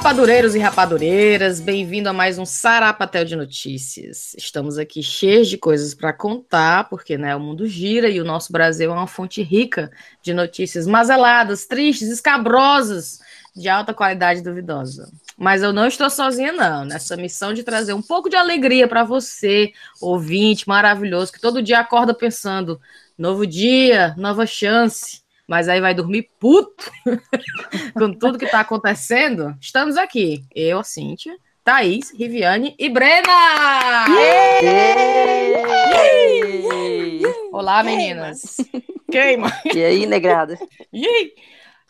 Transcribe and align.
rapadureiros 0.00 0.54
e 0.54 0.58
rapadureiras, 0.58 1.60
bem-vindo 1.60 2.08
a 2.08 2.12
mais 2.12 2.38
um 2.38 2.46
Sarapatel 2.46 3.22
de 3.22 3.36
Notícias. 3.36 4.34
Estamos 4.34 4.78
aqui 4.78 5.02
cheios 5.02 5.46
de 5.46 5.58
coisas 5.58 5.94
para 5.94 6.10
contar, 6.10 6.88
porque 6.88 7.18
né, 7.18 7.36
o 7.36 7.40
mundo 7.40 7.66
gira 7.66 8.08
e 8.08 8.18
o 8.18 8.24
nosso 8.24 8.50
Brasil 8.50 8.90
é 8.90 8.94
uma 8.94 9.06
fonte 9.06 9.42
rica 9.42 9.90
de 10.22 10.32
notícias 10.32 10.86
mazeladas, 10.86 11.66
tristes, 11.66 12.08
escabrosas, 12.08 13.20
de 13.54 13.68
alta 13.68 13.92
qualidade 13.92 14.40
duvidosa. 14.40 15.12
Mas 15.36 15.62
eu 15.62 15.70
não 15.70 15.86
estou 15.86 16.08
sozinha, 16.08 16.50
não, 16.50 16.86
nessa 16.86 17.14
missão 17.14 17.52
de 17.52 17.62
trazer 17.62 17.92
um 17.92 18.00
pouco 18.00 18.30
de 18.30 18.36
alegria 18.36 18.88
para 18.88 19.04
você, 19.04 19.70
ouvinte 20.00 20.66
maravilhoso, 20.66 21.30
que 21.30 21.40
todo 21.40 21.62
dia 21.62 21.78
acorda 21.78 22.14
pensando: 22.14 22.80
novo 23.18 23.46
dia, 23.46 24.14
nova 24.16 24.46
chance 24.46 25.20
mas 25.50 25.68
aí 25.68 25.80
vai 25.80 25.92
dormir 25.92 26.30
puto 26.38 26.92
com 27.98 28.12
tudo 28.12 28.38
que 28.38 28.44
está 28.44 28.60
acontecendo. 28.60 29.52
Estamos 29.60 29.96
aqui, 29.96 30.44
eu, 30.54 30.84
Cíntia, 30.84 31.36
Thaís, 31.64 32.12
Riviane 32.12 32.76
e 32.78 32.88
Brena! 32.88 34.06
Olá, 37.50 37.82
meninas! 37.82 38.58
Queima! 39.10 39.52
E 39.74 39.82
aí, 39.82 40.06
negrada? 40.06 40.56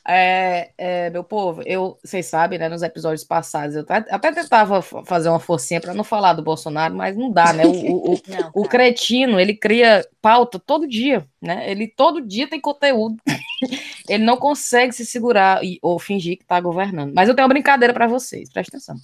É, 0.06 0.70
é, 0.78 1.10
meu 1.10 1.22
povo, 1.22 1.62
eu, 1.66 1.98
vocês 2.02 2.27
sabem, 2.27 2.59
né, 2.59 2.68
nos 2.68 2.82
episódios 2.82 3.22
passados, 3.22 3.77
eu 3.77 3.82
até, 3.82 4.14
até 4.14 4.32
tentava 4.32 4.80
fazer 4.82 5.28
uma 5.28 5.38
forcinha 5.38 5.80
para 5.80 5.92
não 5.92 6.02
falar 6.02 6.32
do 6.32 6.42
Bolsonaro, 6.42 6.95
mas 6.95 7.16
não 7.16 7.30
dá, 7.30 7.52
né? 7.52 7.66
O, 7.66 7.70
o, 7.70 8.15
o, 8.15 8.23
não, 8.26 8.51
o, 8.54 8.68
cretino, 8.68 9.38
ele 9.38 9.54
cria 9.54 10.07
pauta 10.23 10.59
todo 10.59 10.88
dia, 10.88 11.26
né? 11.40 11.70
Ele 11.70 11.87
todo 11.87 12.20
dia 12.20 12.48
tem 12.48 12.60
conteúdo. 12.60 13.16
ele 14.09 14.24
não 14.24 14.37
consegue 14.37 14.92
se 14.95 15.04
segurar 15.04 15.62
e, 15.62 15.79
ou 15.82 15.98
fingir 15.98 16.37
que 16.38 16.45
está 16.45 16.59
governando. 16.60 17.12
Mas 17.14 17.29
eu 17.29 17.35
tenho 17.35 17.46
uma 17.46 17.52
brincadeira 17.52 17.92
para 17.92 18.07
vocês, 18.07 18.51
presta 18.51 18.76
atenção 18.76 18.96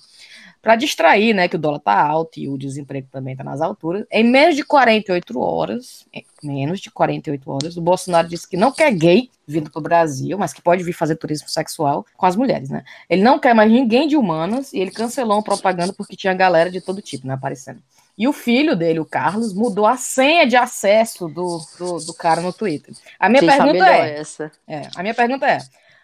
para 0.67 0.75
distrair, 0.75 1.33
né, 1.33 1.47
que 1.47 1.55
o 1.55 1.59
dólar 1.61 1.79
tá 1.79 1.97
alto 1.97 2.41
e 2.41 2.49
o 2.49 2.59
desemprego 2.59 3.07
também 3.13 3.35
está 3.35 3.45
nas 3.45 3.61
alturas. 3.61 4.05
Em 4.11 4.25
menos 4.25 4.57
de 4.57 4.65
48 4.65 5.39
horas, 5.39 6.05
menos 6.43 6.81
de 6.81 6.91
48 6.91 7.49
horas, 7.49 7.77
o 7.77 7.81
Bolsonaro 7.81 8.27
disse 8.27 8.49
que 8.49 8.57
não 8.57 8.73
quer 8.73 8.93
gay 8.93 9.31
vindo 9.47 9.71
para 9.71 9.79
o 9.79 9.83
Brasil, 9.83 10.37
mas 10.37 10.53
que 10.53 10.61
pode 10.61 10.83
vir 10.83 10.93
fazer 10.93 11.15
turismo 11.15 11.49
sexual 11.49 12.05
com 12.17 12.27
as 12.27 12.35
mulheres, 12.35 12.69
né? 12.69 12.83
Ele 13.09 13.23
não 13.23 13.39
quer 13.39 13.55
mais 13.55 13.71
ninguém 13.71 14.09
de 14.09 14.17
humanas 14.17 14.73
e 14.73 14.81
ele 14.81 14.91
cancelou 14.91 15.37
uma 15.37 15.43
propaganda 15.45 15.93
porque 15.93 16.17
tinha 16.17 16.35
galera 16.35 16.69
de 16.69 16.81
todo 16.81 17.01
tipo, 17.01 17.29
né, 17.29 17.35
aparecendo. 17.35 17.81
E 18.19 18.27
o 18.27 18.33
filho 18.33 18.75
dele, 18.75 18.99
o 18.99 19.05
Carlos, 19.05 19.55
mudou 19.55 19.87
a 19.87 19.97
senha 19.97 20.49
de 20.49 20.57
acesso 20.57 21.29
do, 21.29 21.61
do, 21.79 21.99
do 22.07 22.13
cara 22.13 22.41
no 22.41 22.53
Twitter. 22.53 22.93
A 23.21 23.29
minha 23.29 23.47
pergunta 23.47 23.87
é, 23.87 24.21
é, 24.67 24.89
a 24.97 25.03
minha 25.03 25.15
pergunta 25.15 25.47
é, 25.47 25.59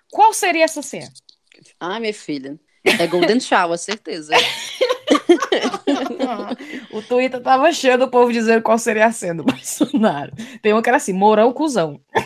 qual 0.09 0.33
seria 0.33 0.63
essa 0.63 0.83
senha? 0.83 1.09
Ah, 1.81 1.99
minha 1.99 2.15
filha, 2.15 2.57
é 2.85 3.07
Golden 3.07 3.41
Shower, 3.41 3.79
certeza. 3.79 4.35
o 6.93 7.01
Twitter 7.03 7.41
tava 7.41 7.73
cheio 7.73 7.99
do 7.99 8.09
povo 8.09 8.33
dizendo 8.33 8.63
qual 8.63 8.79
seria 8.79 9.07
a 9.07 9.13
senha 9.13 9.35
do 9.35 9.45
Bolsonaro. 9.45 10.33
Tem 10.61 10.73
uma 10.73 10.83
que 10.83 10.89
era 10.89 10.97
assim, 10.97 11.13
Mourão 11.13 11.53
Cusão. 11.53 12.01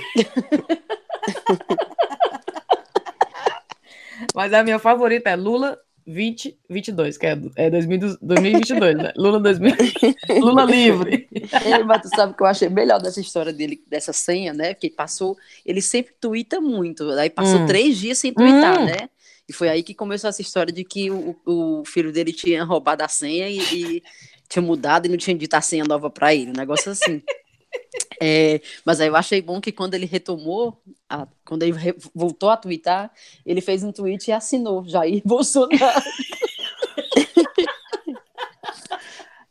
Mas 4.35 4.53
a 4.53 4.63
minha 4.63 4.79
favorita 4.79 5.31
é 5.31 5.37
Lula 5.37 5.79
2022, 6.07 7.19
que 7.19 7.27
é, 7.27 7.37
é 7.57 7.69
2022, 7.69 8.97
né? 8.97 9.13
Lula 9.17 9.41
2000, 9.41 9.75
Lula 10.41 10.65
livre. 10.65 11.29
É, 11.65 11.83
mas 11.83 12.03
tu 12.03 12.09
sabe 12.15 12.35
que 12.35 12.43
eu 12.43 12.47
achei 12.47 12.69
melhor 12.69 13.03
dessa 13.03 13.20
história 13.20 13.53
dele, 13.53 13.83
dessa 13.89 14.13
senha, 14.13 14.55
né? 14.55 14.73
Que 14.73 14.89
passou, 14.89 15.36
ele 15.64 15.83
sempre 15.83 16.14
twitta 16.20 16.61
muito, 16.61 17.11
aí 17.11 17.29
passou 17.29 17.61
hum. 17.61 17.67
três 17.67 17.98
dias 17.98 18.19
sem 18.19 18.33
twittar, 18.33 18.80
hum. 18.80 18.86
né? 18.86 19.09
E 19.48 19.52
foi 19.52 19.68
aí 19.68 19.83
que 19.83 19.95
começou 19.95 20.29
essa 20.29 20.42
história 20.42 20.73
de 20.73 20.84
que 20.84 21.11
o, 21.11 21.36
o 21.45 21.84
filho 21.84 22.12
dele 22.12 22.33
tinha 22.33 22.64
roubado 22.64 23.05
a 23.05 23.08
senha 23.08 23.48
e, 23.48 23.58
e 23.98 24.02
tinha 24.48 24.62
mudado 24.62 25.07
e 25.07 25.08
não 25.08 25.17
tinha 25.17 25.36
dito 25.36 25.55
a 25.55 25.61
senha 25.61 25.84
nova 25.84 26.11
para 26.11 26.34
ele, 26.34 26.51
um 26.51 26.55
negócio 26.55 26.90
assim. 26.90 27.23
É, 28.20 28.61
mas 28.85 29.01
aí 29.01 29.08
eu 29.08 29.17
achei 29.17 29.42
bom 29.42 29.61
que 29.61 29.70
quando 29.70 29.92
ele 29.95 30.06
retomou, 30.06 30.80
a, 31.08 31.27
quando 31.45 31.62
ele 31.62 31.73
re, 31.73 31.95
voltou 32.14 32.48
a 32.48 32.56
twittar, 32.56 33.11
ele 33.45 33.61
fez 33.61 33.83
um 33.85 33.92
tweet 33.92 34.29
e 34.29 34.33
assinou 34.33 34.86
Jair 34.89 35.20
Bolsonaro. 35.24 36.02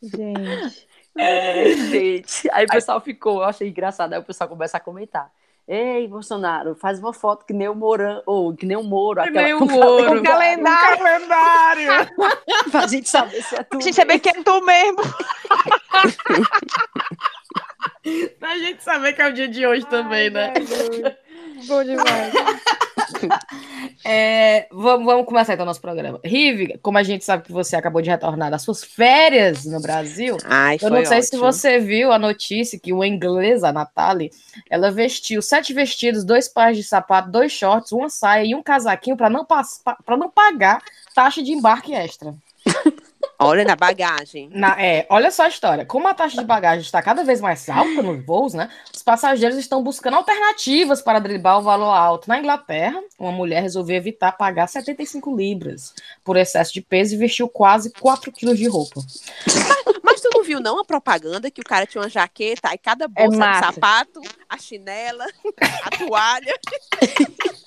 gente. 0.01 0.85
É, 1.17 1.73
gente. 1.89 2.49
Aí 2.51 2.65
o 2.65 2.67
pessoal 2.67 2.99
ficou, 2.99 3.37
eu 3.37 3.43
achei 3.45 3.69
engraçado, 3.69 4.11
aí 4.11 4.19
o 4.19 4.23
pessoal 4.23 4.49
começa 4.49 4.75
a 4.75 4.81
comentar. 4.81 5.31
Ei, 5.67 6.07
Bolsonaro, 6.07 6.75
faz 6.75 6.99
uma 6.99 7.11
foto 7.11 7.43
que 7.43 7.51
nem 7.51 7.67
o 7.67 7.73
Moran, 7.73 8.21
ou 8.27 8.55
que 8.55 8.67
nem 8.67 8.77
o 8.77 8.83
Moro. 8.83 9.23
Que 9.23 9.31
nem 9.31 9.51
o 9.55 9.65
Moro. 9.65 10.19
O 10.19 10.23
calendário. 10.23 10.97
calendário. 10.99 11.91
pra 12.69 12.85
gente 12.85 13.09
saber 13.09 13.41
se 13.41 13.55
é 13.55 13.63
tu. 13.63 13.69
Pra 13.69 13.79
gente 13.79 13.95
saber 13.95 14.19
que 14.19 14.29
é 14.29 14.43
tu 14.43 14.63
mesmo. 14.63 15.01
pra 18.39 18.59
gente 18.59 18.83
saber 18.83 19.13
que 19.13 19.21
é 19.23 19.27
o 19.27 19.33
dia 19.33 19.47
de 19.47 19.65
hoje 19.65 19.81
Ai, 19.85 19.89
também, 19.89 20.29
né? 20.29 20.53
Bom 21.67 21.83
demais. 21.83 22.33
É, 24.03 24.67
vamos, 24.71 25.05
vamos 25.05 25.25
começar 25.25 25.53
então 25.53 25.63
o 25.63 25.67
nosso 25.67 25.81
programa. 25.81 26.19
Rive, 26.23 26.77
como 26.81 26.97
a 26.97 27.03
gente 27.03 27.25
sabe 27.25 27.43
que 27.43 27.51
você 27.51 27.75
acabou 27.75 28.01
de 28.01 28.09
retornar 28.09 28.51
das 28.51 28.61
suas 28.61 28.83
férias 28.83 29.65
no 29.65 29.81
Brasil, 29.81 30.37
Ai, 30.45 30.77
eu 30.81 30.89
não 30.89 31.03
sei 31.05 31.19
ótimo. 31.19 31.23
se 31.23 31.37
você 31.37 31.79
viu 31.79 32.11
a 32.11 32.19
notícia 32.19 32.79
que 32.79 32.93
uma 32.93 33.07
inglesa, 33.07 33.69
a 33.69 33.73
Nathalie, 33.73 34.31
ela 34.69 34.91
vestiu 34.91 35.41
sete 35.41 35.73
vestidos, 35.73 36.23
dois 36.23 36.47
pares 36.47 36.77
de 36.77 36.83
sapato, 36.83 37.31
dois 37.31 37.51
shorts, 37.51 37.91
uma 37.91 38.09
saia 38.09 38.45
e 38.45 38.55
um 38.55 38.61
casaquinho 38.61 39.17
para 39.17 39.29
não, 39.29 39.45
para 39.45 40.17
não 40.17 40.29
pagar 40.29 40.83
taxa 41.15 41.41
de 41.41 41.51
embarque 41.51 41.93
extra. 41.93 42.35
Olha 43.37 43.65
na 43.65 43.75
bagagem. 43.75 44.49
Na, 44.51 44.81
é, 44.81 45.05
olha 45.09 45.29
só 45.29 45.43
a 45.43 45.47
história. 45.47 45.85
Como 45.85 46.07
a 46.07 46.13
taxa 46.13 46.39
de 46.39 46.45
bagagem 46.45 46.81
está 46.81 47.01
cada 47.01 47.23
vez 47.23 47.41
mais 47.41 47.67
alta 47.69 48.01
nos 48.01 48.25
voos, 48.25 48.53
né? 48.53 48.69
Os 48.93 49.03
passageiros 49.03 49.57
estão 49.57 49.83
buscando 49.83 50.15
alternativas 50.15 51.01
para 51.01 51.19
driblar 51.19 51.59
o 51.59 51.63
valor 51.63 51.91
alto. 51.91 52.29
Na 52.29 52.39
Inglaterra, 52.39 53.01
uma 53.19 53.31
mulher 53.31 53.61
resolveu 53.61 53.97
evitar 53.97 54.31
pagar 54.33 54.67
75 54.67 55.35
libras 55.35 55.93
por 56.23 56.37
excesso 56.37 56.73
de 56.73 56.81
peso 56.81 57.15
e 57.15 57.17
vestiu 57.17 57.49
quase 57.49 57.91
4 57.91 58.31
quilos 58.31 58.57
de 58.57 58.67
roupa. 58.67 59.01
Mas 60.03 60.21
tu 60.21 60.29
não 60.33 60.43
viu, 60.43 60.59
não, 60.59 60.79
a 60.79 60.85
propaganda 60.85 61.51
que 61.51 61.61
o 61.61 61.65
cara 61.65 61.85
tinha 61.85 62.01
uma 62.01 62.09
jaqueta, 62.09 62.69
aí 62.69 62.77
cada 62.77 63.07
bolsa 63.07 63.43
é 63.43 63.51
de 63.51 63.59
sapato, 63.59 64.21
a 64.49 64.57
chinela, 64.57 65.25
a 65.83 65.89
toalha. 65.89 66.53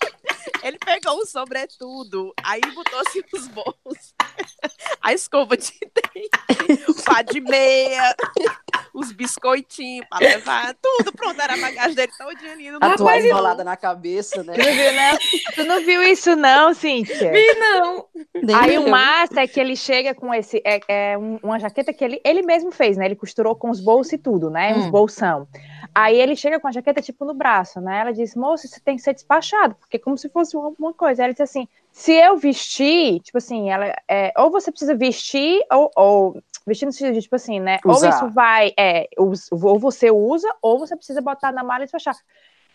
Ele 0.63 0.79
pegou 0.79 1.19
o 1.19 1.27
sobretudo, 1.27 2.33
aí 2.43 2.61
botou-se 2.75 3.25
os 3.33 3.49
bolsos, 3.49 4.15
a 5.09 5.15
escova 5.15 5.57
de 5.57 5.73
dente, 5.81 6.91
o 6.91 6.95
pá 7.03 7.23
de 7.23 7.41
meia, 7.41 8.15
os 8.99 9.13
biscoitinhos 9.13 10.07
pra 10.09 10.19
levar, 10.19 10.75
tudo 10.83 11.13
pronto, 11.13 11.41
era 11.41 11.55
a 11.55 11.57
bagagem 11.57 11.95
dele 11.95 12.13
todinha 12.19 12.53
ali. 12.53 12.69
A 12.81 12.97
toalha 12.97 13.27
enrolada 13.27 13.63
na 13.63 13.77
cabeça, 13.77 14.43
né? 14.43 14.55
Tu 14.55 14.65
não, 14.65 14.73
viu, 14.73 14.93
né? 14.93 15.19
tu 15.55 15.65
não 15.65 15.85
viu 15.85 16.03
isso 16.03 16.37
não, 16.37 16.75
Cíntia? 16.75 17.31
Vi 17.31 17.55
não. 17.55 18.07
aí 18.57 18.79
o 18.79 18.91
massa 18.91 19.43
é 19.43 19.47
que 19.47 19.61
ele 19.61 19.77
chega 19.77 20.15
com 20.15 20.35
esse, 20.35 20.61
é, 20.65 20.81
é 20.89 21.19
uma 21.43 21.59
jaqueta 21.61 21.93
que 21.93 22.05
ele, 22.05 22.21
ele 22.25 22.43
mesmo 22.43 22.73
fez, 22.73 22.97
né? 22.97 23.07
Ele 23.07 23.17
costurou 23.17 23.55
com 23.55 23.71
os 23.71 23.81
bolsos 23.81 24.15
e 24.15 24.19
tudo, 24.19 24.51
né? 24.51 24.75
Hum. 24.75 24.81
Os 24.81 24.91
bolsão. 24.91 25.47
Aí 25.95 26.21
ele 26.21 26.37
chega 26.37 26.61
com 26.61 26.69
a 26.69 26.73
jaqueta, 26.73 27.01
tipo, 27.01 27.25
no 27.25 27.35
braço, 27.35 27.81
né? 27.81 28.01
Ela 28.01 28.13
diz, 28.13 28.35
moço, 28.35 28.69
você 28.69 28.81
tem 28.81 28.97
que 28.97 29.03
ser 29.03 29.15
despachado, 29.15 29.75
porque 29.77 29.97
é 29.97 30.01
como 30.01 30.19
se 30.19 30.29
fosse 30.29 30.57
alguma 30.57 30.93
coisa. 30.93 31.23
Aí 31.23 31.27
ele 31.27 31.33
disse 31.33 31.43
assim, 31.43 31.69
se 31.93 32.13
eu 32.13 32.37
vestir, 32.37 33.21
tipo 33.21 33.39
assim, 33.39 33.71
ela, 33.71 33.95
é, 34.09 34.33
ou 34.37 34.51
você 34.51 34.71
precisa 34.71 34.95
vestir, 34.95 35.61
ou, 35.73 35.91
ou 35.97 36.43
vestir 36.69 36.87
no 36.87 36.93
sentido 36.93 37.15
de, 37.15 37.23
tipo 37.23 37.35
assim, 37.35 37.59
né? 37.59 37.79
Usar. 37.85 38.07
Ou 38.07 38.15
isso 38.15 38.29
vai, 38.35 38.73
é, 38.79 39.09
ou, 39.17 39.33
ou 39.63 39.79
você 39.79 40.11
usa, 40.11 40.49
ou 40.63 40.79
você 40.79 40.97
precisa 40.97 41.21
botar 41.21 41.51
na 41.51 41.65
mala 41.65 41.83
e 41.83 41.87
despachar. 41.87 42.17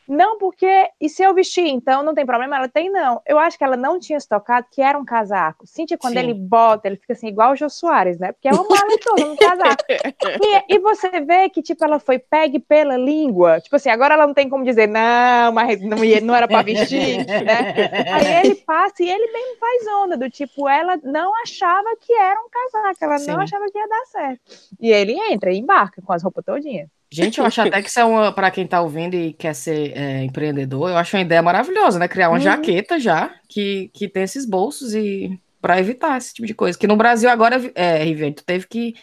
Não, 0.08 0.38
porque. 0.38 0.90
E 1.00 1.10
se 1.10 1.24
eu 1.24 1.34
vestir, 1.34 1.68
então 1.68 2.04
não 2.04 2.14
tem 2.14 2.26
problema? 2.26 2.58
Ela 2.58 2.68
tem, 2.68 2.90
não. 2.90 3.22
Eu 3.26 3.40
acho 3.40 3.58
que 3.58 3.64
ela 3.64 3.78
não 3.78 4.00
tinha 4.00 4.18
estocado 4.18 4.66
que 4.72 4.82
era 4.82 4.98
um 4.98 5.06
casaco. 5.06 5.66
Cíntia, 5.66 5.98
quando 5.98 6.14
Sim. 6.14 6.20
ele 6.20 6.34
bota, 6.34 6.88
ele 6.88 6.98
fica 6.98 7.14
assim, 7.14 7.28
igual 7.28 7.54
o 7.54 7.56
Jô 7.56 7.70
Soares, 7.70 8.20
né? 8.20 8.32
Porque 8.32 8.48
é 8.48 8.52
uma 8.52 8.64
mala 8.64 8.98
toda, 9.02 9.26
um 9.26 9.36
casaco. 9.36 9.84
E, 9.90 10.76
e, 10.76 10.80
você 10.80 11.22
vê 11.22 11.50
que, 11.50 11.62
tipo, 11.62 11.84
ela 11.84 12.00
foi 12.00 12.20
pegue 12.20 12.60
pela 12.60 12.98
língua. 12.98 13.62
Tipo 13.62 13.76
assim, 13.76 13.90
agora 13.90 14.16
ela 14.16 14.28
não 14.28 14.34
tem 14.34 14.50
como 14.50 14.64
dizer, 14.64 14.88
não, 14.88 15.52
mas 15.54 15.82
não, 15.82 15.98
não 16.22 16.36
era 16.36 16.48
para 16.48 16.62
vestir, 16.62 17.26
né? 17.26 17.74
Aí 18.12 18.46
ele 18.46 18.56
passa 18.56 19.04
e 19.04 19.10
ele 19.10 19.32
mesmo 19.32 19.58
faz 19.60 19.88
onda, 20.04 20.18
do 20.18 20.30
tipo, 20.30 20.68
ela 20.68 20.98
não 21.04 21.34
achava 21.42 21.96
que 22.00 22.14
era 22.14 22.40
um 22.40 22.50
casaco, 22.50 22.98
ela 23.04 23.18
Sim. 23.20 23.32
não 23.32 23.42
achava 23.42 23.66
que 23.72 23.78
ia 23.78 23.88
dar 23.88 24.06
certo. 24.06 24.42
E 24.80 24.92
ele 24.92 25.14
entra 25.32 25.52
e 25.52 25.58
embarca 25.58 26.02
com 26.02 26.14
as 26.14 26.24
roupas 26.24 26.44
todinhas. 26.44 26.90
Gente, 27.13 27.39
eu 27.39 27.45
acho 27.45 27.62
até 27.62 27.81
que 27.81 27.89
isso 27.89 28.00
é 28.00 28.06
uma, 28.06 28.31
para 28.31 28.50
quem 28.50 28.65
está 28.65 28.81
ouvindo 28.81 29.13
e 29.13 29.33
quer 29.33 29.54
ser 29.54 29.95
é, 29.95 30.24
empreendedor, 30.24 30.89
eu 30.89 30.98
acho 30.98 31.15
uma 31.15 31.21
ideia 31.21 31.42
maravilhosa, 31.42 32.00
né? 32.00 32.07
Criar 32.07 32.30
uma 32.30 32.38
uhum. 32.38 32.44
jaqueta 32.44 33.00
já 33.00 33.30
que, 33.48 33.92
que 33.94 34.07
tem 34.07 34.24
esses 34.24 34.45
bolsos 34.45 34.95
e 34.95 35.39
para 35.62 35.80
evitar 35.80 36.18
esse 36.18 36.33
tipo 36.33 36.48
de 36.48 36.54
coisa. 36.54 36.77
Que 36.77 36.88
no 36.88 36.98
Brasil 36.98 37.30
agora, 37.30 37.62
é, 37.75 38.04
Riviane, 38.04 38.33
tu 38.33 38.44
teve 38.44 38.68
que. 38.68 38.95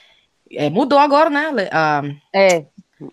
É, 0.51 0.69
mudou 0.69 0.99
agora, 0.99 1.31
né? 1.31 1.69
A... 1.73 2.03
É, 2.35 2.67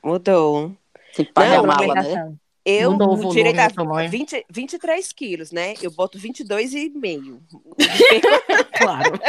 mudou. 0.03 0.75
Tem 1.15 1.25
que 1.25 1.31
pagar 1.31 1.57
Não, 1.57 1.67
mala, 1.67 1.93
né? 1.93 2.33
Eu 2.69 2.97
no 2.97 3.29
direito 3.29 3.59
a 3.61 4.07
20, 4.07 4.45
23 4.49 5.13
quilos, 5.13 5.51
né? 5.53 5.73
Eu 5.81 5.89
boto 5.89 6.19
22,5. 6.19 7.39
claro. 8.77 9.19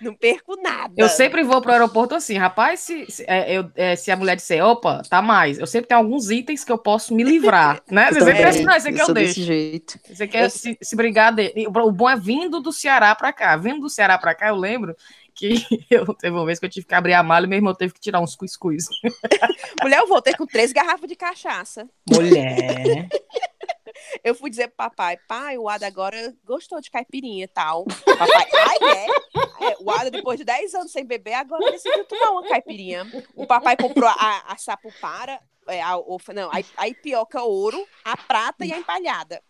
Não 0.00 0.14
perco 0.14 0.56
nada. 0.56 0.94
Eu 0.96 1.10
sempre 1.10 1.42
vou 1.42 1.60
pro 1.60 1.72
aeroporto 1.72 2.14
assim, 2.14 2.38
rapaz, 2.38 2.80
se, 2.80 3.04
se, 3.10 3.24
é, 3.28 3.52
eu, 3.52 3.70
é, 3.76 3.94
se 3.96 4.10
a 4.10 4.16
mulher 4.16 4.36
disser, 4.36 4.64
opa, 4.64 5.02
tá 5.10 5.20
mais, 5.20 5.58
eu 5.58 5.66
sempre 5.66 5.88
tenho 5.88 6.00
alguns 6.00 6.30
itens 6.30 6.64
que 6.64 6.72
eu 6.72 6.78
posso 6.78 7.14
me 7.14 7.22
livrar, 7.22 7.82
né? 7.90 8.10
Você 8.10 8.20
sempre 8.24 8.44
assim, 8.44 8.64
não, 8.64 8.74
esse 8.74 8.88
aqui 8.88 8.98
eu, 8.98 9.08
eu 9.08 9.14
deixo. 9.14 9.42
Jeito. 9.42 10.00
Você 10.08 10.26
quer 10.26 10.44
eu... 10.44 10.50
se, 10.50 10.78
se 10.80 10.96
brigar 10.96 11.34
dele. 11.34 11.66
O 11.68 11.92
bom 11.92 12.08
é 12.08 12.16
vindo 12.16 12.60
do 12.60 12.72
Ceará 12.72 13.14
pra 13.14 13.30
cá. 13.30 13.58
Vindo 13.58 13.80
do 13.80 13.90
Ceará 13.90 14.16
pra 14.16 14.34
cá, 14.34 14.48
eu 14.48 14.56
lembro 14.56 14.96
que 15.40 15.64
eu 15.90 16.14
teve 16.14 16.36
uma 16.36 16.44
vez 16.44 16.58
que 16.58 16.66
eu 16.66 16.70
tive 16.70 16.86
que 16.86 16.94
abrir 16.94 17.14
a 17.14 17.22
mala 17.22 17.46
e 17.46 17.48
meu 17.48 17.56
irmão 17.56 17.74
teve 17.74 17.94
que 17.94 18.00
tirar 18.00 18.20
uns 18.20 18.36
cuscuz. 18.36 18.84
Mulher, 19.82 20.00
eu 20.00 20.06
voltei 20.06 20.34
com 20.34 20.46
três 20.46 20.70
garrafas 20.70 21.08
de 21.08 21.16
cachaça. 21.16 21.88
Mulher. 22.08 23.08
Eu 24.24 24.34
fui 24.34 24.50
dizer 24.50 24.68
pro 24.68 24.76
papai, 24.78 25.18
pai, 25.28 25.58
o 25.58 25.68
Ada 25.68 25.86
agora 25.86 26.34
gostou 26.44 26.80
de 26.80 26.90
caipirinha 26.90 27.44
e 27.44 27.48
tal. 27.48 27.84
Papai, 27.84 28.46
ai, 28.54 28.78
é? 28.96 29.70
é? 29.72 29.76
O 29.80 29.90
Ada, 29.90 30.10
depois 30.10 30.38
de 30.38 30.44
10 30.44 30.74
anos 30.74 30.92
sem 30.92 31.04
beber, 31.04 31.34
agora 31.34 31.70
decidiu 31.70 32.04
tomar 32.06 32.30
uma 32.30 32.48
caipirinha. 32.48 33.06
O 33.34 33.46
papai 33.46 33.76
comprou 33.76 34.08
a, 34.08 34.52
a 34.52 34.56
sapupara, 34.56 35.38
é, 35.68 35.82
a, 35.82 35.96
o, 35.96 36.18
não, 36.34 36.50
a, 36.50 36.60
a 36.76 36.88
ipioca 36.88 37.42
ouro, 37.42 37.86
a 38.04 38.16
prata 38.16 38.64
e 38.64 38.72
a 38.72 38.78
empalhada. 38.78 39.42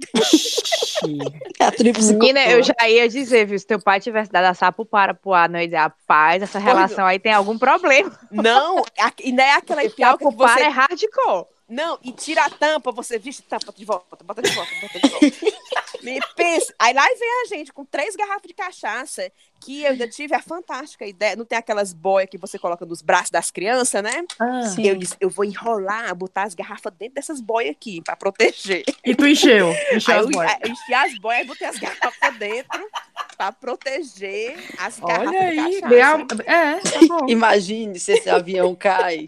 a 1.59 1.73
Menina, 2.13 2.45
eu 2.47 2.63
já 2.63 2.89
ia 2.89 3.09
dizer, 3.09 3.47
viu? 3.47 3.59
Se 3.59 3.67
teu 3.67 3.81
pai 3.81 4.01
tivesse 4.01 4.31
dado 4.31 4.47
a 4.47 4.55
sapo 4.55 4.85
para 4.85 5.15
pro 5.15 5.33
ar, 5.33 5.49
não 5.49 5.59
ia 5.59 5.67
dizer, 5.67 5.79
rapaz, 5.79 6.43
essa 6.43 6.59
relação 6.59 7.07
aí 7.07 7.19
tem 7.19 7.33
algum 7.33 7.59
problema. 7.59 8.19
Não, 8.31 8.85
e 9.23 9.33
não 9.33 9.45
é 9.45 9.55
aquela 9.55 9.83
ipioca 9.85 10.31
que 10.31 10.37
você... 10.37 10.61
é 10.61 10.69
hardcore. 10.69 11.47
Não, 11.69 11.99
e 12.03 12.13
tira 12.13 12.43
a 12.45 12.51
tampa, 12.51 12.91
você 12.91 13.17
viste 13.17 13.43
tampa 13.43 13.73
de 13.73 13.85
volta, 13.85 14.25
bota 14.25 14.43
de 14.43 14.51
volta, 14.51 14.73
bota 14.81 15.01
de 15.01 15.09
volta. 15.09 15.27
Me 16.03 16.21
pensa. 16.37 16.75
Aí 16.79 16.95
lá 16.95 17.05
vem 17.05 17.43
a 17.45 17.49
gente 17.49 17.73
com 17.73 17.85
três 17.85 18.17
garrafas 18.17 18.47
de 18.47 18.55
cachaça, 18.55 19.31
que 19.61 19.83
eu 19.83 19.91
ainda 19.91 20.09
tive 20.09 20.35
a 20.35 20.41
fantástica 20.41 21.07
ideia. 21.07 21.37
Não 21.37 21.45
tem 21.45 21.59
aquelas 21.59 21.93
boias 21.93 22.29
que 22.31 22.39
você 22.39 22.59
coloca 22.59 22.87
nos 22.87 23.03
braços 23.03 23.31
das 23.31 23.51
crianças, 23.51 24.03
né? 24.03 24.25
Ah, 24.39 24.63
sim. 24.63 24.87
Eu 24.87 24.97
disse, 24.97 25.17
eu 25.21 25.29
vou 25.29 25.45
enrolar, 25.45 26.15
botar 26.15 26.45
as 26.45 26.55
garrafas 26.55 26.93
dentro 26.99 27.15
dessas 27.15 27.41
boias 27.41 27.73
aqui, 27.73 28.01
pra 28.03 28.17
proteger. 28.17 28.85
E 29.05 29.15
tu 29.15 29.27
encheu? 29.27 29.73
Encheu 29.93 30.21
as 30.21 30.27
boias. 30.27 30.57
Eu, 30.63 30.71
enchi 30.71 30.95
as 30.95 31.19
boias 31.19 31.45
e 31.45 31.47
botei 31.47 31.67
as 31.67 31.79
garrafas 31.79 32.39
dentro 32.39 32.91
pra 33.37 33.53
proteger 33.53 34.57
as 34.79 34.99
garrafas 34.99 35.29
Olha 35.29 35.41
aí, 35.41 35.71
de 35.71 35.81
cachaça. 35.81 36.43
É, 36.47 36.77
tá 36.77 37.01
bom. 37.09 37.29
Imagine 37.29 37.99
se 37.99 38.13
esse 38.13 38.31
avião 38.31 38.75
cai. 38.75 39.27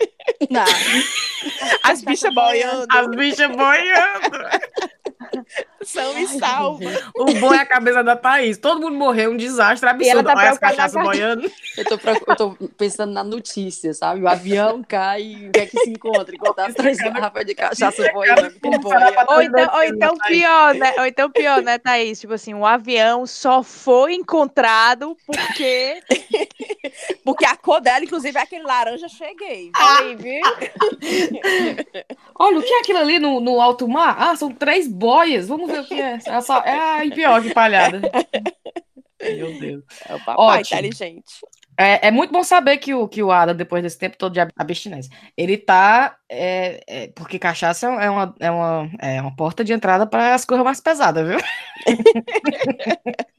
Não. 0.50 0.64
As 1.82 2.02
bichas 2.02 2.32
boiando. 2.34 2.86
As 2.90 3.06
bichas 3.08 3.56
boiando. 3.56 4.92
São 5.82 6.18
e 6.18 6.26
salva. 6.28 6.84
O 7.14 7.24
bom 7.34 7.52
é 7.52 7.58
a 7.58 7.66
cabeça 7.66 8.04
da 8.04 8.16
Thaís. 8.16 8.56
Todo 8.58 8.80
mundo 8.80 8.96
morreu, 8.96 9.32
um 9.32 9.36
desastre 9.36 9.88
absurdo. 9.88 10.24
Tá 10.24 10.34
Olha 10.36 10.50
as 10.50 10.58
cachaças 10.58 11.02
boiando. 11.02 11.50
Eu 11.76 11.84
tô, 11.84 11.98
eu 12.28 12.36
tô, 12.36 12.50
pensando 12.76 13.12
na 13.12 13.24
notícia, 13.24 13.92
sabe? 13.92 14.20
O 14.22 14.28
avião 14.28 14.82
cai 14.82 15.22
e 15.22 15.48
o 15.48 15.52
que 15.52 15.60
é 15.60 15.66
que 15.66 15.78
se 15.78 15.90
encontra? 15.90 16.34
Encontrar 16.34 16.66
as 16.66 16.74
três 16.74 16.98
garrafas 16.98 17.44
de 17.44 17.54
cachaça 17.54 18.10
boiando. 18.12 18.52
Ou 19.28 19.42
então, 19.42 19.74
ou 19.74 19.82
então 19.82 20.14
pior, 20.26 20.74
né? 20.74 20.94
Ou 20.98 21.06
então 21.06 21.30
pior, 21.30 21.62
né, 21.62 21.78
Thaís? 21.78 22.20
Tipo 22.20 22.34
assim, 22.34 22.54
o 22.54 22.64
avião 22.64 23.26
só 23.26 23.62
foi 23.62 24.14
encontrado 24.14 25.16
porque... 25.26 26.00
porque 27.24 27.44
a 27.44 27.56
cor 27.56 27.80
dela, 27.80 28.04
inclusive, 28.04 28.38
é 28.38 28.42
aquele 28.42 28.64
laranja 28.64 29.08
cheguei. 29.08 29.70
Aí, 29.74 30.14
viu? 30.16 30.42
Olha, 32.38 32.58
o 32.58 32.62
que 32.62 32.72
é 32.72 32.80
aquilo 32.80 32.98
ali 32.98 33.18
no, 33.18 33.40
no 33.40 33.60
alto 33.60 33.86
mar? 33.88 34.16
Ah, 34.18 34.36
são 34.36 34.50
três 34.50 34.88
boias. 35.12 35.48
Vamos 35.48 35.70
ver 35.70 35.80
o 35.80 35.84
que 35.84 36.00
é. 36.00 36.18
É, 36.24 36.40
só, 36.40 36.60
é 36.62 36.78
a 36.78 37.04
Ipioca 37.04 37.52
palhada. 37.52 38.00
Meu 39.22 39.58
Deus. 39.58 39.84
É 40.08 40.14
o 40.14 40.18
papai 40.24 40.60
Ótimo. 40.60 40.80
inteligente. 40.80 41.34
É, 41.78 42.08
é, 42.08 42.10
muito 42.10 42.32
bom 42.32 42.42
saber 42.42 42.76
que 42.78 42.92
o, 42.92 43.08
que 43.08 43.22
o 43.22 43.32
Ada, 43.32 43.54
depois 43.54 43.82
desse 43.82 43.98
tempo 43.98 44.16
todo 44.18 44.32
de 44.32 44.40
abstinência, 44.56 45.10
ele 45.36 45.56
tá. 45.56 46.16
É, 46.28 46.80
é, 46.86 47.06
porque 47.08 47.38
cachaça 47.38 47.86
é 47.86 48.10
uma, 48.10 48.34
é, 48.38 48.50
uma, 48.50 48.90
é 48.98 49.22
uma 49.22 49.34
porta 49.34 49.64
de 49.64 49.72
entrada 49.72 50.06
para 50.06 50.34
as 50.34 50.44
coisas 50.44 50.64
mais 50.64 50.80
pesadas, 50.80 51.26
viu? 51.26 51.38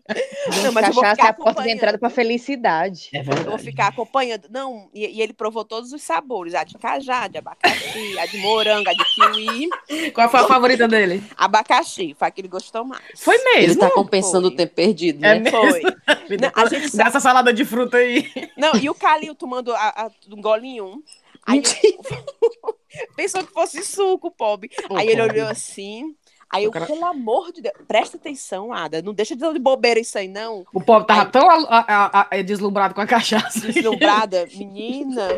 Não, 0.63 0.71
mas 0.73 0.87
cachaça 0.87 1.21
é 1.21 1.27
a 1.27 1.33
porta 1.33 1.63
de 1.63 1.71
entrada 1.71 1.97
para 1.97 2.09
felicidade. 2.09 3.09
É 3.13 3.19
eu 3.19 3.51
vou 3.51 3.57
ficar 3.57 3.87
acompanhando. 3.87 4.47
Não, 4.49 4.89
e, 4.93 5.05
e, 5.05 5.21
ele 5.21 5.33
provou 5.33 5.63
todos 5.63 5.93
os 5.93 6.01
sabores: 6.01 6.53
a 6.53 6.63
de 6.63 6.77
cajá, 6.77 7.27
de 7.27 7.37
abacaxi, 7.37 8.19
a 8.19 8.25
de 8.25 8.37
morango, 8.37 8.89
a 8.89 8.93
de 8.93 9.05
kiwi. 9.05 10.11
Qual 10.11 10.29
foi 10.29 10.41
a 10.41 10.47
favorita 10.47 10.87
dele? 10.87 11.23
Abacaxi, 11.37 12.13
foi 12.19 12.27
a 12.27 12.31
que 12.31 12.41
ele 12.41 12.49
gostou 12.49 12.83
mais. 12.83 13.03
Foi 13.15 13.37
mesmo. 13.37 13.61
Ele 13.61 13.75
tá 13.75 13.89
compensando 13.91 14.47
foi. 14.47 14.53
o 14.53 14.57
tempo 14.57 14.75
perdido, 14.75 15.21
né? 15.21 15.37
É 15.37 15.49
foi. 15.49 15.81
Não, 16.37 16.51
a 16.53 16.65
gente 16.67 16.95
Dá 16.95 17.05
essa 17.05 17.19
salada 17.19 17.53
de 17.53 17.63
fruta 17.63 17.97
aí. 17.97 18.29
Não, 18.57 18.75
e 18.75 18.89
o 18.89 18.95
Calil 18.95 19.33
tomando 19.33 19.73
a, 19.73 20.05
a, 20.05 20.11
um 20.29 20.41
golinho. 20.41 21.01
Aí 21.45 21.61
pensou 23.15 23.45
que 23.45 23.51
fosse 23.51 23.83
suco, 23.83 24.31
pobre. 24.31 24.69
aí 24.95 25.07
ele 25.07 25.21
olhou 25.21 25.47
assim. 25.47 26.15
Aí 26.53 26.65
eu, 26.65 26.71
cara... 26.71 26.85
pelo 26.85 27.03
amor 27.03 27.51
de 27.51 27.63
Deus, 27.63 27.73
presta 27.87 28.15
atenção, 28.15 28.71
Ada. 28.71 29.01
Não 29.01 29.11
deixa 29.11 29.35
de 29.35 29.59
bobeira 29.59 29.99
isso 29.99 30.15
aí, 30.19 30.27
não. 30.27 30.63
O 30.71 30.79
pobre 30.79 31.07
tava 31.07 31.23
aí... 31.23 31.31
tão 31.31 31.49
a, 31.49 31.65
a, 31.67 32.27
a, 32.29 32.41
deslumbrado 32.43 32.93
com 32.93 33.01
a 33.01 33.07
cachaça. 33.07 33.59
Deslumbrada, 33.59 34.47
menina. 34.53 35.29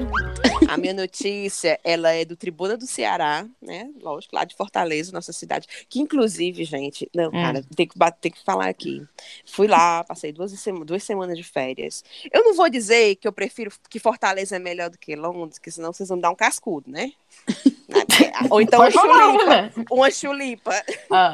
A 0.67 0.75
minha 0.75 0.93
notícia, 0.93 1.79
ela 1.85 2.11
é 2.11 2.25
do 2.25 2.35
Tribuna 2.35 2.75
do 2.75 2.85
Ceará, 2.85 3.47
né? 3.61 3.89
Lógico, 4.01 4.35
lá 4.35 4.43
de 4.43 4.55
Fortaleza, 4.55 5.13
nossa 5.13 5.31
cidade. 5.31 5.67
Que, 5.87 6.01
inclusive, 6.01 6.65
gente, 6.65 7.09
não, 7.15 7.29
hum. 7.29 7.31
cara, 7.31 7.63
tem 7.73 7.87
que, 7.87 7.95
tem 8.19 8.31
que 8.33 8.43
falar 8.43 8.67
aqui. 8.67 9.01
Fui 9.45 9.67
lá, 9.67 10.03
passei 10.03 10.33
duas, 10.33 10.53
duas 10.85 11.01
semanas 11.01 11.37
de 11.37 11.43
férias. 11.43 12.03
Eu 12.29 12.43
não 12.43 12.53
vou 12.55 12.69
dizer 12.69 13.15
que 13.15 13.27
eu 13.27 13.31
prefiro 13.31 13.71
que 13.89 13.99
Fortaleza 13.99 14.57
é 14.57 14.59
melhor 14.59 14.89
do 14.89 14.97
que 14.97 15.15
Londres, 15.15 15.59
porque 15.59 15.71
senão 15.71 15.93
vocês 15.93 16.09
vão 16.09 16.19
dar 16.19 16.29
um 16.29 16.35
cascudo, 16.35 16.91
né? 16.91 17.13
Ou 18.49 18.61
então 18.61 18.79
uma 18.79 18.91
chulipa. 18.91 19.73
Uma 19.89 20.11
chulipa. 20.11 20.83
Ah. 21.11 21.31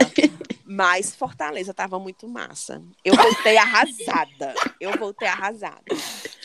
Mas 0.66 1.14
Fortaleza 1.14 1.74
tava 1.74 2.00
muito 2.00 2.28
massa. 2.30 2.82
Eu 3.04 3.14
voltei 3.14 3.58
arrasada. 3.58 4.54
Eu 4.80 4.98
voltei 4.98 5.28
arrasada. 5.28 5.84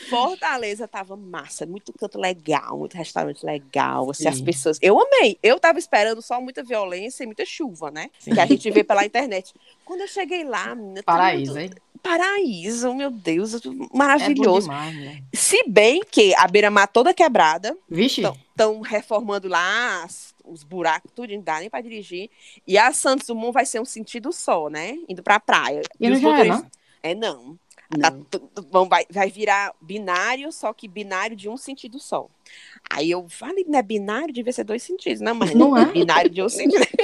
Fortaleza 0.09 0.87
tava 0.87 1.15
massa, 1.15 1.65
muito 1.65 1.93
canto 1.93 2.19
legal, 2.19 2.77
muito 2.77 2.97
restaurante 2.97 3.45
legal, 3.45 4.09
assim, 4.09 4.27
as 4.27 4.41
pessoas. 4.41 4.77
Eu 4.81 4.99
amei. 4.99 5.37
Eu 5.41 5.59
tava 5.59 5.79
esperando 5.79 6.21
só 6.21 6.41
muita 6.41 6.63
violência 6.63 7.23
e 7.23 7.25
muita 7.25 7.45
chuva, 7.45 7.89
né? 7.89 8.09
Sim. 8.19 8.33
Que 8.33 8.39
a 8.39 8.45
gente 8.45 8.69
vê 8.69 8.83
pela 8.83 9.05
internet. 9.05 9.53
Quando 9.85 10.01
eu 10.01 10.07
cheguei 10.07 10.43
lá, 10.43 10.75
menina, 10.75 11.03
paraíso, 11.03 11.53
tudo... 11.53 11.61
hein? 11.61 11.71
Paraíso, 12.03 12.93
meu 12.93 13.09
Deus, 13.09 13.59
maravilhoso. 13.93 14.71
É 14.71 14.73
demais, 14.73 14.95
né? 14.95 15.23
Se 15.33 15.63
bem 15.67 16.01
que 16.09 16.33
a 16.35 16.47
beira-mar 16.47 16.87
toda 16.87 17.13
quebrada. 17.13 17.77
Vixe. 17.89 18.21
Estão 18.21 18.81
reformando 18.81 19.47
lá 19.47 20.03
as, 20.03 20.33
os 20.49 20.63
buracos, 20.63 21.11
tudo, 21.13 21.33
não 21.33 21.41
dá 21.41 21.59
nem 21.59 21.69
para 21.69 21.81
dirigir. 21.81 22.29
E 22.65 22.77
a 22.77 22.91
Santos 22.93 23.27
Dumont 23.27 23.53
vai 23.53 23.65
ser 23.65 23.79
um 23.79 23.85
sentido 23.85 24.31
só, 24.31 24.69
né? 24.69 24.97
Indo 25.07 25.23
pra 25.23 25.39
praia. 25.39 25.81
E, 25.99 26.07
e 26.07 26.09
não 26.09 26.19
já 26.19 26.39
é, 26.39 26.45
não? 26.45 26.71
É, 27.03 27.15
não. 27.15 27.59
Tá, 28.01 28.13
vão, 28.69 28.89
vai, 28.89 29.05
vai 29.09 29.29
virar 29.29 29.73
binário, 29.79 30.51
só 30.51 30.73
que 30.73 30.89
binário 30.89 31.37
de 31.37 31.47
um 31.47 31.55
sentido 31.55 31.99
só. 31.99 32.27
Aí 32.89 33.09
eu 33.09 33.29
falei, 33.29 33.63
não 33.65 33.79
é 33.79 33.81
binário, 33.81 34.33
devia 34.33 34.51
ser 34.51 34.65
dois 34.65 34.83
sentidos. 34.83 35.21
Não, 35.21 35.33
mas 35.33 35.53
não 35.53 35.77
é 35.77 35.85
binário 35.91 36.29
de 36.29 36.41
um 36.41 36.49
sentido. 36.49 36.85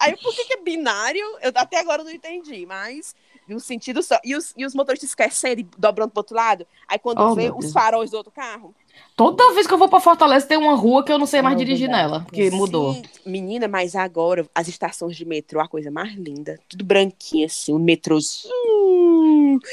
Aí 0.00 0.16
por 0.16 0.34
que, 0.34 0.44
que, 0.44 0.54
é 0.54 0.60
binário? 0.60 1.24
Eu 1.40 1.52
até 1.54 1.78
agora 1.78 2.02
não 2.02 2.10
entendi, 2.10 2.66
mas 2.66 3.14
de 3.46 3.54
um 3.54 3.58
sentido 3.58 4.02
só. 4.02 4.18
E 4.24 4.34
os, 4.34 4.52
e 4.56 4.66
os 4.66 4.74
motoristas 4.74 5.10
esquecendo 5.10 5.66
dobrando 5.78 6.10
pro 6.10 6.20
outro 6.20 6.36
lado? 6.36 6.66
Aí 6.88 6.98
quando 6.98 7.20
oh, 7.20 7.34
vê 7.34 7.50
os 7.50 7.72
faróis 7.72 8.10
do 8.10 8.16
outro 8.16 8.32
carro, 8.32 8.74
Toda 9.16 9.52
vez 9.52 9.66
que 9.66 9.72
eu 9.72 9.78
vou 9.78 9.88
para 9.88 10.00
Fortaleza 10.00 10.46
tem 10.46 10.58
uma 10.58 10.74
rua 10.74 11.04
que 11.04 11.12
eu 11.12 11.18
não 11.18 11.26
sei 11.26 11.40
mais 11.40 11.56
dirigir 11.56 11.88
nela, 11.88 12.20
porque 12.20 12.50
Sim, 12.50 12.56
mudou. 12.56 13.00
Menina, 13.24 13.68
mas 13.68 13.94
agora 13.94 14.44
as 14.52 14.66
estações 14.66 15.16
de 15.16 15.24
metrô, 15.24 15.60
a 15.60 15.68
coisa 15.68 15.88
mais 15.88 16.12
linda, 16.14 16.58
tudo 16.68 16.84
branquinho 16.84 17.46
assim, 17.46 17.72
o 17.72 17.78
metrô. 17.78 18.18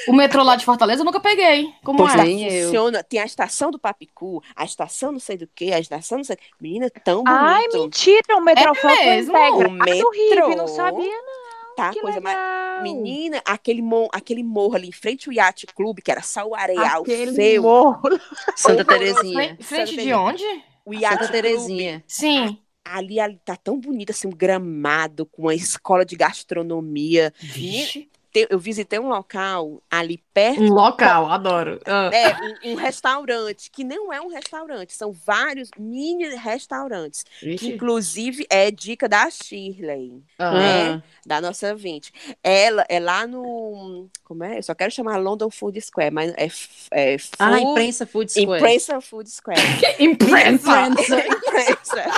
O 0.08 0.14
metrô 0.14 0.44
lá 0.44 0.56
de 0.56 0.64
Fortaleza 0.64 1.02
eu 1.02 1.06
nunca 1.06 1.20
peguei. 1.20 1.74
Como 1.84 1.98
pois 1.98 2.14
é? 2.14 2.66
Funciona. 2.66 3.04
Tem 3.04 3.20
a 3.20 3.26
estação 3.26 3.72
do 3.72 3.80
Papicu, 3.80 4.44
a 4.56 4.64
estação 4.64 5.12
não 5.12 5.20
sei 5.20 5.38
do 5.38 5.48
que, 5.48 5.74
a 5.74 5.80
estação 5.80 6.20
não 6.20 6.26
sei. 6.26 6.38
Menina, 6.60 6.92
tão 7.04 7.24
bonito. 7.24 7.42
Ai, 7.42 7.64
mentira, 7.74 8.38
o 8.38 8.42
metrô 8.42 8.74
é 8.76 9.06
mesmo. 9.06 9.36
O 9.36 9.72
metrô. 9.72 10.12
Rio, 10.12 10.56
não 10.56 10.68
sabia 10.68 11.22
não 11.22 11.41
tá? 11.82 11.92
Que 11.92 12.00
coisa 12.00 12.20
legal. 12.20 12.34
mais. 12.34 12.84
Menina, 12.84 13.42
aquele, 13.46 13.82
mon... 13.82 14.08
aquele 14.12 14.44
morro 14.44 14.76
ali 14.76 14.88
em 14.88 14.92
frente 14.92 15.30
ao 15.30 15.34
Yacht 15.34 15.68
Clube, 15.68 16.02
que 16.02 16.12
era 16.12 16.22
só 16.22 16.48
o 16.48 16.56
areal 16.56 17.02
aquele 17.02 17.34
feio. 17.34 17.64
Morro. 17.64 18.20
Santa 18.56 18.86
Terezinha. 18.86 19.58
Frente 19.60 19.98
de 19.98 20.14
onde? 20.14 20.44
O 20.86 20.94
Yacht 20.94 21.18
Santa 21.18 21.32
Terezinha. 21.32 22.04
Sim. 22.08 22.60
Ali, 22.84 23.20
ali 23.20 23.40
tá 23.46 23.56
tão 23.56 23.80
bonito 23.80 24.12
assim, 24.12 24.28
um 24.28 24.32
gramado 24.32 25.26
com 25.26 25.44
uma 25.44 25.56
escola 25.56 26.04
de 26.04 26.16
gastronomia. 26.16 27.32
Vixe. 27.40 28.10
eu 28.34 28.58
visitei 28.58 29.00
um 29.00 29.10
local 29.10 29.82
ali 29.90 30.20
perto. 30.34 30.62
Um 30.62 30.72
local, 30.72 31.30
adoro. 31.30 31.80
Ah. 31.86 32.10
É, 32.14 32.68
um, 32.68 32.72
um, 32.72 32.76
restaurante, 32.76 33.70
que 33.72 33.84
não 33.84 34.12
é 34.12 34.22
um 34.22 34.30
restaurante, 34.30 34.94
são 34.94 35.12
vários 35.12 35.70
mini 35.78 36.36
restaurantes. 36.36 37.26
Que, 37.40 37.74
inclusive, 37.74 38.46
é 38.50 38.72
dica 38.72 39.08
da 39.08 39.30
Shirley, 39.30 40.24
ah. 40.40 40.54
né? 40.54 41.04
Da 41.26 41.42
nossa 41.42 41.76
vinte. 41.76 42.12
Ela 42.44 42.86
é 42.90 43.00
lá 43.00 43.28
no. 43.28 44.10
Como 44.24 44.44
é? 44.44 44.60
Eu 44.60 44.64
só 44.64 44.74
quero 44.74 44.92
chamar 44.92 45.18
London 45.18 45.50
Food 45.50 45.80
Square, 45.82 46.12
mas 46.12 46.34
é. 46.38 46.48
é 46.92 47.18
food, 47.18 47.36
ah, 47.40 47.60
Imprensa 47.60 48.06
Food 48.06 48.32
Square. 48.32 48.62
Imprensa 48.62 49.02
Food 49.02 49.30
Square. 49.30 49.60
imprensa! 50.00 50.88
imprensa. 50.88 51.20
imprensa. 51.28 52.02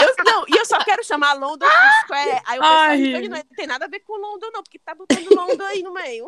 eu, 0.00 0.14
não, 0.24 0.44
e 0.48 0.56
eu 0.56 0.64
só 0.64 0.78
quero 0.78 1.04
chamar 1.04 1.34
London 1.34 1.66
Food 1.66 1.94
Square. 2.04 2.42
Aí 2.46 2.58
o 2.58 2.62
pessoal 2.62 2.96
não 3.28 3.42
tem 3.56 3.66
nada 3.66 3.84
a 3.86 3.88
ver 3.88 4.00
com 4.00 4.16
London, 4.16 4.50
não, 4.52 4.62
porque 4.62 4.78
tá 4.78 4.94
botando 4.94 5.23
London 5.28 5.64
aí 5.64 5.82
no 5.82 5.92
meio. 5.92 6.26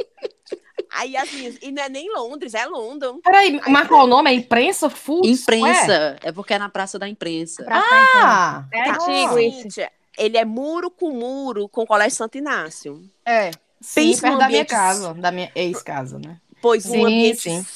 Aí 0.90 1.16
as 1.16 1.30
minhas, 1.32 1.56
e 1.60 1.72
não 1.72 1.82
é 1.82 1.88
nem 1.88 2.12
Londres, 2.12 2.54
é 2.54 2.64
London. 2.66 3.20
Peraí, 3.20 3.60
mas 3.68 3.88
qual 3.88 4.04
o 4.04 4.06
nome? 4.06 4.30
É 4.30 4.34
Imprensa 4.34 4.88
Food 4.88 5.28
Imprensa, 5.28 6.16
é 6.22 6.32
porque 6.32 6.54
é 6.54 6.58
na 6.58 6.68
Praça 6.68 6.98
da 6.98 7.08
Imprensa. 7.08 7.64
Praça 7.64 7.86
ah! 7.92 8.64
Da 8.70 8.78
imprensa. 8.78 9.10
É 9.10 9.24
antigo 9.24 9.38
isso. 9.38 9.80
Ele 10.16 10.36
é 10.38 10.44
muro 10.44 10.90
com 10.90 11.10
muro 11.10 11.68
com 11.68 11.82
o 11.82 11.86
Colégio 11.86 12.16
Santo 12.16 12.38
Inácio. 12.38 13.02
É. 13.24 13.50
Sim, 13.80 14.16
perto 14.18 14.38
da 14.38 14.48
minha 14.48 14.64
casa, 14.64 15.12
da 15.14 15.30
minha 15.30 15.50
ex-casa, 15.54 16.18
né? 16.18 16.38
Pois 16.62 16.84
sim, 16.84 16.98
um 16.98 17.04
ambiente 17.04 17.42
sim 17.42 17.66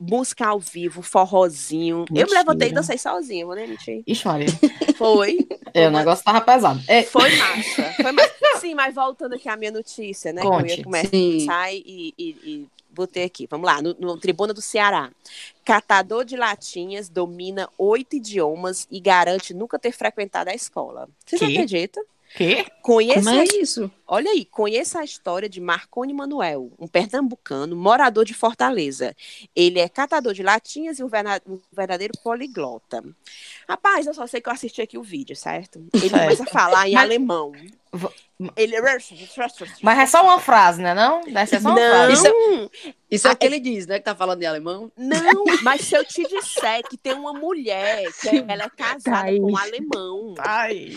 música 0.00 0.46
ao 0.46 0.58
vivo, 0.58 1.02
forrozinho. 1.02 2.00
Mentira. 2.10 2.20
Eu 2.20 2.26
me 2.26 2.34
levantei 2.34 2.68
e 2.68 2.72
dancei 2.72 2.98
sozinha, 2.98 3.44
vou 3.44 3.54
nem 3.54 3.68
mentir. 3.68 4.02
Ixi, 4.06 4.26
Maria. 4.26 4.48
Foi. 4.96 5.46
É, 5.72 5.88
o 5.88 5.90
negócio 5.90 6.24
tava 6.24 6.40
pesado. 6.40 6.80
É. 6.86 7.02
Foi 7.02 7.34
massa. 7.36 7.92
Foi 7.94 8.12
massa. 8.12 8.34
Sim, 8.60 8.74
mas 8.74 8.94
voltando 8.94 9.34
aqui 9.34 9.48
à 9.48 9.56
minha 9.56 9.72
notícia, 9.72 10.32
né? 10.32 10.42
Conte. 10.42 10.64
Que 10.64 10.72
eu 10.72 10.76
ia 10.76 10.84
começar 10.84 11.72
e, 11.72 12.14
e, 12.16 12.36
e, 12.44 12.68
botei 12.90 13.24
aqui. 13.24 13.46
Vamos 13.50 13.66
lá, 13.66 13.82
no, 13.82 13.94
no 13.98 14.16
Tribuna 14.16 14.54
do 14.54 14.62
Ceará. 14.62 15.10
Catador 15.64 16.24
de 16.24 16.36
latinhas 16.36 17.08
domina 17.08 17.68
oito 17.76 18.16
idiomas 18.16 18.86
e 18.90 19.00
garante 19.00 19.52
nunca 19.52 19.78
ter 19.78 19.92
frequentado 19.92 20.50
a 20.50 20.54
escola. 20.54 21.08
Vocês 21.26 21.42
acreditam? 21.42 22.04
Quê? 22.36 22.66
Conheça, 22.82 23.22
Como 23.22 23.30
é 23.30 23.44
isso? 23.44 23.90
Olha 24.14 24.30
aí, 24.30 24.44
conheça 24.44 25.00
a 25.00 25.04
história 25.04 25.48
de 25.48 25.60
Marconi 25.60 26.14
Manuel, 26.14 26.70
um 26.78 26.86
pernambucano, 26.86 27.74
morador 27.74 28.24
de 28.24 28.32
Fortaleza. 28.32 29.12
Ele 29.56 29.80
é 29.80 29.88
catador 29.88 30.32
de 30.32 30.40
latinhas 30.40 31.00
e 31.00 31.02
um 31.02 31.10
verdadeiro 31.72 32.14
poliglota. 32.22 33.02
Rapaz, 33.68 34.06
eu 34.06 34.14
só 34.14 34.24
sei 34.28 34.40
que 34.40 34.48
eu 34.48 34.52
assisti 34.52 34.80
aqui 34.80 34.96
o 34.96 35.02
vídeo, 35.02 35.34
certo? 35.34 35.84
Ele 35.92 36.08
certo. 36.08 36.22
começa 36.22 36.42
a 36.44 36.46
falar 36.46 36.88
em 36.88 36.92
Mas... 36.92 37.02
alemão. 37.02 37.50
Ele... 38.56 38.76
Mas 39.82 39.98
é 39.98 40.06
só 40.06 40.22
uma 40.22 40.38
frase, 40.38 40.80
né? 40.80 40.94
Não? 40.94 41.20
Deve 41.20 41.46
ser 41.46 41.60
só 41.60 41.70
uma 41.70 41.80
não. 41.80 41.90
frase. 41.90 42.12
Isso 42.12 42.26
é, 42.26 42.92
isso 43.10 43.28
é 43.28 43.32
o 43.32 43.36
que 43.36 43.46
ele 43.46 43.58
diz, 43.58 43.88
né? 43.88 43.98
Que 43.98 44.04
tá 44.04 44.14
falando 44.14 44.40
em 44.42 44.46
alemão. 44.46 44.92
Não, 44.96 45.44
mas 45.62 45.80
se 45.82 45.96
eu 45.96 46.04
te 46.04 46.22
disser 46.22 46.82
que 46.88 46.96
tem 46.96 47.14
uma 47.14 47.32
mulher 47.32 48.04
que 48.20 48.44
ela 48.46 48.64
é 48.64 48.70
casada 48.70 49.26
tá 49.26 49.36
com 49.36 49.52
um 49.52 49.56
alemão. 49.56 50.34
Ai. 50.38 50.96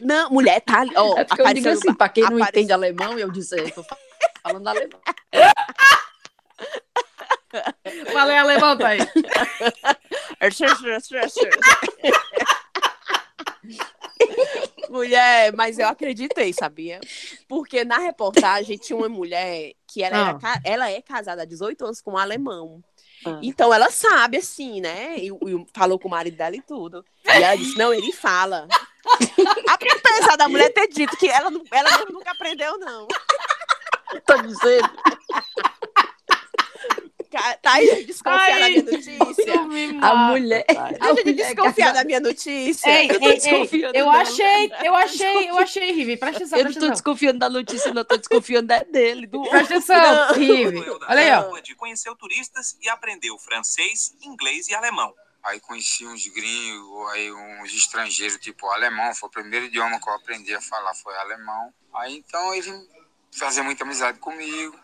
Não, 0.00 0.30
mulher 0.30 0.60
tá 0.60 0.80
ali. 0.80 0.92
Oh, 0.96 1.14
é 1.18 1.54
digo 1.54 1.68
assim, 1.72 1.94
pra 1.94 2.08
quem 2.08 2.24
não 2.24 2.38
entende 2.38 2.72
alemão, 2.72 3.18
eu 3.18 3.30
disse, 3.30 3.58
eu 3.58 3.70
tô 3.70 3.84
falando 4.42 4.68
alemão. 4.68 5.00
Falei 8.12 8.36
alemão, 8.36 8.78
tá 8.78 8.88
aí. 8.88 9.00
mulher, 14.90 15.52
mas 15.54 15.78
eu 15.78 15.88
acreditei, 15.88 16.52
sabia? 16.52 17.00
Porque 17.48 17.84
na 17.84 17.98
reportagem 17.98 18.76
tinha 18.76 18.96
uma 18.96 19.08
mulher 19.08 19.72
que 19.86 20.02
ela, 20.02 20.32
ah. 20.32 20.38
era, 20.42 20.60
ela 20.64 20.90
é 20.90 21.00
casada 21.00 21.42
há 21.42 21.46
18 21.46 21.84
anos 21.84 22.00
com 22.00 22.12
um 22.12 22.18
alemão. 22.18 22.82
Ah. 23.24 23.38
Então 23.42 23.72
ela 23.72 23.90
sabe, 23.90 24.38
assim, 24.38 24.80
né? 24.80 25.16
E, 25.18 25.28
e, 25.28 25.66
falou 25.74 25.98
com 25.98 26.08
o 26.08 26.10
marido 26.10 26.36
dela 26.36 26.56
e 26.56 26.62
tudo. 26.62 27.04
E 27.24 27.30
ela 27.30 27.54
disse: 27.56 27.78
não, 27.78 27.94
ele 27.94 28.12
fala. 28.12 28.66
Apesar 29.68 30.36
da 30.36 30.48
mulher 30.48 30.72
ter 30.72 30.88
dito 30.88 31.16
que 31.16 31.28
ela, 31.28 31.50
ela 31.70 32.04
nunca 32.10 32.30
aprendeu, 32.30 32.78
não. 32.78 33.08
Tô 34.26 34.36
dizendo. 34.42 34.90
Tá 37.62 37.74
aí 37.74 38.04
desconfiada 38.04 38.58
da 38.58 38.68
minha 38.68 38.82
notícia. 38.82 39.54
A 40.02 40.14
mulher. 40.16 40.66
A 40.98 41.14
gente 41.14 41.32
desconfiar 41.32 41.92
da 41.92 42.04
minha 42.04 42.18
notícia. 42.18 42.90
Ei, 42.90 43.08
eu 43.08 43.20
tô 43.20 43.28
ei, 43.28 43.34
desconfiando. 43.36 43.94
Ei, 43.94 44.00
eu 44.00 44.10
achei, 44.10 44.72
eu 44.82 44.94
achei, 44.96 45.50
eu 45.50 45.58
achei, 45.58 45.92
Rivi. 45.92 46.16
Presta 46.16 46.38
atenção. 46.38 46.58
Eu 46.58 46.64
não 46.64 46.72
tô 46.72 46.88
desconfiando 46.90 47.38
da 47.38 47.48
notícia, 47.48 47.94
não. 47.94 48.04
Tô 48.04 48.16
desconfiando 48.16 48.66
da 48.66 48.80
dele. 48.80 49.28
Do... 49.28 49.42
Presta 49.42 49.74
atenção, 49.74 50.34
Rivi. 50.34 50.84
Olha 51.08 51.20
aí, 51.20 51.32
ó. 51.32 51.76
Conheceu 51.76 52.16
turistas 52.16 52.76
e 52.82 52.88
aprendeu 52.88 53.38
francês, 53.38 54.14
inglês 54.22 54.68
e 54.68 54.74
alemão. 54.74 55.14
Aí 55.42 55.58
conheci 55.60 56.06
uns 56.06 56.26
gringos, 56.26 57.10
aí 57.12 57.32
uns 57.32 57.72
estrangeiros, 57.72 58.38
tipo 58.38 58.66
alemão. 58.68 59.14
Foi 59.14 59.28
o 59.28 59.32
primeiro 59.32 59.66
idioma 59.66 60.00
que 60.00 60.08
eu 60.08 60.14
aprendi 60.14 60.54
a 60.54 60.60
falar, 60.60 60.94
foi 60.94 61.16
alemão. 61.16 61.72
Aí 61.94 62.18
então 62.18 62.54
ele 62.54 62.88
fazia 63.32 63.62
muita 63.62 63.84
amizade 63.84 64.18
comigo. 64.18 64.78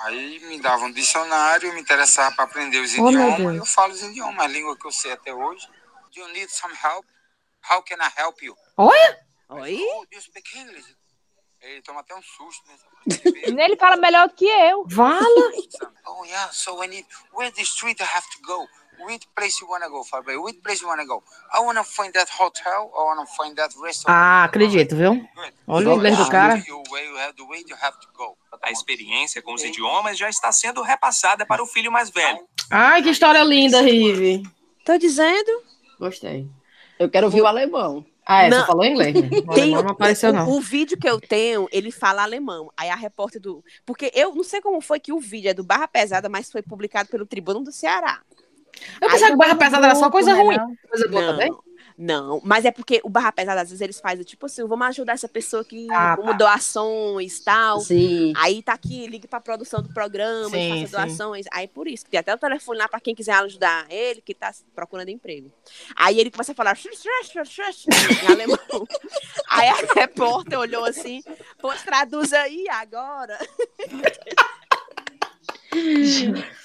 Aí 0.00 0.40
me 0.40 0.60
dava 0.60 0.84
um 0.84 0.92
dicionário, 0.92 1.72
me 1.72 1.80
interessava 1.80 2.34
para 2.34 2.44
aprender 2.44 2.78
os 2.80 2.92
oh, 2.98 3.08
idiomas. 3.08 3.56
Eu 3.56 3.64
falo 3.64 3.92
os 3.92 4.02
idiomas, 4.02 4.44
a 4.44 4.48
língua 4.48 4.76
que 4.76 4.86
eu 4.86 4.92
sei 4.92 5.12
até 5.12 5.32
hoje. 5.32 5.66
Do 6.12 6.20
you 6.20 6.28
need 6.28 6.50
some 6.50 6.74
help? 6.74 7.06
How 7.70 7.82
can 7.82 7.96
I 7.96 8.10
help 8.20 8.42
you? 8.42 8.54
Oi? 8.76 8.98
Oi? 9.48 9.78
Oh, 9.80 10.04
do 10.04 10.16
you 10.16 10.20
speak 10.20 10.58
English? 10.58 10.94
Ele 11.60 11.80
toma 11.80 12.00
até 12.00 12.14
um 12.14 12.22
susto, 12.22 12.62
né? 12.68 12.76
Ele 13.64 13.76
fala 13.76 13.96
melhor 13.96 14.28
do 14.28 14.34
que 14.34 14.44
eu. 14.44 14.86
Fala! 14.90 15.24
oh, 16.06 16.24
yeah, 16.26 16.52
so 16.52 16.82
I 16.82 16.88
need... 16.88 17.06
Where 17.32 17.50
the 17.50 17.62
street 17.62 18.00
I 18.02 18.04
have 18.04 18.26
to 18.36 18.42
go? 18.42 18.68
Which 19.00 19.26
place 19.34 19.60
you 19.60 19.68
wanna 19.68 19.88
go, 19.88 20.04
Fabio? 20.04 20.42
Which 20.42 20.60
place 20.62 20.80
you 20.80 20.88
wanna 20.88 21.04
go? 21.04 21.22
I 21.52 21.60
wanna 21.60 21.84
find 21.84 22.12
that 22.14 22.30
hotel. 22.30 22.90
I 22.94 23.02
wanna 23.04 23.26
find 23.26 23.56
that 23.56 23.74
restaurant. 23.80 24.16
Ah, 24.16 24.44
acredito, 24.44 24.96
viu? 24.96 25.26
Olha 25.66 25.90
o 25.90 25.94
inglês 25.94 26.16
do 26.16 26.28
cara. 26.28 26.62
A 28.62 28.70
experiência 28.70 29.42
com 29.42 29.54
os 29.54 29.62
idiomas 29.62 30.16
já 30.16 30.28
está 30.28 30.50
sendo 30.52 30.82
repassada 30.82 31.44
para 31.44 31.62
o 31.62 31.66
filho 31.66 31.90
mais 31.90 32.10
velho. 32.10 32.46
Ai, 32.70 33.02
que 33.02 33.10
história 33.10 33.42
linda, 33.42 33.80
Rive. 33.80 34.42
Tô 34.84 34.96
dizendo. 34.96 35.62
Gostei. 35.98 36.48
Eu 36.98 37.10
quero 37.10 37.26
ouvir 37.26 37.42
o 37.42 37.46
alemão. 37.46 38.04
Ah, 38.26 38.44
é, 38.44 38.48
não. 38.48 38.60
você 38.60 38.66
falou 38.66 38.84
inglês. 38.84 39.14
Né? 39.14 39.28
O 39.46 39.54
Tem, 39.54 39.70
não 39.72 39.80
apareceu, 39.80 40.32
não. 40.32 40.48
O, 40.48 40.56
o, 40.56 40.60
vídeo 40.60 40.98
que 40.98 41.08
eu 41.08 41.20
tenho, 41.20 41.68
ele 41.70 41.90
fala 41.90 42.22
alemão. 42.22 42.72
Aí 42.76 42.88
a 42.88 42.94
repórter 42.94 43.40
do. 43.40 43.62
Porque 43.84 44.10
eu 44.14 44.34
não 44.34 44.42
sei 44.42 44.60
como 44.60 44.80
foi 44.80 44.98
que 44.98 45.12
o 45.12 45.20
vídeo 45.20 45.50
é 45.50 45.54
do 45.54 45.62
Barra 45.62 45.86
Pesada, 45.86 46.28
mas 46.28 46.50
foi 46.50 46.62
publicado 46.62 47.08
pelo 47.10 47.26
Tribuno 47.26 47.62
do 47.62 47.72
Ceará. 47.72 48.22
Eu 49.00 49.10
pensava 49.10 49.30
que 49.30 49.36
barra 49.36 49.54
pesada 49.54 49.86
era 49.86 49.94
só 49.94 50.10
coisa 50.10 50.34
ruim. 50.34 50.58
Coisa 50.88 51.08
boa 51.08 51.24
também? 51.24 51.52
Não, 51.96 52.40
mas 52.44 52.64
é 52.64 52.72
porque 52.72 53.00
o 53.04 53.08
Barra 53.08 53.30
Pesada, 53.30 53.60
às 53.60 53.68
vezes, 53.68 53.80
eles 53.80 54.00
fazem, 54.00 54.24
tipo 54.24 54.46
assim, 54.46 54.66
vamos 54.66 54.84
ajudar 54.88 55.12
essa 55.12 55.28
pessoa 55.28 55.64
que 55.64 55.86
ah, 55.92 56.16
como 56.16 56.32
tá. 56.32 56.38
doações 56.38 57.38
e 57.38 57.44
tal. 57.44 57.80
Sim. 57.80 58.32
Aí 58.36 58.62
tá 58.62 58.72
aqui, 58.72 59.06
ligue 59.06 59.28
pra 59.28 59.40
produção 59.40 59.80
do 59.80 59.94
programa, 59.94 60.50
sim, 60.50 60.86
faça 60.86 60.96
doações. 60.96 61.46
Aí 61.52 61.68
por 61.68 61.86
isso, 61.86 62.04
tem 62.06 62.18
até 62.18 62.34
o 62.34 62.38
telefone 62.38 62.78
lá 62.78 62.88
pra 62.88 62.98
quem 62.98 63.14
quiser 63.14 63.34
ajudar 63.34 63.86
ele, 63.88 64.20
que 64.20 64.34
tá 64.34 64.52
procurando 64.74 65.10
emprego. 65.10 65.52
Aí 65.94 66.18
ele 66.18 66.32
começa 66.32 66.50
a 66.50 66.54
falar 66.54 66.76
em 66.76 68.32
alemão. 68.32 68.58
Aí 69.48 69.68
a 69.68 69.76
repórter 69.94 70.58
olhou 70.58 70.84
assim, 70.84 71.22
pois 71.60 71.80
traduz 71.82 72.32
aí 72.32 72.66
agora. 72.70 73.38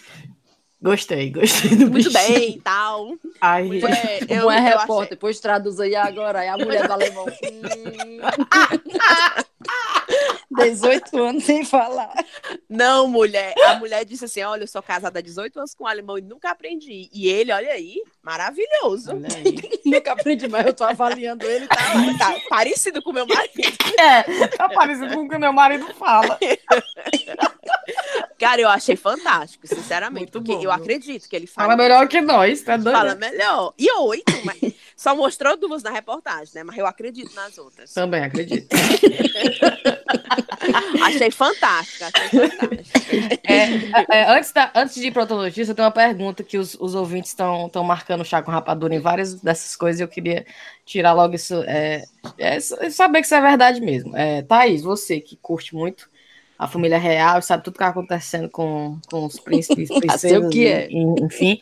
Gostei, 0.82 1.30
gostei 1.30 1.76
do 1.76 1.92
Muito 1.92 2.12
bem 2.12 2.30
bem 2.40 2.60
tal. 2.62 3.14
Ai, 3.42 3.70
é, 3.84 4.20
eu, 4.30 4.50
é 4.50 4.60
repórter, 4.60 4.96
achei... 4.96 5.10
depois 5.10 5.40
traduz 5.40 5.80
aí 5.80 5.96
agora. 5.96 6.40
Aí 6.40 6.48
a 6.48 6.58
mulher 6.58 6.88
do 6.88 6.94
alemão. 6.94 7.26
18 10.50 11.18
anos 11.18 11.44
sem 11.44 11.64
falar. 11.64 12.14
Não, 12.68 13.08
mulher. 13.08 13.54
A 13.66 13.76
mulher 13.76 14.04
disse 14.06 14.26
assim: 14.26 14.42
Olha, 14.42 14.64
eu 14.64 14.68
sou 14.68 14.82
casada 14.82 15.20
há 15.20 15.22
18 15.22 15.60
anos 15.60 15.74
com 15.74 15.84
um 15.84 15.88
alemão 15.88 16.18
e 16.18 16.22
nunca 16.22 16.50
aprendi. 16.50 17.10
E 17.14 17.28
ele, 17.28 17.52
olha 17.52 17.72
aí, 17.72 18.02
maravilhoso. 18.22 19.12
Olha 19.12 19.28
aí. 19.36 19.56
nunca 19.86 20.14
aprendi, 20.14 20.48
mas 20.48 20.66
eu 20.66 20.74
tô 20.74 20.84
avaliando 20.84 21.46
ele. 21.46 21.68
Tá, 21.68 21.76
tá 22.18 22.36
parecido 22.50 23.02
com 23.02 23.12
o 23.12 23.14
meu 23.14 23.28
marido. 23.28 23.78
É, 24.00 24.48
tá 24.48 24.70
parecido 24.70 25.14
com 25.14 25.26
o 25.26 25.30
que 25.30 25.38
meu 25.38 25.54
marido 25.54 25.86
fala. 25.94 26.38
Cara, 28.38 28.62
eu 28.62 28.70
achei 28.70 28.96
fantástico, 28.96 29.68
sinceramente. 29.68 30.32
Muito 30.34 30.42
bom. 30.42 30.62
Eu 30.62 30.72
acredito 30.72 31.28
que 31.28 31.36
ele 31.36 31.48
fala. 31.48 31.68
Fala 31.68 31.78
melhor 31.78 32.08
que 32.08 32.22
nós, 32.22 32.62
tá 32.62 32.78
doido? 32.78 32.96
Fala 32.96 33.16
melhor. 33.16 33.74
E 33.78 33.92
oito, 33.92 34.34
mas 34.46 34.74
só 34.96 35.16
mostrou 35.16 35.58
duas 35.58 35.84
na 35.84 35.92
reportagem, 35.92 36.54
né? 36.56 36.64
Mas 36.64 36.78
eu 36.78 36.86
acredito 36.86 37.34
nas 37.36 37.58
outras. 37.58 37.94
Também 37.94 38.24
acredito. 38.24 38.68
achei 41.04 41.32
fantástica. 41.32 42.10
Achei 42.14 42.50
fantástica. 42.50 43.00
É, 43.44 43.64
é, 43.64 44.06
é, 44.12 44.32
antes, 44.32 44.52
da, 44.52 44.72
antes 44.76 44.96
de 44.96 45.08
ir 45.08 45.12
para 45.12 45.24
outra 45.24 45.36
notícia, 45.36 45.72
eu 45.72 45.76
tenho 45.76 45.86
uma 45.86 45.94
pergunta 45.94 46.44
que 46.44 46.58
os, 46.58 46.76
os 46.80 46.96
ouvintes 46.96 47.32
estão 47.32 47.70
marcando 47.84 48.24
chá 48.24 48.42
com 48.42 48.52
rapadura 48.52 48.94
em 48.94 49.00
várias 49.00 49.36
dessas 49.36 49.76
coisas 49.76 50.00
e 50.00 50.04
eu 50.04 50.08
queria 50.08 50.46
tirar 50.86 51.14
logo 51.14 51.36
isso. 51.36 51.56
É, 51.64 52.04
é, 52.38 52.60
saber 52.60 53.20
que 53.20 53.26
isso 53.26 53.36
é 53.36 53.42
verdade 53.42 53.82
mesmo. 53.82 54.16
É, 54.16 54.42
Thaís, 54.44 54.82
você 54.82 55.20
que 55.20 55.36
curte 55.38 55.76
muito 55.76 56.10
a 56.60 56.68
família 56.68 56.98
real, 56.98 57.42
sabe 57.42 57.64
tudo 57.64 57.76
que 57.76 57.78
está 57.78 57.88
acontecendo 57.88 58.50
com, 58.50 59.00
com 59.10 59.26
os 59.26 59.40
príncipes, 59.40 59.88
princesas, 59.98 60.46
o 60.46 60.50
que 60.50 60.68
é. 60.68 60.90
enfim. 60.92 61.58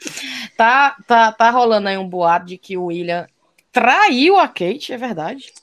Tá, 0.57 0.97
tá, 1.05 1.31
tá 1.31 1.51
rolando 1.51 1.87
aí 1.87 1.99
um 1.99 2.09
boato 2.09 2.47
de 2.47 2.57
que 2.57 2.75
o 2.75 2.85
William 2.85 3.27
traiu 3.71 4.39
a 4.39 4.47
Kate, 4.47 4.91
é 4.91 4.97
verdade? 4.97 5.53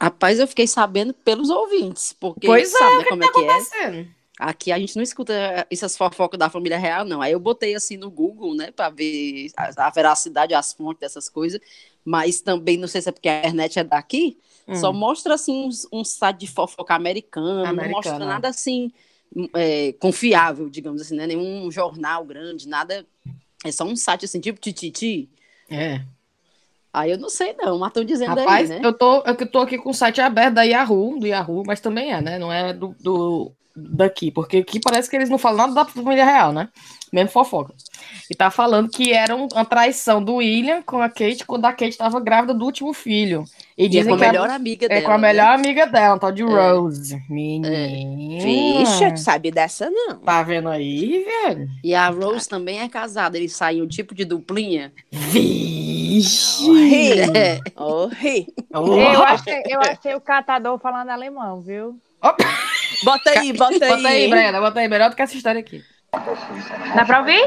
Rapaz, 0.00 0.38
eu 0.38 0.48
fiquei 0.48 0.66
sabendo 0.66 1.12
pelos 1.12 1.50
ouvintes, 1.50 2.14
porque 2.18 2.46
pois 2.46 2.70
sabe 2.70 2.94
é, 2.94 2.98
né, 2.98 3.04
como 3.04 3.20
tá 3.20 3.28
é 3.28 3.30
que 3.30 3.76
é. 3.76 4.06
Aqui 4.38 4.72
a 4.72 4.78
gente 4.78 4.96
não 4.96 5.02
escuta 5.02 5.66
essas 5.70 5.94
fofocas 5.94 6.38
da 6.38 6.48
família 6.48 6.78
real, 6.78 7.04
não. 7.04 7.20
Aí 7.20 7.32
eu 7.32 7.40
botei 7.40 7.74
assim 7.74 7.98
no 7.98 8.10
Google, 8.10 8.54
né, 8.54 8.70
para 8.70 8.88
ver 8.88 9.50
a, 9.54 9.86
a, 9.86 9.90
veracidade, 9.90 10.54
as 10.54 10.72
fontes 10.72 11.00
dessas 11.00 11.28
coisas, 11.28 11.60
mas 12.02 12.40
também, 12.40 12.78
não 12.78 12.88
sei 12.88 13.02
se 13.02 13.10
é 13.10 13.12
porque 13.12 13.28
a 13.28 13.40
internet 13.40 13.80
é 13.80 13.84
daqui, 13.84 14.38
hum. 14.68 14.74
só 14.76 14.92
mostra 14.92 15.34
assim 15.34 15.68
um, 15.68 16.00
um 16.00 16.04
site 16.04 16.40
de 16.40 16.46
fofoca 16.46 16.94
americano, 16.94 17.64
Americana. 17.64 17.82
não 17.82 17.90
mostra 17.90 18.18
nada 18.18 18.48
assim 18.48 18.92
é, 19.54 19.92
confiável, 19.94 20.68
digamos 20.68 21.02
assim, 21.02 21.16
né? 21.16 21.26
Nenhum 21.26 21.70
jornal 21.70 22.24
grande, 22.24 22.68
nada. 22.68 23.06
É 23.64 23.72
só 23.72 23.84
um 23.84 23.96
site 23.96 24.24
assim, 24.24 24.40
tipo 24.40 24.60
Tititi. 24.60 25.28
É. 25.70 26.02
Aí 26.92 27.10
eu 27.10 27.18
não 27.18 27.28
sei 27.28 27.54
não, 27.54 27.78
mas 27.78 27.88
estão 27.88 28.04
dizendo 28.04 28.34
Rapaz, 28.34 28.70
aí, 28.70 28.80
né? 28.80 28.86
Eu 28.86 28.92
tô, 28.92 29.22
eu 29.22 29.50
tô 29.50 29.58
aqui 29.58 29.78
com 29.78 29.90
o 29.90 29.94
site 29.94 30.20
aberto 30.20 30.54
da 30.54 30.62
Yahoo, 30.62 31.18
do 31.18 31.26
Yahoo, 31.26 31.62
mas 31.66 31.80
também 31.80 32.12
é, 32.12 32.20
né? 32.20 32.38
Não 32.38 32.52
é 32.52 32.72
do, 32.72 32.94
do 33.00 33.52
daqui, 33.78 34.30
porque 34.30 34.58
aqui 34.58 34.80
parece 34.80 35.08
que 35.08 35.16
eles 35.16 35.30
não 35.30 35.38
falam 35.38 35.58
nada 35.58 35.74
da 35.74 35.84
família 35.84 36.24
real, 36.24 36.52
né? 36.52 36.68
Mesmo 37.12 37.30
fofoca. 37.30 37.74
E 38.30 38.34
tá 38.34 38.50
falando 38.50 38.90
que 38.90 39.12
era 39.12 39.34
uma 39.34 39.64
traição 39.64 40.22
do 40.22 40.36
William 40.36 40.82
com 40.82 41.00
a 41.00 41.08
Kate 41.08 41.44
quando 41.46 41.64
a 41.64 41.72
Kate 41.72 41.88
estava 41.88 42.20
grávida 42.20 42.52
do 42.52 42.64
último 42.64 42.92
filho. 42.92 43.44
E, 43.76 43.86
e 43.86 43.88
dizem 43.88 44.12
é 44.12 44.16
com 44.16 44.22
a 44.22 44.26
melhor 44.26 44.50
amiga 44.50 44.86
é 44.86 44.88
dela. 44.88 45.00
É 45.00 45.04
com 45.04 45.12
a 45.12 45.18
melhor 45.18 45.46
né? 45.46 45.54
amiga 45.54 45.86
dela, 45.86 46.14
um 46.16 46.18
tal 46.18 46.32
de 46.32 46.42
é. 46.42 46.46
Rose. 46.46 47.22
Menina. 47.28 47.68
É. 47.68 48.38
Vixe, 48.42 49.12
tu 49.12 49.20
sabe 49.20 49.50
dessa 49.50 49.88
não. 49.90 50.18
Tá 50.18 50.42
vendo 50.42 50.68
aí, 50.68 51.24
velho? 51.24 51.68
E 51.82 51.94
a 51.94 52.08
Rose 52.08 52.48
também 52.48 52.80
é 52.80 52.88
casada, 52.88 53.38
eles 53.38 53.56
saem 53.56 53.80
um 53.80 53.88
tipo 53.88 54.14
de 54.14 54.24
duplinha. 54.24 54.92
Vixe! 55.10 56.68
É. 57.34 57.60
Oh, 57.76 58.08
eu, 58.96 59.22
achei, 59.22 59.62
eu 59.66 59.80
achei 59.80 60.14
o 60.14 60.20
catador 60.20 60.78
falando 60.78 61.10
alemão, 61.10 61.62
viu? 61.62 61.98
Opa. 62.20 62.44
Bota 63.04 63.30
aí, 63.30 63.52
bota 63.52 63.84
aí. 63.84 63.90
Bota 63.90 64.08
aí, 64.08 64.30
Brenda, 64.30 64.60
bota 64.60 64.80
aí. 64.80 64.88
Melhor 64.88 65.10
do 65.10 65.16
que 65.16 65.22
essa 65.22 65.36
história 65.36 65.60
aqui. 65.60 65.84
Dá 66.94 67.04
pra 67.04 67.20
ouvir? 67.20 67.44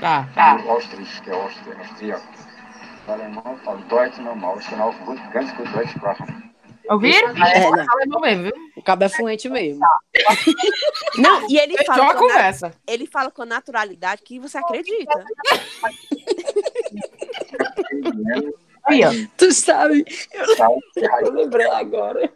Tá. 0.00 0.28
tá. 0.34 0.58
que 1.22 1.30
é 1.30 1.34
austríaco. 1.34 2.26
O 3.06 3.12
alemão 3.12 3.58
fala 3.64 3.78
sinal 4.60 4.94
ganz 5.32 5.52
gut. 5.52 5.68
Ouviram? 6.88 7.30
É, 7.44 7.64
é, 7.64 7.70
né? 7.70 7.86
mesmo, 8.20 8.44
viu? 8.44 8.52
O 8.76 8.82
cabo 8.82 9.04
é 9.04 9.08
fluente 9.08 9.48
mesmo. 9.48 9.80
Não, 11.16 11.50
e 11.50 11.58
ele 11.58 11.76
fala, 11.84 12.02
uma 12.02 12.14
conversa. 12.14 12.72
ele 12.86 13.06
fala 13.06 13.30
com 13.30 13.44
naturalidade 13.44 14.22
que 14.22 14.38
você 14.38 14.58
acredita. 14.58 15.24
Aí. 18.86 19.26
Tu 19.36 19.52
sabe, 19.52 20.04
eu, 21.22 21.32
lembrei 21.32 21.66
agora. 21.66 22.30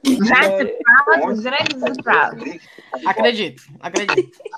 Acredito, 3.06 3.62
acredito. 3.80 4.38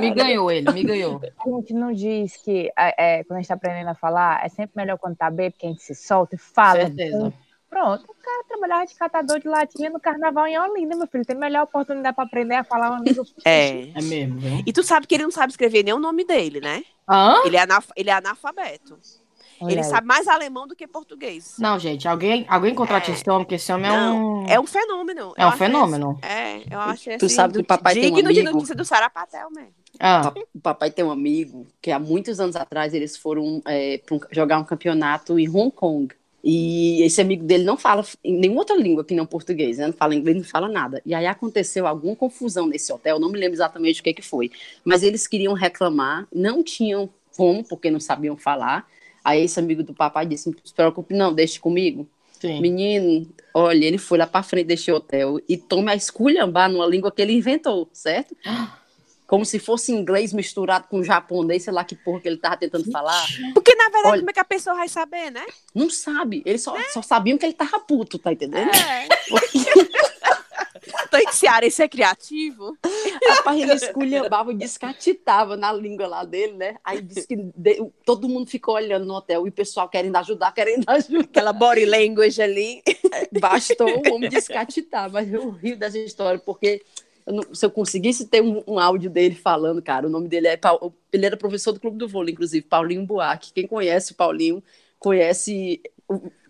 Me 0.00 0.14
ganhou 0.14 0.50
ele, 0.50 0.70
me 0.70 0.84
ganhou. 0.84 1.20
A 1.44 1.50
gente 1.50 1.74
não 1.74 1.92
diz 1.92 2.36
que 2.36 2.70
é, 2.78 3.18
é, 3.18 3.24
quando 3.24 3.38
a 3.38 3.40
gente 3.40 3.48
tá 3.48 3.54
aprendendo 3.54 3.88
a 3.88 3.94
falar, 3.94 4.44
é 4.44 4.48
sempre 4.48 4.72
melhor 4.76 4.96
quando 4.96 5.16
tá 5.16 5.28
bem, 5.28 5.50
porque 5.50 5.66
a 5.66 5.70
gente 5.70 5.82
se 5.82 5.94
solta 5.94 6.36
e 6.36 6.38
fala. 6.38 6.82
Certeza. 6.82 7.32
Pronto, 7.68 8.04
o 8.04 8.14
cara 8.14 8.44
trabalhava 8.46 8.86
de 8.86 8.94
catador 8.94 9.40
de 9.40 9.48
latinha 9.48 9.88
no 9.88 9.98
carnaval 9.98 10.46
em 10.46 10.58
Olinda, 10.58 10.94
meu 10.94 11.06
filho. 11.06 11.24
Tem 11.24 11.34
melhor 11.34 11.62
oportunidade 11.62 12.14
para 12.14 12.24
aprender 12.24 12.56
a 12.56 12.64
falar 12.64 12.90
uma 12.90 13.00
língua. 13.00 13.24
É. 13.46 13.88
É 13.94 14.02
mesmo, 14.02 14.38
viu? 14.38 14.62
E 14.66 14.72
tu 14.72 14.82
sabe 14.82 15.06
que 15.06 15.14
ele 15.14 15.24
não 15.24 15.30
sabe 15.30 15.52
escrever 15.52 15.82
nem 15.82 15.94
o 15.94 15.98
nome 15.98 16.24
dele, 16.24 16.60
né? 16.60 16.82
Hã? 17.08 17.42
Ele 17.46 17.56
é, 17.56 17.62
analf 17.62 17.88
ele 17.96 18.10
é 18.10 18.12
analfabeto. 18.12 18.98
Olha 19.62 19.72
ele 19.72 19.80
aí. 19.80 19.86
sabe 19.86 20.06
mais 20.06 20.26
alemão 20.28 20.66
do 20.66 20.74
que 20.74 20.86
português. 20.86 21.56
Não, 21.58 21.78
gente, 21.78 22.08
alguém, 22.08 22.44
alguém 22.48 22.74
contrate 22.74 23.10
é. 23.10 23.14
esse 23.14 23.28
homem, 23.30 23.44
porque 23.44 23.54
esse 23.54 23.72
homem 23.72 23.90
é 23.90 23.92
um. 23.92 24.46
É 24.48 24.60
um 24.60 24.66
fenômeno. 24.66 25.32
É 25.36 25.46
um 25.46 25.52
fenômeno. 25.52 26.18
Esse, 26.22 26.32
é, 26.32 26.62
eu 26.70 26.80
acho 26.80 27.04
Tu 27.18 27.26
assim, 27.26 27.28
sabe 27.28 27.54
que 27.54 27.60
o 27.60 27.64
papai 27.64 27.94
tem 27.94 28.12
um 28.12 28.16
amigo. 28.16 28.32
de 28.32 28.42
notícia 28.42 28.74
do 28.74 28.84
Sarapatel 28.84 29.50
mesmo. 29.50 29.74
Ah. 30.00 30.32
O 30.54 30.60
papai 30.60 30.90
tem 30.90 31.04
um 31.04 31.10
amigo 31.10 31.66
que 31.80 31.90
há 31.90 31.98
muitos 31.98 32.40
anos 32.40 32.56
atrás 32.56 32.94
eles 32.94 33.16
foram 33.16 33.62
é, 33.66 34.00
um, 34.10 34.20
jogar 34.30 34.58
um 34.58 34.64
campeonato 34.64 35.38
em 35.38 35.48
Hong 35.48 35.70
Kong. 35.70 36.14
E 36.44 37.02
esse 37.04 37.20
amigo 37.20 37.44
dele 37.44 37.62
não 37.62 37.76
fala 37.76 38.04
em 38.24 38.36
nenhuma 38.36 38.62
outra 38.62 38.76
língua 38.76 39.04
que 39.04 39.14
não 39.14 39.24
português, 39.24 39.78
né? 39.78 39.86
não 39.86 39.92
fala 39.92 40.14
inglês, 40.14 40.36
não 40.36 40.44
fala 40.44 40.68
nada. 40.68 41.00
E 41.06 41.14
aí 41.14 41.26
aconteceu 41.26 41.86
alguma 41.86 42.16
confusão 42.16 42.66
nesse 42.66 42.92
hotel, 42.92 43.20
não 43.20 43.30
me 43.30 43.38
lembro 43.38 43.54
exatamente 43.54 44.00
o 44.00 44.04
que, 44.04 44.12
que 44.12 44.22
foi, 44.22 44.50
mas 44.84 45.04
eles 45.04 45.28
queriam 45.28 45.54
reclamar, 45.54 46.26
não 46.34 46.62
tinham 46.64 47.08
como, 47.36 47.62
porque 47.62 47.90
não 47.90 48.00
sabiam 48.00 48.36
falar. 48.36 48.86
Aí 49.24 49.44
esse 49.44 49.58
amigo 49.58 49.82
do 49.82 49.94
papai 49.94 50.26
disse: 50.26 50.50
Não 50.50 50.56
se 50.64 50.74
preocupe, 50.74 51.14
não, 51.14 51.32
deixe 51.32 51.58
comigo. 51.58 52.08
Sim. 52.40 52.60
Menino, 52.60 53.28
olha, 53.54 53.84
ele 53.84 53.98
foi 53.98 54.18
lá 54.18 54.26
para 54.26 54.42
frente 54.42 54.66
desse 54.66 54.90
hotel 54.90 55.38
e 55.48 55.56
toma 55.56 55.92
a 55.92 55.94
esculhambar 55.94 56.68
numa 56.68 56.86
língua 56.86 57.12
que 57.12 57.22
ele 57.22 57.32
inventou, 57.32 57.88
certo? 57.92 58.36
como 59.32 59.46
se 59.46 59.58
fosse 59.58 59.90
inglês 59.92 60.30
misturado 60.34 60.88
com 60.88 61.02
japonês, 61.02 61.62
sei 61.62 61.72
lá 61.72 61.82
que 61.84 61.94
porra 61.94 62.20
que 62.20 62.28
ele 62.28 62.36
tava 62.36 62.58
tentando 62.58 62.90
falar. 62.90 63.26
Porque, 63.54 63.74
na 63.74 63.84
verdade, 63.84 64.08
Olha, 64.08 64.18
como 64.18 64.30
é 64.30 64.32
que 64.34 64.40
a 64.40 64.44
pessoa 64.44 64.76
vai 64.76 64.88
saber, 64.90 65.30
né? 65.30 65.46
Não 65.74 65.88
sabe. 65.88 66.42
Eles 66.44 66.60
só, 66.60 66.76
é. 66.76 66.90
só 66.90 67.00
sabiam 67.00 67.38
que 67.38 67.46
ele 67.46 67.54
tava 67.54 67.80
puto, 67.80 68.18
tá 68.18 68.30
entendendo? 68.30 68.68
É. 68.68 69.08
Tô 71.12 71.18
em 71.18 71.66
esse 71.66 71.82
é 71.82 71.88
criativo. 71.88 72.74
Rapaz, 73.28 73.60
ele 73.60 73.74
esculhambava 73.74 74.50
e 74.50 74.56
descatitava 74.56 75.58
na 75.58 75.70
língua 75.70 76.06
lá 76.06 76.24
dele, 76.24 76.54
né? 76.54 76.76
Aí 76.82 77.02
disse 77.02 77.28
que 77.28 77.36
de, 77.36 77.86
todo 78.02 78.30
mundo 78.30 78.48
ficou 78.48 78.76
olhando 78.76 79.04
no 79.04 79.12
hotel 79.12 79.46
e 79.46 79.50
o 79.50 79.52
pessoal 79.52 79.90
querendo 79.90 80.16
ajudar, 80.16 80.52
querendo 80.52 80.88
ajudar. 80.88 81.20
Aquela 81.20 81.52
body 81.52 81.84
language 81.84 82.40
ali. 82.40 82.82
Bastou 83.38 83.88
o 83.88 84.14
homem 84.14 84.30
descatitar, 84.30 85.12
mas 85.12 85.30
eu 85.30 85.50
rio 85.50 85.76
dessa 85.76 85.98
história, 85.98 86.40
porque 86.40 86.82
eu 87.26 87.34
não, 87.34 87.54
se 87.54 87.66
eu 87.66 87.70
conseguisse 87.70 88.26
ter 88.26 88.42
um, 88.42 88.62
um, 88.66 88.78
áudio 88.78 89.10
dele 89.10 89.34
falando, 89.34 89.82
cara, 89.82 90.06
o 90.06 90.10
nome 90.10 90.28
dele 90.28 90.48
é. 90.48 90.58
Ele 91.12 91.26
era 91.26 91.36
professor 91.36 91.72
do 91.72 91.80
Clube 91.80 91.98
do 91.98 92.08
Vôlei, 92.08 92.32
inclusive, 92.32 92.66
Paulinho 92.66 93.04
Buarque. 93.04 93.52
Quem 93.52 93.66
conhece 93.66 94.12
o 94.12 94.14
Paulinho 94.14 94.62
conhece, 94.98 95.82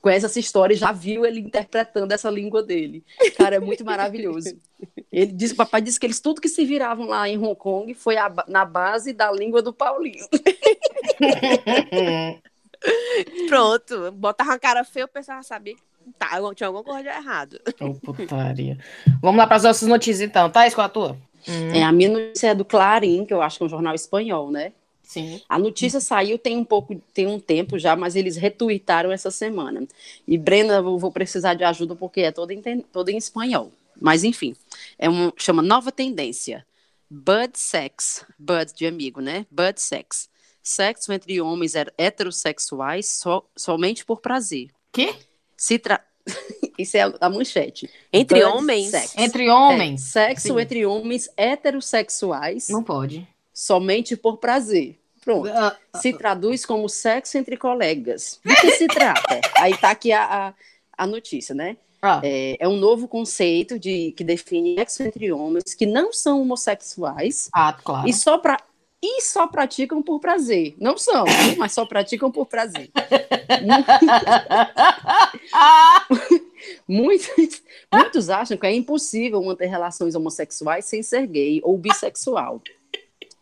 conhece 0.01 0.27
essa 0.27 0.41
história 0.41 0.75
e 0.75 0.77
já 0.77 0.93
viu 0.93 1.25
ele 1.25 1.41
interpretando 1.41 2.13
essa 2.13 2.31
língua 2.31 2.63
dele. 2.63 3.05
Cara, 3.37 3.57
é 3.57 3.61
muito 3.61 3.85
maravilhoso. 3.85 4.57
Ele 5.13 5.31
disse, 5.31 5.53
o 5.53 5.57
papai 5.57 5.83
disse 5.83 6.01
que 6.01 6.07
eles 6.07 6.21
tudo 6.21 6.41
que 6.41 6.49
se 6.49 6.65
viravam 6.65 7.07
lá 7.07 7.29
em 7.29 7.37
Hong 7.37 7.55
Kong 7.55 7.93
foi 7.93 8.17
a, 8.17 8.33
na 8.49 8.65
base 8.65 9.13
da 9.13 9.31
língua 9.31 9.61
do 9.61 9.71
Paulinho. 9.71 10.27
Pronto, 13.47 14.11
botava 14.13 14.53
uma 14.53 14.59
cara 14.59 14.83
feia, 14.85 15.05
o 15.05 15.09
pessoal 15.09 15.37
já 15.37 15.43
sabia 15.43 15.77
Tá, 16.19 16.29
tinha 16.55 16.67
alguma 16.67 16.83
coisa 16.83 17.03
de 17.03 17.09
errado. 17.09 17.61
Oh, 17.81 17.95
putaria. 17.95 18.79
Vamos 19.21 19.39
lá 19.39 19.47
para 19.47 19.57
as 19.57 19.63
nossas 19.63 19.89
notícias, 19.89 20.21
então. 20.21 20.51
Tá, 20.51 20.69
qual 20.71 20.87
a 20.87 20.89
tua? 20.89 21.17
Hum. 21.49 21.71
É, 21.73 21.83
a 21.83 21.93
minha 21.93 22.09
notícia 22.09 22.49
é 22.49 22.55
do 22.55 22.65
Clarim, 22.65 23.25
que 23.25 23.35
eu 23.35 23.43
acho 23.43 23.59
que 23.59 23.63
é 23.63 23.67
um 23.67 23.71
jornal 23.71 23.95
espanhol, 23.95 24.51
né? 24.51 24.73
Sim. 25.13 25.43
A 25.47 25.59
notícia 25.59 26.01
saiu 26.01 26.39
tem 26.39 26.57
um 26.57 26.65
pouco, 26.65 26.95
tem 27.13 27.27
um 27.27 27.39
tempo 27.39 27.79
já, 27.79 27.95
mas 27.95 28.17
eles 28.17 28.37
retuitaram 28.37 29.13
essa 29.13 29.31
semana. 29.31 29.87
E 30.27 30.39
Brenda, 30.39 30.77
eu 30.77 30.99
vou 30.99 31.13
precisar 31.13 31.53
de 31.53 31.65
ajuda 31.65 31.95
porque 31.95 32.23
é 32.23 32.33
toda 32.33 32.55
em, 32.55 32.81
toda 32.93 33.13
em 33.13 33.19
espanhol. 33.19 33.71
Mas 34.01 34.25
enfim, 34.25 34.57
é 34.99 35.11
um 35.11 35.31
chama 35.37 35.61
Nova 35.61 35.93
Tendência. 35.93 36.67
Bud 37.11 37.59
sex, 37.59 38.25
bud 38.39 38.73
de 38.75 38.87
amigo, 38.87 39.21
né? 39.21 39.45
Bud 39.51 39.79
sex. 39.79 40.31
Sexo 40.63 41.13
entre 41.13 41.43
homens 41.43 41.75
heterossexuais 41.99 43.07
so, 43.07 43.45
somente 43.55 44.03
por 44.03 44.23
prazer. 44.23 44.71
Que? 44.91 45.15
Se 45.55 45.79
tra... 45.79 46.03
Isso 46.79 46.97
é 46.97 47.03
a 47.21 47.29
manchete. 47.29 47.91
Entre 48.11 48.41
Bud 48.41 48.57
homens. 48.57 48.91
Sex. 48.91 49.15
Entre 49.19 49.51
homens. 49.51 50.17
É, 50.17 50.29
sexo 50.29 50.55
Sim. 50.55 50.61
entre 50.61 50.87
homens 50.87 51.29
heterossexuais. 51.37 52.69
Não 52.71 52.83
pode. 52.83 53.29
Somente 53.53 54.17
por 54.17 54.39
prazer. 54.39 55.02
Pronto. 55.23 55.49
Uh, 55.49 55.69
uh, 55.69 56.01
se 56.01 56.13
traduz 56.13 56.67
como 56.67 56.89
sexo 56.89 57.39
entre 57.39 57.57
colegas. 57.57 58.41
Do 58.45 58.55
que 58.57 58.73
se 58.73 58.89
trata? 58.89 59.41
Aí 59.57 59.77
tá 59.77 59.91
aqui 59.91 60.13
a, 60.13 60.49
a, 60.49 60.55
a 60.99 61.07
notícia, 61.07 61.55
né? 61.55 61.77
Ah. 62.03 62.21
É, 62.25 62.57
é, 62.59 62.69
um 62.69 62.77
novo 62.77 63.07
conceito 63.07 63.79
de 63.79 64.11
que 64.13 64.25
define 64.25 64.75
sexo 64.75 65.05
entre 65.05 65.33
homens 65.33 65.73
que 65.73 65.87
não 65.87 66.13
são 66.13 66.43
homossexuais. 66.43 67.49
Ah, 67.55 67.73
claro. 67.73 68.09
E 68.09 68.13
só 68.13 68.39
para 68.39 68.59
e 69.05 69.21
só 69.21 69.49
praticam 69.49 70.01
por 70.01 70.21
prazer. 70.21 70.77
Não 70.79 70.97
são, 70.97 71.25
mas 71.59 71.73
só 71.73 71.85
praticam 71.85 72.31
por 72.31 72.47
prazer. 72.47 72.89
muitos, 76.87 77.63
muitos 77.93 78.31
acham 78.31 78.57
que 78.57 78.67
é 78.67 78.73
impossível 78.73 79.43
manter 79.43 79.67
relações 79.67 80.15
homossexuais 80.15 80.85
sem 80.85 81.03
ser 81.03 81.27
gay 81.27 81.61
ou 81.65 81.77
bissexual. 81.77 82.63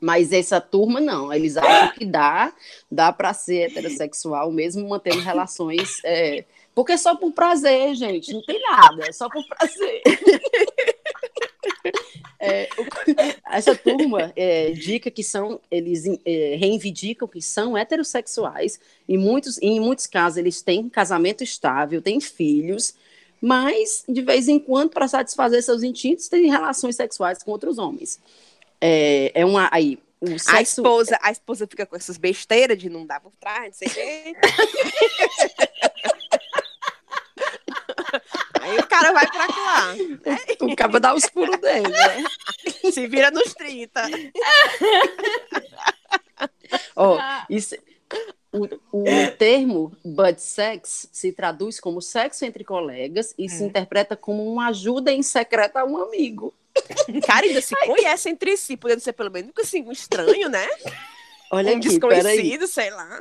Mas 0.01 0.33
essa 0.33 0.61
turma 0.61 1.01
não, 1.01 1.33
eles 1.33 1.57
acham 1.57 1.93
que 1.93 2.07
dá, 2.07 2.53
dá 2.91 3.13
para 3.13 3.35
ser 3.35 3.71
heterossexual 3.71 4.51
mesmo 4.51 4.89
mantendo 4.89 5.21
relações, 5.21 6.01
é, 6.05 6.45
porque 6.75 6.93
é 6.93 6.97
só 6.97 7.15
por 7.15 7.33
prazer, 7.33 7.95
gente, 7.95 8.33
não 8.33 8.43
tem 8.43 8.59
nada, 8.63 9.07
é 9.07 9.13
só 9.13 9.29
por 9.29 9.45
prazer. 9.47 10.03
É, 12.43 12.71
essa 13.53 13.77
turma 13.77 14.33
é, 14.35 14.71
indica 14.71 15.11
que 15.11 15.23
são, 15.23 15.61
eles 15.71 16.05
é, 16.25 16.57
reivindicam 16.59 17.29
que 17.29 17.43
são 17.43 17.77
heterossexuais, 17.77 18.81
e 19.07 19.19
muitos, 19.19 19.61
em 19.61 19.79
muitos 19.79 20.07
casos 20.07 20.39
eles 20.39 20.63
têm 20.63 20.89
casamento 20.89 21.45
estável, 21.45 22.01
têm 22.01 22.19
filhos, 22.19 22.95
mas 23.43 24.05
de 24.09 24.23
vez 24.23 24.49
em 24.49 24.59
quando, 24.59 24.91
para 24.91 25.07
satisfazer 25.07 25.63
seus 25.63 25.83
instintos, 25.83 26.29
têm 26.29 26.51
relações 26.51 26.97
sexuais 26.97 27.43
com 27.43 27.51
outros 27.51 27.79
homens. 27.79 28.19
É, 28.81 29.33
é 29.35 29.45
uma. 29.45 29.69
Aí, 29.73 29.99
Sexo... 30.23 30.51
A 30.55 30.61
esposa, 30.61 31.19
a 31.23 31.31
esposa 31.31 31.67
fica 31.67 31.87
com 31.87 31.97
essas 31.97 32.19
besteiras 32.19 32.79
de 32.79 32.91
não 32.91 33.07
dar 33.07 33.21
por 33.21 33.33
trás, 33.37 33.69
não 33.69 33.73
sei 33.73 33.89
o 33.89 33.91
quê. 33.91 34.37
Aí 38.61 38.79
o 38.79 38.87
cara 38.87 39.13
vai 39.13 39.27
pra 39.27 39.47
lá. 39.47 39.95
O 40.61 40.77
cara 40.77 41.01
dá 41.01 41.15
os 41.15 41.27
pulos 41.27 41.59
dele, 41.59 41.89
né? 41.89 42.25
Se 42.93 43.07
vira 43.07 43.31
nos 43.31 43.55
30. 43.55 44.03
oh, 46.95 47.17
isso, 47.49 47.75
o, 48.53 48.65
o 48.93 49.05
termo 49.39 49.93
bud 50.05 50.41
sex 50.41 51.09
se 51.13 51.33
traduz 51.33 51.81
como 51.81 52.03
sexo 52.03 52.45
entre 52.45 52.65
colegas 52.65 53.35
e 53.39 53.49
se 53.49 53.63
hum. 53.63 53.67
interpreta 53.69 54.17
como 54.17 54.51
uma 54.53 54.69
ajuda 54.69 55.13
em 55.13 55.23
secreto 55.23 55.77
a 55.79 55.85
um 55.85 55.97
amigo. 55.97 56.53
Cara, 57.27 57.47
ainda 57.47 57.61
se 57.61 57.75
conhece 57.87 58.29
entre 58.29 58.57
si, 58.57 58.77
podendo 58.77 59.01
ser 59.01 59.13
pelo 59.13 59.31
menos 59.31 59.53
assim, 59.59 59.83
um 59.83 59.93
estranho, 59.93 60.49
né? 60.49 60.67
Olha 61.51 61.73
um 61.73 61.79
aqui, 61.79 61.89
desconhecido, 61.89 62.67
sei 62.67 62.91
lá. 62.91 63.21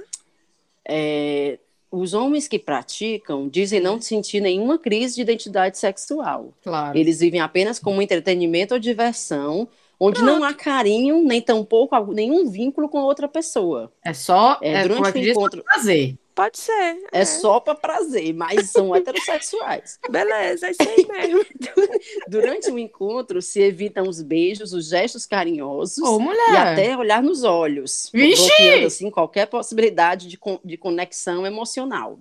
É, 0.88 1.60
os 1.91 2.13
homens 2.13 2.48
que 2.48 2.60
praticam 2.60 3.48
dizem 3.48 3.80
não 3.80 4.00
sentir 4.00 4.39
nenhuma 4.41 4.78
crise 4.78 5.15
de 5.15 5.22
identidade 5.22 5.78
sexual. 5.78 6.54
Claro. 6.63 6.98
Eles 6.98 7.19
vivem 7.19 7.39
apenas 7.39 7.80
como 7.80 8.02
entretenimento 8.02 8.76
ou 8.76 8.80
diversão, 8.80 9.67
onde 10.00 10.19
Pronto. 10.19 10.39
não 10.39 10.43
há 10.43 10.54
carinho, 10.54 11.24
nem 11.24 11.41
tampouco 11.41 12.13
nenhum 12.13 12.50
vínculo 12.50 12.88
com 12.89 13.00
outra 13.00 13.28
pessoa. 13.28 13.91
É 14.04 14.13
só 14.13 14.60
é, 14.62 14.74
é 14.74 14.88
durante 14.88 15.17
o 15.17 15.30
encontro. 15.30 15.63
Prazer. 15.63 16.15
Pode 16.39 16.58
ser. 16.58 17.04
É, 17.12 17.19
é 17.19 17.25
só 17.25 17.60
para 17.60 17.75
prazer, 17.75 18.34
mas 18.34 18.69
são 18.69 18.95
heterossexuais. 18.95 19.99
Beleza, 20.10 20.67
é 20.67 20.71
isso 20.71 20.82
aí 20.82 21.06
mesmo. 21.06 21.45
Durante 22.30 22.71
o 22.71 22.80
encontro, 22.80 23.41
se 23.41 23.62
evitam 23.62 24.08
os 24.08 24.21
beijos, 24.21 24.71
os 24.71 24.88
gestos 24.88 25.25
carinhosos 25.25 25.97
e 25.97 26.56
até 26.56 26.95
olhar 26.95 27.21
nos 27.21 27.43
olhos, 27.43 28.10
Vixe! 28.13 28.47
bloqueando 28.47 28.88
assim, 28.88 29.12
qualquer 29.12 29.47
possibilidade 29.47 30.30
de, 30.30 30.39
de 30.63 30.78
conexão 30.78 31.45
emocional. 31.45 32.17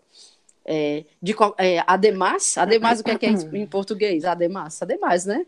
É, 0.65 1.05
de, 1.23 1.37
é, 1.57 1.85
ademais, 1.87 2.59
ademais, 2.59 2.99
o 2.99 3.05
que 3.05 3.13
é, 3.13 3.19
que 3.19 3.25
é 3.25 3.31
em 3.31 3.67
português? 3.67 4.25
Ademais, 4.25 4.83
ademais, 4.83 5.27
né? 5.27 5.47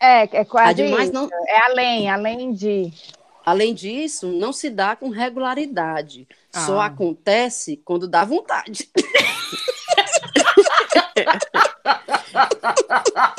É, 0.00 0.22
é 0.22 0.44
quase 0.46 0.70
ademais, 0.70 1.12
não... 1.12 1.28
É 1.46 1.64
além, 1.66 2.08
além 2.08 2.54
de... 2.54 2.90
Além 3.46 3.72
disso, 3.72 4.26
não 4.32 4.52
se 4.52 4.68
dá 4.68 4.96
com 4.96 5.08
regularidade. 5.08 6.26
Ah. 6.52 6.66
Só 6.66 6.80
acontece 6.80 7.76
quando 7.84 8.08
dá 8.08 8.24
vontade. 8.24 8.90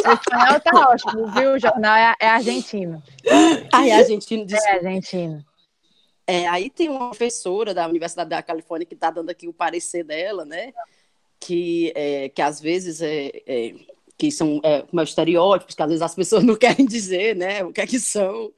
o 0.08 0.14
espanhol 0.14 0.60
tá 0.62 0.90
ótimo, 0.90 1.28
viu? 1.34 1.52
O 1.56 1.60
jornal 1.60 1.98
é, 1.98 2.16
é 2.22 2.30
argentino. 2.30 3.04
Ah, 3.74 3.86
é 3.86 3.92
argentino, 3.92 4.46
desculpa. 4.46 4.70
É 4.70 4.78
argentino. 4.78 5.46
É, 6.26 6.48
aí 6.48 6.70
tem 6.70 6.88
uma 6.88 7.10
professora 7.10 7.74
da 7.74 7.86
Universidade 7.86 8.30
da 8.30 8.42
Califórnia 8.42 8.86
que 8.86 8.94
está 8.94 9.12
dando 9.12 9.30
aqui 9.30 9.50
o 9.50 9.54
parecer 9.54 10.06
dela, 10.06 10.46
né? 10.46 10.74
Que, 11.38 11.92
é, 11.96 12.30
que 12.30 12.42
às 12.42 12.62
vezes 12.62 13.02
é, 13.02 13.30
é 13.46 13.74
que 14.18 14.32
são 14.32 14.60
é, 14.64 14.82
como 14.82 15.00
é, 15.00 15.04
estereótipos, 15.04 15.76
que 15.76 15.82
às 15.82 15.90
vezes 15.90 16.02
as 16.02 16.16
pessoas 16.16 16.44
não 16.44 16.56
querem 16.56 16.86
dizer, 16.86 17.36
né? 17.36 17.64
O 17.64 17.72
que 17.72 17.82
é 17.82 17.88
que 17.88 18.00
são. 18.00 18.52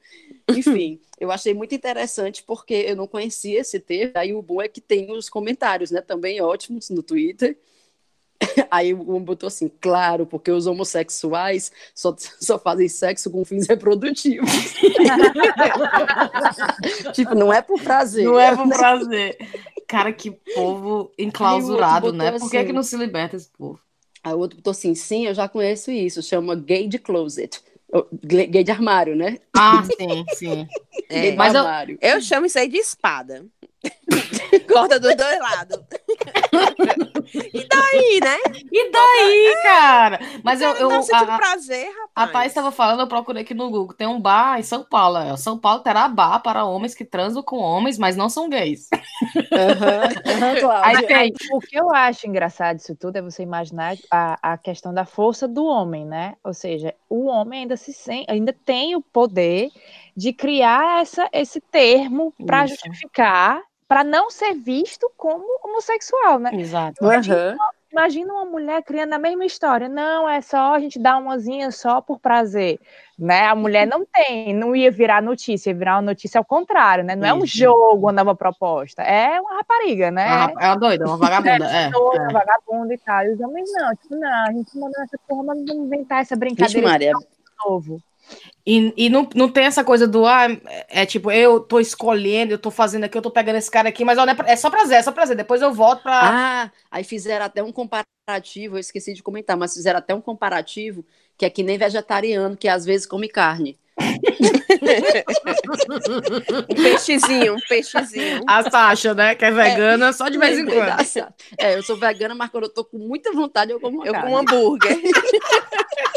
Enfim, 0.48 1.00
eu 1.18 1.30
achei 1.30 1.52
muito 1.52 1.74
interessante 1.74 2.42
porque 2.42 2.74
eu 2.74 2.96
não 2.96 3.06
conhecia 3.06 3.60
esse 3.60 3.78
termo. 3.78 4.12
Aí 4.16 4.32
o 4.32 4.42
bom 4.42 4.62
é 4.62 4.68
que 4.68 4.80
tem 4.80 5.12
os 5.12 5.28
comentários, 5.28 5.90
né? 5.90 6.00
Também 6.00 6.40
ótimos 6.40 6.88
no 6.88 7.02
Twitter. 7.02 7.58
Aí 8.70 8.94
o 8.94 9.10
homem 9.10 9.22
botou 9.22 9.48
assim, 9.48 9.70
claro, 9.80 10.24
porque 10.24 10.50
os 10.50 10.66
homossexuais 10.66 11.70
só, 11.94 12.16
só 12.18 12.58
fazem 12.58 12.88
sexo 12.88 13.30
com 13.30 13.44
fins 13.44 13.68
reprodutivos. 13.68 14.50
tipo, 17.12 17.34
não 17.34 17.52
é 17.52 17.60
por 17.60 17.82
prazer. 17.82 18.24
Não 18.24 18.40
é 18.40 18.56
por 18.56 18.66
prazer. 18.66 19.36
Cara, 19.86 20.10
que 20.10 20.30
povo 20.54 21.12
enclausurado, 21.18 22.12
né? 22.12 22.32
Por 22.32 22.50
que, 22.50 22.56
assim, 22.56 22.56
é 22.56 22.64
que 22.64 22.72
não 22.72 22.82
se 22.82 22.96
liberta 22.96 23.36
esse 23.36 23.50
povo? 23.50 23.78
Aí 24.22 24.32
o 24.34 24.38
outro 24.38 24.56
botou 24.56 24.70
assim, 24.70 24.94
sim, 24.94 25.26
eu 25.26 25.34
já 25.34 25.48
conheço 25.48 25.90
isso, 25.90 26.22
chama 26.22 26.54
gay 26.54 26.86
de 26.86 26.98
closet. 26.98 27.60
Gay 28.24 28.62
de 28.62 28.70
armário, 28.70 29.16
né? 29.16 29.38
Ah, 29.56 29.82
sim, 29.84 30.24
sim. 30.34 30.68
É, 31.12 31.34
mas 31.34 31.52
eu, 31.54 31.64
eu 32.00 32.20
chamo 32.20 32.46
isso 32.46 32.56
aí 32.56 32.68
de 32.68 32.76
espada. 32.76 33.44
Corta 34.72 35.00
dos 35.00 35.16
dois 35.16 35.38
lados. 35.40 35.80
e 37.54 37.66
daí, 37.66 38.20
né? 38.22 38.36
E 38.72 38.90
daí, 38.90 39.56
cara? 39.62 40.20
Mas 40.42 40.60
eu. 40.60 40.70
eu 40.74 40.88
não 40.88 41.00
a, 41.00 41.36
prazer, 41.38 41.86
rapaz. 41.86 42.10
A 42.14 42.26
Thais 42.28 42.50
estava 42.50 42.72
falando, 42.72 43.00
eu 43.00 43.06
procurei 43.06 43.42
aqui 43.42 43.54
no 43.54 43.70
Google. 43.70 43.94
Tem 43.94 44.06
um 44.06 44.20
bar 44.20 44.58
em 44.58 44.62
São 44.62 44.84
Paulo. 44.84 45.18
É. 45.18 45.36
São 45.36 45.58
Paulo 45.58 45.80
terá 45.80 46.08
bar 46.08 46.40
para 46.40 46.64
homens 46.64 46.94
que 46.94 47.04
transam 47.04 47.42
com 47.42 47.56
homens, 47.56 47.98
mas 47.98 48.16
não 48.16 48.28
são 48.28 48.48
gays. 48.48 48.88
Uhum, 49.22 50.54
uhum, 50.54 50.60
claro. 50.60 50.84
Aí, 50.84 51.12
aí, 51.12 51.32
o 51.52 51.60
que 51.60 51.78
eu 51.78 51.94
acho 51.94 52.26
engraçado 52.26 52.76
disso 52.76 52.96
tudo 52.96 53.16
é 53.16 53.22
você 53.22 53.42
imaginar 53.42 53.96
a, 54.10 54.52
a 54.52 54.58
questão 54.58 54.92
da 54.92 55.04
força 55.04 55.46
do 55.46 55.64
homem, 55.64 56.04
né? 56.04 56.34
Ou 56.44 56.54
seja, 56.54 56.94
o 57.08 57.26
homem 57.26 57.62
ainda 57.62 57.76
se 57.76 57.92
sente, 57.92 58.30
ainda 58.30 58.52
tem 58.52 58.96
o 58.96 59.02
poder 59.02 59.70
de 60.16 60.32
criar 60.32 61.00
essa, 61.00 61.28
esse 61.32 61.60
termo 61.60 62.34
para 62.46 62.66
justificar, 62.66 63.60
para 63.90 64.04
não 64.04 64.30
ser 64.30 64.54
visto 64.54 65.10
como 65.16 65.44
homossexual, 65.64 66.38
né? 66.38 66.52
Exato. 66.54 67.02
Imagina, 67.02 67.50
uhum. 67.50 67.56
imagina, 67.90 68.32
uma 68.34 68.44
mulher 68.44 68.84
criando 68.84 69.14
a 69.14 69.18
mesma 69.18 69.44
história. 69.44 69.88
Não, 69.88 70.28
é 70.28 70.40
só 70.40 70.76
a 70.76 70.78
gente 70.78 70.96
dar 70.96 71.18
umazinha 71.18 71.72
só 71.72 72.00
por 72.00 72.20
prazer, 72.20 72.78
né? 73.18 73.46
A 73.46 73.54
mulher 73.56 73.88
não 73.88 74.06
tem, 74.06 74.54
não 74.54 74.76
ia 74.76 74.92
virar 74.92 75.20
notícia, 75.20 75.70
ia 75.70 75.74
virar 75.74 75.96
uma 75.96 76.02
notícia 76.02 76.38
ao 76.38 76.44
contrário, 76.44 77.02
né? 77.02 77.16
Não 77.16 77.24
Isso. 77.24 77.34
é 77.34 77.42
um 77.42 77.44
jogo, 77.44 78.06
uma 78.06 78.12
nova 78.12 78.32
proposta, 78.32 79.02
é 79.02 79.40
uma 79.40 79.56
rapariga, 79.56 80.12
né? 80.12 80.52
É 80.60 80.66
uma 80.68 80.76
doida, 80.76 81.06
uma 81.06 81.16
vagabunda, 81.18 81.66
é. 81.68 81.82
é, 81.86 81.90
doida, 81.90 82.26
é. 82.30 82.32
vagabunda 82.32 82.94
e 82.94 82.98
tal. 82.98 83.24
E 83.24 83.32
os 83.32 83.40
homens 83.40 83.72
não, 83.72 83.96
tipo, 83.96 84.14
não, 84.14 84.46
a 84.46 84.52
gente 84.52 84.78
mandou 84.78 85.02
essa 85.02 85.18
porra, 85.26 85.42
mas 85.42 85.66
vamos 85.66 85.86
inventar 85.86 86.20
essa 86.20 86.36
brincadeira. 86.36 86.68
Vixe, 86.68 86.80
Maria, 86.80 87.12
novo. 87.66 88.00
E, 88.66 88.92
e 88.96 89.08
não, 89.08 89.28
não 89.34 89.48
tem 89.48 89.64
essa 89.64 89.82
coisa 89.82 90.06
do, 90.06 90.26
ah, 90.26 90.46
é 90.88 91.06
tipo, 91.06 91.30
eu 91.30 91.60
tô 91.60 91.80
escolhendo, 91.80 92.52
eu 92.52 92.58
tô 92.58 92.70
fazendo 92.70 93.04
aqui, 93.04 93.16
eu 93.16 93.22
tô 93.22 93.30
pegando 93.30 93.56
esse 93.56 93.70
cara 93.70 93.88
aqui, 93.88 94.04
mas 94.04 94.18
olha, 94.18 94.36
é, 94.46 94.52
é 94.52 94.56
só 94.56 94.68
prazer, 94.70 94.98
é 94.98 95.02
só 95.02 95.12
prazer. 95.12 95.36
Depois 95.36 95.62
eu 95.62 95.72
volto 95.72 96.02
pra. 96.02 96.20
Ah, 96.22 96.70
aí 96.90 97.02
fizeram 97.02 97.46
até 97.46 97.62
um 97.62 97.72
comparativo, 97.72 98.76
eu 98.76 98.80
esqueci 98.80 99.14
de 99.14 99.22
comentar, 99.22 99.56
mas 99.56 99.74
fizeram 99.74 99.98
até 99.98 100.14
um 100.14 100.20
comparativo 100.20 101.04
que 101.36 101.46
é 101.46 101.50
que 101.50 101.62
nem 101.62 101.78
vegetariano, 101.78 102.56
que 102.56 102.68
às 102.68 102.84
vezes 102.84 103.06
come 103.06 103.28
carne. 103.28 103.78
um 106.68 106.74
peixezinho, 106.74 107.54
um 107.54 107.60
peixezinho. 107.68 108.42
A 108.46 108.70
Sasha, 108.70 109.14
né? 109.14 109.34
Que 109.34 109.46
é 109.46 109.50
vegana 109.50 110.08
é, 110.08 110.12
só 110.12 110.28
de 110.28 110.38
vez 110.38 110.58
em 110.58 110.64
quando. 110.66 111.00
É, 111.58 111.76
eu 111.76 111.82
sou 111.82 111.96
vegana, 111.96 112.34
mas 112.34 112.50
quando 112.50 112.64
eu 112.64 112.70
tô 112.70 112.84
com 112.84 112.98
muita 112.98 113.32
vontade, 113.32 113.72
eu 113.72 113.80
como 113.80 114.04
Eu 114.04 114.14
como 114.14 114.32
um 114.32 114.36
hambúrguer. 114.36 115.00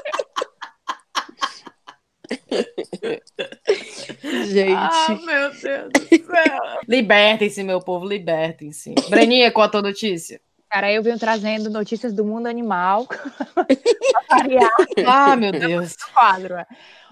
Gente. 4.46 4.74
Ah, 4.76 5.20
meu 5.24 5.52
Deus 5.52 5.90
do 5.92 6.26
céu. 6.26 6.62
libertem-se, 6.88 7.64
meu 7.64 7.80
povo, 7.80 8.06
libertem-se. 8.06 8.96
Breninha, 9.10 9.52
qual 9.52 9.66
a 9.68 9.70
tua 9.70 9.82
notícia? 9.82 10.40
Cara, 10.74 10.92
eu 10.92 11.04
venho 11.04 11.20
trazendo 11.20 11.70
notícias 11.70 12.12
do 12.14 12.26
mundo 12.26 12.48
animal. 12.48 13.08
ah, 15.06 15.36
meu 15.36 15.52
Deus. 15.52 15.96
Quadro. 16.12 16.56
É. 16.56 16.66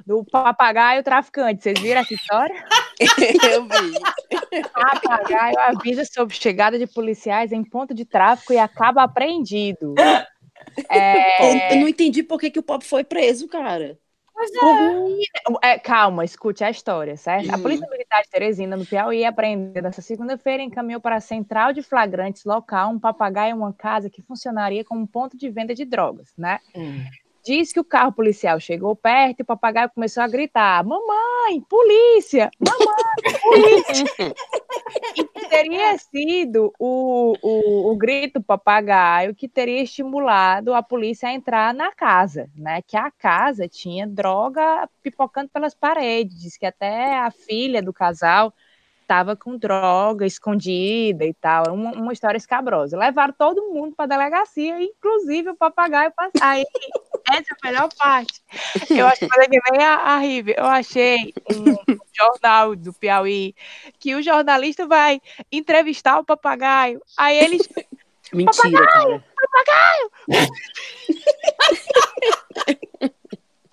Do 0.03 0.25
papagaio 0.25 1.03
traficante. 1.03 1.61
Vocês 1.61 1.79
viram 1.79 2.01
essa 2.01 2.11
história? 2.11 2.65
eu 3.53 3.65
vi. 3.65 4.63
Papagaio 4.73 5.59
avisa 5.59 6.03
sobre 6.05 6.35
chegada 6.35 6.79
de 6.79 6.87
policiais 6.87 7.51
em 7.51 7.63
ponto 7.63 7.93
de 7.93 8.03
tráfico 8.03 8.51
e 8.51 8.57
acaba 8.57 9.03
apreendido. 9.03 9.93
É... 10.89 11.73
Eu 11.73 11.81
não 11.81 11.87
entendi 11.87 12.21
por 12.21 12.39
que, 12.39 12.51
que 12.51 12.59
o 12.59 12.63
Pop 12.63 12.85
foi 12.85 13.03
preso, 13.03 13.47
cara. 13.47 13.97
É. 15.61 15.73
É, 15.73 15.79
calma, 15.79 16.25
escute 16.25 16.63
a 16.63 16.69
história, 16.69 17.15
certo? 17.17 17.49
Hum. 17.49 17.55
A 17.55 17.57
Polícia 17.57 17.87
Militar 17.89 18.21
de 18.23 18.29
Teresina, 18.29 18.75
no 18.75 18.85
Piauí, 18.85 19.23
apreendeu 19.25 19.83
nessa 19.83 20.01
segunda-feira 20.01 20.63
encaminhou 20.63 21.01
para 21.01 21.17
a 21.17 21.21
central 21.21 21.73
de 21.73 21.81
flagrantes 21.81 22.43
local 22.45 22.91
um 22.91 22.99
papagaio 22.99 23.51
em 23.51 23.57
uma 23.57 23.73
casa 23.73 24.09
que 24.09 24.21
funcionaria 24.21 24.83
como 24.83 25.07
ponto 25.07 25.37
de 25.37 25.49
venda 25.49 25.73
de 25.73 25.85
drogas, 25.85 26.33
né? 26.37 26.59
Hum. 26.75 27.03
Diz 27.43 27.73
que 27.73 27.79
o 27.79 27.83
carro 27.83 28.11
policial 28.11 28.59
chegou 28.59 28.95
perto 28.95 29.39
e 29.39 29.43
o 29.43 29.45
papagaio 29.45 29.89
começou 29.89 30.21
a 30.21 30.27
gritar: 30.27 30.83
Mamãe, 30.85 31.61
polícia! 31.67 32.51
Mamãe, 32.59 33.41
polícia! 33.41 34.35
e 35.15 35.23
que 35.23 35.49
teria 35.49 35.97
sido 35.97 36.71
o, 36.79 37.33
o, 37.41 37.91
o 37.91 37.97
grito 37.97 38.41
papagaio 38.41 39.33
que 39.33 39.47
teria 39.47 39.81
estimulado 39.81 40.73
a 40.73 40.83
polícia 40.83 41.29
a 41.29 41.33
entrar 41.33 41.73
na 41.73 41.91
casa, 41.91 42.49
né? 42.55 42.81
Que 42.83 42.95
a 42.95 43.09
casa 43.09 43.67
tinha 43.67 44.07
droga 44.07 44.87
pipocando 45.01 45.49
pelas 45.49 45.73
paredes. 45.73 46.39
Diz 46.39 46.57
que 46.57 46.65
até 46.65 47.17
a 47.17 47.31
filha 47.31 47.81
do 47.81 47.91
casal 47.93 48.53
estava 49.11 49.35
com 49.35 49.57
droga 49.57 50.25
escondida 50.25 51.25
e 51.25 51.33
tal. 51.33 51.73
Uma, 51.73 51.91
uma 51.91 52.13
história 52.13 52.37
escabrosa. 52.37 52.97
Levaram 52.97 53.33
todo 53.37 53.69
mundo 53.73 53.93
para 53.93 54.05
a 54.05 54.17
delegacia, 54.17 54.81
inclusive 54.81 55.49
o 55.49 55.55
papagaio 55.55 56.13
para 56.15 56.31
sair. 56.37 56.65
Essa 57.29 57.41
é 57.41 57.55
a 57.61 57.67
melhor 57.67 57.89
parte. 57.97 58.41
Eu 58.89 59.05
acho 59.05 59.27
que 59.27 59.47
nem 59.49 59.83
a, 59.83 59.95
a 59.95 60.17
Rive. 60.17 60.55
Eu 60.57 60.65
achei 60.65 61.33
um 61.51 61.75
jornal 62.17 62.73
do 62.73 62.93
Piauí 62.93 63.53
que 63.99 64.15
o 64.15 64.21
jornalista 64.21 64.87
vai 64.87 65.21
entrevistar 65.51 66.17
o 66.17 66.23
papagaio. 66.23 67.01
Aí 67.17 67.37
eles. 67.37 67.67
Mentira, 68.33 68.79
papagaio, 68.79 68.87
cara. 68.87 69.25
Papagaio! 69.51 70.11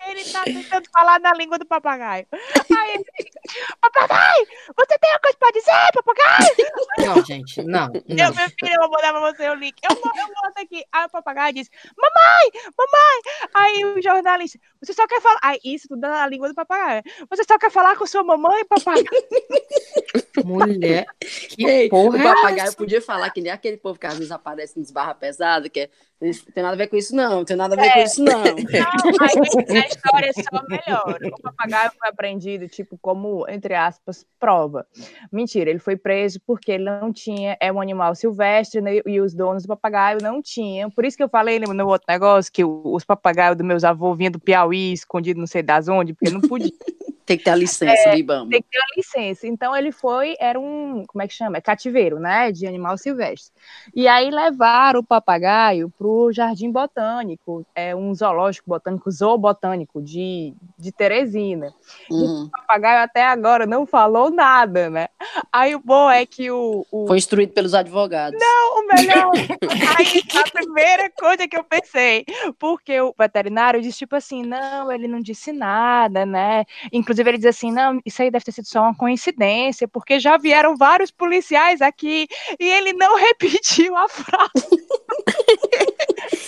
Ele 0.09 0.23
tá 0.23 0.43
tentando 0.43 0.89
falar 0.91 1.19
na 1.19 1.33
língua 1.33 1.57
do 1.59 1.65
papagaio. 1.65 2.25
Aí 2.31 2.93
ele 2.93 3.05
fica, 3.15 3.39
papagaio, 3.79 4.47
você 4.75 4.97
tem 4.97 5.11
alguma 5.11 5.19
coisa 5.21 5.37
pra 5.37 5.51
dizer, 5.51 5.91
papagaio? 5.93 7.15
Não, 7.15 7.25
gente, 7.25 7.63
não. 7.63 7.87
não. 7.87 8.25
Eu, 8.25 8.33
meu 8.33 8.49
filho, 8.49 8.73
eu 8.73 8.81
vou 8.81 8.91
mandar 8.91 9.13
pra 9.13 9.19
você 9.19 9.49
o 9.49 9.53
link. 9.55 9.75
Eu, 9.83 9.95
eu 9.95 10.27
mostro 10.27 10.63
aqui. 10.63 10.83
Aí 10.91 11.05
o 11.05 11.09
papagaio 11.09 11.53
diz, 11.53 11.69
mamãe, 11.97 12.73
mamãe. 12.77 13.21
Aí 13.53 13.85
o 13.85 14.01
jornalista, 14.01 14.59
você 14.81 14.93
só 14.93 15.07
quer 15.07 15.21
falar. 15.21 15.39
Aí 15.41 15.59
isso 15.63 15.87
tudo 15.87 16.01
na 16.01 16.27
língua 16.27 16.49
do 16.49 16.55
papagaio. 16.55 17.03
Você 17.29 17.43
só 17.43 17.57
quer 17.57 17.71
falar 17.71 17.95
com 17.95 18.05
sua 18.05 18.23
mamãe, 18.23 18.65
papagaio? 18.65 19.05
Mulher, 20.45 21.05
que 21.49 21.65
Ei, 21.65 21.89
porra 21.89 22.17
o 22.17 22.19
é 22.19 22.23
papagaio 22.23 22.67
essa? 22.67 22.77
podia 22.77 23.01
falar 23.01 23.29
que 23.29 23.41
nem 23.41 23.51
aquele 23.51 23.77
povo 23.77 23.99
que 23.99 24.05
às 24.05 24.15
vezes 24.15 24.31
aparece 24.31 24.79
nos 24.79 24.91
barra 24.91 25.13
pesada, 25.13 25.69
que 25.69 25.81
é, 25.81 25.89
não 26.21 26.31
tem 26.53 26.63
nada 26.63 26.75
a 26.75 26.77
ver 26.77 26.87
com 26.87 26.97
isso, 26.97 27.15
não, 27.15 27.37
não 27.37 27.45
tem 27.45 27.55
nada 27.55 27.75
a 27.75 27.81
ver 27.81 27.93
com 27.93 27.99
isso, 27.99 28.23
não. 28.23 28.43
Não, 28.43 28.55
aí 28.55 29.77
a 29.77 29.87
história 29.87 30.29
é 30.29 30.33
só 30.33 30.63
melhor. 30.67 31.17
O 31.33 31.41
papagaio 31.41 31.91
foi 31.97 32.09
apreendido, 32.09 32.67
tipo, 32.67 32.97
como, 33.01 33.47
entre 33.47 33.73
aspas, 33.73 34.25
prova. 34.37 34.85
Mentira, 35.31 35.69
ele 35.69 35.79
foi 35.79 35.95
preso 35.95 36.41
porque 36.45 36.73
ele 36.73 36.83
não 36.83 37.13
tinha, 37.13 37.57
é 37.61 37.71
um 37.71 37.79
animal 37.79 38.15
silvestre, 38.15 38.81
né, 38.81 38.99
e 39.05 39.21
os 39.21 39.33
donos 39.33 39.63
do 39.63 39.69
papagaio 39.69 40.19
não 40.21 40.41
tinham. 40.41 40.91
Por 40.91 41.05
isso 41.05 41.15
que 41.15 41.23
eu 41.23 41.29
falei 41.29 41.57
no 41.59 41.87
outro 41.87 42.05
negócio 42.09 42.51
que 42.51 42.65
os 42.65 43.05
papagaios 43.05 43.55
dos 43.55 43.65
meus 43.65 43.83
avôs 43.83 44.17
vinham 44.17 44.31
do 44.31 44.39
Piauí, 44.39 44.91
escondido 44.91 45.39
não 45.39 45.47
sei 45.47 45.63
das 45.63 45.87
onde, 45.87 46.13
porque 46.13 46.33
não 46.33 46.41
podia. 46.41 46.69
Tem 47.29 47.37
que 47.37 47.43
ter 47.43 47.51
a 47.51 47.55
licença, 47.55 48.09
é, 48.09 48.15
Libama. 48.15 48.49
Tem 48.49 48.59
que 48.59 48.69
ter 48.71 48.79
a 48.79 48.97
licença. 48.97 49.45
Então 49.45 49.75
ele 49.75 49.91
foi, 49.91 50.28
era 50.39 50.59
um, 50.59 51.05
como 51.07 51.21
é 51.21 51.27
que 51.27 51.33
chama? 51.33 51.57
É 51.57 51.61
cativeiro, 51.61 52.19
né? 52.19 52.51
De 52.51 52.67
animal 52.67 52.97
silvestre. 52.97 53.53
E 53.93 54.07
aí 54.07 54.29
levaram 54.29 54.99
o 54.99 55.05
papagaio 55.05 55.89
para 55.97 56.07
o 56.07 56.31
Jardim 56.31 56.71
Botânico, 56.71 57.65
é 57.75 57.95
um 57.95 58.13
zoológico 58.13 58.69
botânico, 58.69 59.09
zoobotânico 59.11 60.01
de, 60.01 60.53
de 60.77 60.91
Teresina. 60.91 61.73
Uhum. 62.09 62.43
o 62.43 62.51
papagaio 62.51 63.03
até 63.03 63.23
agora 63.25 63.65
não 63.65 63.85
falou 63.85 64.29
nada, 64.29 64.89
né? 64.89 65.07
Aí 65.51 65.75
o 65.75 65.79
bom 65.79 66.09
é 66.09 66.25
que 66.25 66.51
o. 66.51 66.85
o... 66.91 67.07
Foi 67.07 67.17
instruído 67.17 67.53
pelos 67.53 67.73
advogados. 67.73 68.39
Não, 68.39 68.79
o 68.79 68.87
melhor. 68.87 69.31
aí 69.97 70.23
a 70.39 70.51
primeira 70.51 71.09
coisa 71.11 71.47
que 71.47 71.57
eu 71.57 71.63
pensei, 71.63 72.25
porque 72.57 72.99
o 73.01 73.13
veterinário 73.17 73.81
disse 73.81 73.99
tipo 73.99 74.15
assim: 74.15 74.43
não, 74.43 74.91
ele 74.91 75.07
não 75.07 75.19
disse 75.19 75.51
nada, 75.51 76.25
né? 76.25 76.65
Inclusive, 76.91 77.29
ele 77.29 77.37
diz 77.37 77.47
assim: 77.47 77.71
não, 77.71 77.99
isso 78.05 78.21
aí 78.21 78.31
deve 78.31 78.45
ter 78.45 78.51
sido 78.51 78.65
só 78.65 78.81
uma 78.81 78.95
coincidência, 78.95 79.87
porque 79.87 80.08
já 80.17 80.37
vieram 80.37 80.77
vários 80.77 81.11
policiais 81.11 81.81
aqui 81.81 82.25
e 82.57 82.71
ele 82.71 82.93
não 82.93 83.17
repetiu 83.19 83.97
a 83.97 84.07
frase. 84.07 84.87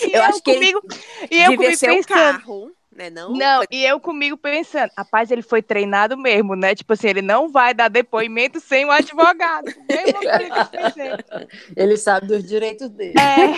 eu, 0.02 0.10
eu, 0.10 0.22
acho 0.22 0.42
comigo, 0.42 0.80
que 0.80 1.34
ele 1.34 1.34
e 1.34 1.42
eu 1.42 1.76
ser 1.76 1.88
pensando, 1.88 2.06
carro. 2.06 2.72
Né, 2.94 3.08
não, 3.08 3.32
não 3.32 3.62
e 3.70 3.84
eu 3.84 3.98
comigo 3.98 4.36
pensando, 4.36 4.90
rapaz, 4.96 5.30
ele 5.30 5.40
foi 5.40 5.62
treinado 5.62 6.14
mesmo, 6.16 6.54
né? 6.54 6.74
Tipo 6.74 6.92
assim, 6.92 7.08
ele 7.08 7.22
não 7.22 7.50
vai 7.50 7.72
dar 7.72 7.88
depoimento 7.88 8.60
sem 8.60 8.84
um 8.84 8.90
advogado. 8.90 9.72
ele 11.74 11.96
sabe 11.96 12.26
dos 12.26 12.44
direitos 12.44 12.90
dele. 12.90 13.14
É. 13.18 13.48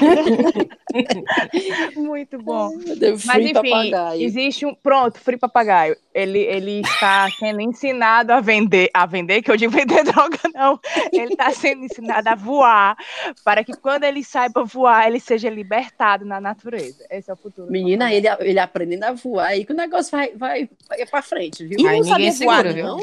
Muito 1.98 2.38
bom. 2.38 2.70
Mas 3.26 3.44
enfim, 3.44 3.52
papagaio. 3.52 4.22
existe 4.22 4.64
um. 4.64 4.74
Pronto, 4.74 5.18
Free 5.18 5.36
Papagaio. 5.36 5.96
Ele, 6.14 6.38
ele 6.38 6.80
está 6.82 7.28
sendo 7.36 7.60
ensinado 7.60 8.32
a 8.32 8.40
vender, 8.40 8.88
a 8.94 9.04
vender, 9.04 9.42
que 9.42 9.50
eu 9.50 9.56
digo 9.56 9.72
vender 9.72 10.04
droga, 10.06 10.38
não. 10.54 10.78
Ele 11.12 11.32
está 11.32 11.50
sendo 11.50 11.84
ensinado 11.84 12.28
a 12.28 12.36
voar, 12.36 12.96
para 13.44 13.64
que 13.64 13.72
quando 13.76 14.04
ele 14.04 14.22
saiba 14.22 14.62
voar, 14.64 15.08
ele 15.08 15.18
seja 15.18 15.50
libertado 15.50 16.24
na 16.24 16.40
natureza. 16.40 17.04
Esse 17.10 17.30
é 17.30 17.34
o 17.34 17.36
futuro. 17.36 17.68
Menina, 17.70 18.12
ele, 18.12 18.28
ele 18.40 18.60
aprendendo 18.60 19.02
a 19.02 19.12
voar 19.24 19.48
aí 19.48 19.64
que 19.64 19.72
o 19.72 19.76
negócio 19.76 20.10
vai, 20.10 20.34
vai, 20.36 20.68
vai 20.88 21.06
pra 21.06 21.22
frente, 21.22 21.66
viu? 21.66 21.78
E 21.78 21.86
ele 21.86 21.98
não 21.98 22.04
sabia 22.04 22.32
voar, 22.32 22.74
não? 22.74 23.00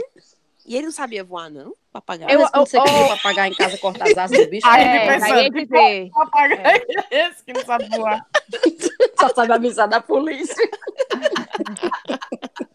E 0.66 0.76
ele 0.76 0.86
não 0.86 0.92
sabia 0.92 1.24
voar, 1.24 1.50
não? 1.50 1.76
Papagaio. 1.92 2.32
Eu, 2.32 2.42
eu, 2.42 2.66
você 2.66 2.78
eu, 2.78 2.84
queria 2.84 3.08
papagaio 3.08 3.52
em 3.52 3.56
casa 3.56 3.78
cortar 3.78 4.08
as 4.08 4.18
asas 4.18 4.38
do 4.38 4.50
bicho? 4.50 4.68
Aí, 4.68 4.84
é, 4.84 5.08
pensando, 5.08 5.34
aí 5.34 5.50
dizer. 5.50 6.10
Papagaio 6.12 6.86
é 7.10 7.28
esse 7.28 7.44
que 7.44 7.54
não 7.54 7.66
sabe 7.66 7.90
voar? 7.90 8.26
Só 9.20 9.30
sabe 9.34 9.54
avisar 9.54 9.88
da 9.88 10.00
polícia. 10.00 10.56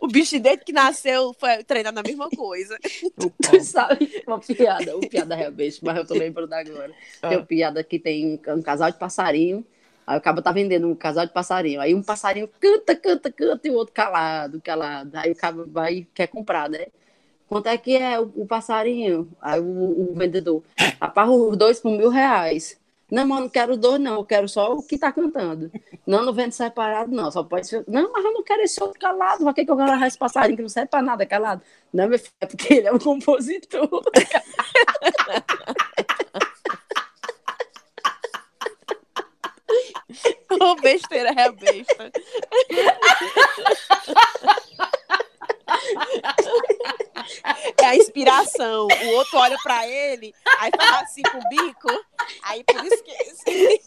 O 0.00 0.08
bicho 0.08 0.40
desde 0.40 0.64
que 0.64 0.72
nasceu 0.72 1.34
foi 1.38 1.62
treinado 1.62 1.94
na 1.94 2.02
mesma 2.02 2.28
coisa. 2.30 2.76
Tu 2.80 3.60
sabe 3.62 4.22
uma 4.26 4.40
piada, 4.40 4.96
uma 4.96 5.08
piada 5.08 5.34
realmente, 5.34 5.84
mas 5.84 5.96
eu 5.96 6.06
tô 6.06 6.14
lembrando 6.14 6.52
agora. 6.52 6.92
Ah. 7.22 7.28
Tem 7.28 7.38
uma 7.38 7.46
piada 7.46 7.84
que 7.84 7.98
tem 7.98 8.40
um 8.48 8.62
casal 8.62 8.90
de 8.90 8.98
passarinho 8.98 9.64
Aí 10.06 10.18
o 10.18 10.20
cabo 10.20 10.40
tá 10.40 10.52
vendendo 10.52 10.86
um 10.88 10.94
casal 10.94 11.26
de 11.26 11.32
passarinho. 11.32 11.80
Aí 11.80 11.94
um 11.94 12.02
passarinho 12.02 12.48
canta, 12.60 12.94
canta, 12.94 13.32
canta, 13.32 13.66
e 13.66 13.70
o 13.70 13.74
outro 13.74 13.92
calado, 13.94 14.60
calado. 14.60 15.10
Aí 15.14 15.32
o 15.32 15.36
cabo 15.36 15.66
vai 15.66 16.06
quer 16.14 16.28
comprar, 16.28 16.68
né? 16.70 16.86
Quanto 17.48 17.68
é 17.68 17.78
que 17.78 17.96
é 17.96 18.20
o, 18.20 18.32
o 18.36 18.46
passarinho? 18.46 19.28
Aí 19.40 19.60
o, 19.60 20.10
o 20.10 20.14
vendedor, 20.14 20.62
rapaz, 21.00 21.28
os 21.30 21.56
dois 21.56 21.80
por 21.80 21.90
mil 21.90 22.10
reais. 22.10 22.78
Não, 23.10 23.26
mas 23.26 23.40
não 23.40 23.48
quero 23.48 23.76
dois, 23.76 24.00
não, 24.00 24.14
eu 24.14 24.24
quero 24.24 24.48
só 24.48 24.74
o 24.74 24.82
que 24.82 24.98
tá 24.98 25.12
cantando. 25.12 25.70
Não, 26.04 26.24
não 26.24 26.32
vende 26.32 26.56
separado, 26.56 27.12
não, 27.12 27.30
só 27.30 27.44
pode 27.44 27.68
ser. 27.68 27.84
Não, 27.86 28.12
mas 28.12 28.24
eu 28.24 28.32
não 28.32 28.42
quero 28.42 28.62
esse 28.62 28.82
outro 28.82 28.98
calado, 28.98 29.44
por 29.44 29.54
que, 29.54 29.60
eu 29.60 29.76
quero 29.76 30.04
esse 30.04 30.18
passarinho 30.18 30.56
que 30.56 30.62
não 30.62 30.68
serve 30.68 30.88
pra 30.88 31.02
nada, 31.02 31.24
calado? 31.24 31.62
Não, 31.92 32.08
meu 32.08 32.18
filho, 32.18 32.32
é 32.40 32.46
porque 32.46 32.74
ele 32.74 32.88
é 32.88 32.92
um 32.92 32.98
compositor. 32.98 33.88
Ô, 40.60 40.74
besteira 40.76 41.30
é 41.30 41.52
besta. 41.52 42.12
É 47.78 47.84
a 47.84 47.96
inspiração. 47.96 48.86
O 48.86 49.08
outro 49.14 49.38
olha 49.38 49.56
pra 49.62 49.86
ele, 49.86 50.34
aí 50.58 50.70
faz 50.76 51.02
assim 51.02 51.22
com 51.22 51.38
o 51.38 51.48
bico, 51.48 51.88
aí 52.42 52.64
por 52.64 52.84
isso 52.84 53.02
que. 53.02 53.16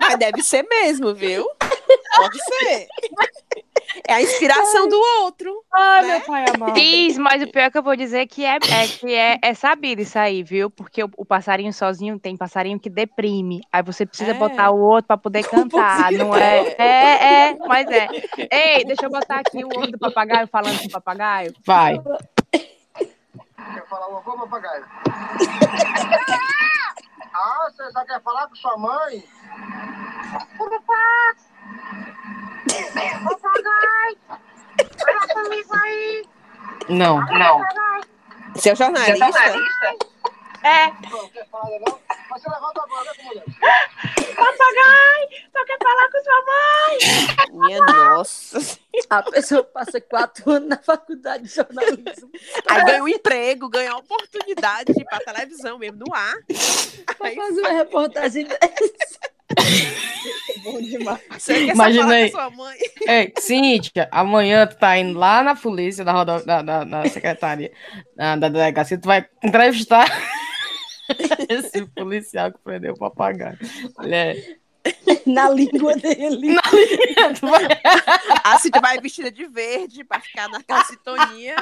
Mas 0.00 0.18
deve 0.18 0.42
ser 0.42 0.64
mesmo, 0.64 1.14
viu? 1.14 1.48
Pode 2.16 2.38
ser. 2.44 2.88
É 4.06 4.14
a 4.14 4.22
inspiração 4.22 4.88
do 4.88 5.00
outro. 5.22 5.52
Ai, 5.72 6.02
né? 6.02 6.08
meu 6.08 6.20
pai 6.22 6.44
amado. 6.54 6.74
Diz, 6.74 7.16
mas 7.18 7.42
o 7.42 7.46
pior 7.46 7.64
é 7.64 7.70
que 7.70 7.78
eu 7.78 7.82
vou 7.82 7.96
dizer 7.96 8.26
que 8.26 8.44
é, 8.44 8.56
é 8.56 8.88
que 8.88 9.14
é, 9.14 9.38
é 9.42 9.54
sabido 9.54 10.02
isso 10.02 10.18
aí, 10.18 10.42
viu? 10.42 10.68
Porque 10.70 11.04
o, 11.04 11.10
o, 11.16 11.24
passarinho 11.24 11.72
sozinho 11.72 12.18
tem 12.18 12.36
passarinho 12.36 12.80
que 12.80 12.90
deprime. 12.90 13.60
Aí 13.72 13.82
você 13.82 14.04
precisa 14.04 14.32
é. 14.32 14.34
botar 14.34 14.70
o 14.70 14.80
outro 14.80 15.06
para 15.06 15.16
poder 15.16 15.44
cantar, 15.48 16.10
não 16.12 16.34
é? 16.34 16.74
É, 16.78 17.48
é, 17.48 17.56
mas 17.66 17.86
é. 17.88 18.08
Ei, 18.50 18.84
deixa 18.84 19.06
eu 19.06 19.10
botar 19.10 19.40
aqui 19.40 19.64
o 19.64 19.68
outro 19.68 19.92
do 19.92 19.98
papagaio 19.98 20.48
falando 20.48 20.78
com 20.80 20.86
o 20.86 20.90
papagaio. 20.90 21.54
Vai. 21.64 22.00
Quer 22.50 23.86
falar 23.88 24.06
alguma 24.06 24.22
coisa, 24.22 24.42
papagaio? 24.42 24.84
ah, 27.34 27.70
você 27.70 27.90
só 27.92 28.04
quer 28.04 28.20
falar 28.22 28.48
com 28.48 28.56
sua 28.56 28.76
mãe? 28.76 29.24
Fala 34.98 35.28
comigo 35.28 35.76
aí! 35.76 36.28
Não, 36.88 37.20
não. 37.26 37.60
Seu 38.56 38.74
jornalista? 38.76 39.32
Seu 39.32 39.32
jornalista? 39.32 39.96
É. 40.62 40.90
Quer 41.32 41.46
falar 41.50 41.78
não? 41.80 42.00
Mas 42.30 42.42
você 42.42 42.50
levanta! 42.50 42.80
Só 45.52 45.64
quer 45.64 45.78
falar 45.82 46.10
com 46.10 46.22
sua 46.24 46.40
mãe! 46.46 46.98
Minha 47.52 47.80
nossa! 47.80 48.78
A 49.10 49.22
pessoa 49.22 49.62
passa 49.64 50.00
quatro 50.00 50.50
anos 50.50 50.68
na 50.68 50.78
faculdade 50.78 51.44
de 51.44 51.54
jornalismo. 51.54 52.30
Aí 52.68 52.84
ganha 52.84 53.02
um 53.02 53.08
emprego, 53.08 53.68
ganha 53.68 53.90
uma 53.90 54.00
oportunidade 54.00 54.92
de 54.92 55.00
ir 55.00 55.04
pra 55.04 55.20
televisão 55.20 55.78
mesmo, 55.78 56.04
no 56.06 56.14
ar. 56.14 56.34
Pra 57.18 57.28
Aí 57.28 57.36
fazer 57.36 57.60
uma 57.60 57.72
reportagem 57.72 58.44
dessa. 58.46 58.94
Bom 60.62 60.80
demais. 60.80 61.20
você 61.38 61.54
quer 61.54 61.66
só 61.66 61.72
Imagina 61.72 62.02
falar 62.04 62.14
aí. 62.16 62.30
com 62.30 62.36
sua 62.38 62.50
mãe. 62.50 62.76
É, 63.06 63.32
Cíntia, 63.38 64.08
amanhã 64.10 64.66
tu 64.66 64.76
tá 64.76 64.96
indo 64.98 65.18
lá 65.18 65.42
na 65.42 65.54
polícia, 65.54 66.04
na, 66.04 66.12
rodo... 66.12 66.42
na, 66.46 66.62
na, 66.62 66.84
na 66.84 67.08
secretaria, 67.08 67.70
na, 68.16 68.36
da 68.36 68.48
delegacia, 68.48 68.98
tu 68.98 69.06
vai 69.06 69.26
entrevistar 69.42 70.06
esse 71.48 71.84
policial 71.94 72.50
que 72.52 72.58
prendeu 72.64 72.94
o 72.94 72.98
papagaio. 72.98 73.58
Olha, 73.98 74.34
Na 75.26 75.50
língua 75.50 75.94
dele. 75.96 76.56
tu 77.40 77.46
vai- 77.46 77.68
A 78.42 78.58
Cíntia 78.58 78.80
vai 78.80 78.98
vestida 79.00 79.30
de 79.30 79.46
verde 79.46 80.02
pra 80.04 80.20
ficar 80.20 80.48
naquela 80.48 80.84
sintonia. 80.84 81.56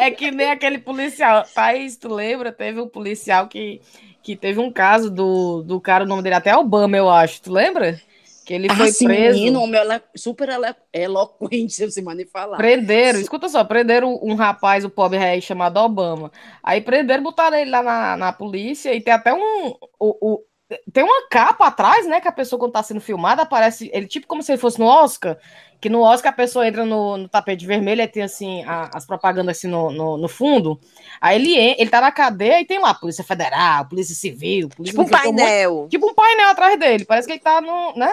é 0.00 0.10
que 0.10 0.30
nem 0.30 0.50
aquele 0.50 0.78
policial. 0.78 1.44
Thaís, 1.54 1.96
tu 1.96 2.08
lembra? 2.12 2.52
Teve 2.52 2.80
um 2.80 2.88
policial 2.88 3.48
que, 3.48 3.80
que 4.26 4.34
teve 4.34 4.58
um 4.58 4.72
caso 4.72 5.08
do, 5.08 5.62
do 5.62 5.80
cara, 5.80 6.02
o 6.02 6.06
nome 6.06 6.20
dele 6.20 6.34
até 6.34 6.56
Obama, 6.56 6.96
eu 6.96 7.08
acho. 7.08 7.40
Tu 7.40 7.52
lembra? 7.52 8.00
Que 8.44 8.54
ele 8.54 8.68
foi 8.68 8.88
ah, 8.88 8.92
sim, 8.92 9.04
preso. 9.04 9.38
menino, 9.38 9.62
homem 9.62 9.80
é 9.80 10.02
super 10.16 10.48
ele- 10.48 10.74
eloquente, 10.92 11.74
se 11.74 11.88
você 11.88 12.02
nem 12.02 12.26
falar. 12.26 12.56
Prenderam, 12.56 13.20
escuta 13.20 13.48
só, 13.48 13.62
prenderam 13.62 14.18
um 14.20 14.34
rapaz, 14.34 14.84
o 14.84 14.90
pobre 14.90 15.16
rei, 15.16 15.40
chamado 15.40 15.76
Obama. 15.78 16.32
Aí 16.60 16.80
prenderam, 16.80 17.22
botaram 17.22 17.56
ele 17.56 17.70
lá 17.70 17.84
na, 17.84 18.16
na 18.16 18.32
polícia 18.32 18.92
e 18.92 19.00
tem 19.00 19.14
até 19.14 19.32
um. 19.32 19.68
O, 19.96 20.34
o- 20.34 20.44
tem 20.92 21.04
uma 21.04 21.28
capa 21.30 21.66
atrás, 21.66 22.06
né? 22.06 22.20
Que 22.20 22.26
a 22.28 22.32
pessoa, 22.32 22.58
quando 22.58 22.72
tá 22.72 22.82
sendo 22.82 23.00
filmada, 23.00 23.42
aparece. 23.42 23.88
Ele, 23.92 24.06
tipo 24.06 24.26
como 24.26 24.42
se 24.42 24.50
ele 24.52 24.58
fosse 24.60 24.78
no 24.78 24.86
Oscar. 24.86 25.36
Que 25.80 25.88
no 25.88 26.00
Oscar 26.00 26.32
a 26.32 26.36
pessoa 26.36 26.66
entra 26.66 26.84
no, 26.84 27.16
no 27.18 27.28
tapete 27.28 27.66
vermelho 27.66 28.00
e 28.02 28.08
tem 28.08 28.22
assim 28.22 28.64
a- 28.64 28.90
as 28.94 29.06
propagandas 29.06 29.58
assim 29.58 29.68
no, 29.68 29.90
no, 29.92 30.16
no 30.16 30.26
fundo. 30.28 30.80
Aí 31.20 31.36
ele, 31.36 31.54
ele 31.78 31.90
tá 31.90 32.00
na 32.00 32.10
cadeia 32.10 32.60
e 32.60 32.64
tem 32.64 32.78
lá 32.80 32.94
Polícia 32.94 33.22
Federal, 33.22 33.84
Polícia 33.86 34.14
Civil, 34.14 34.68
Polícia 34.70 34.92
Tipo 34.98 35.02
um 35.02 35.04
monte- 35.04 35.22
painel. 35.36 35.86
Tipo 35.90 36.10
um 36.10 36.14
painel 36.14 36.48
atrás 36.48 36.78
dele. 36.78 37.04
Parece 37.04 37.26
que 37.28 37.34
ele 37.34 37.40
tá 37.40 37.60
no. 37.60 37.92
né? 37.94 38.10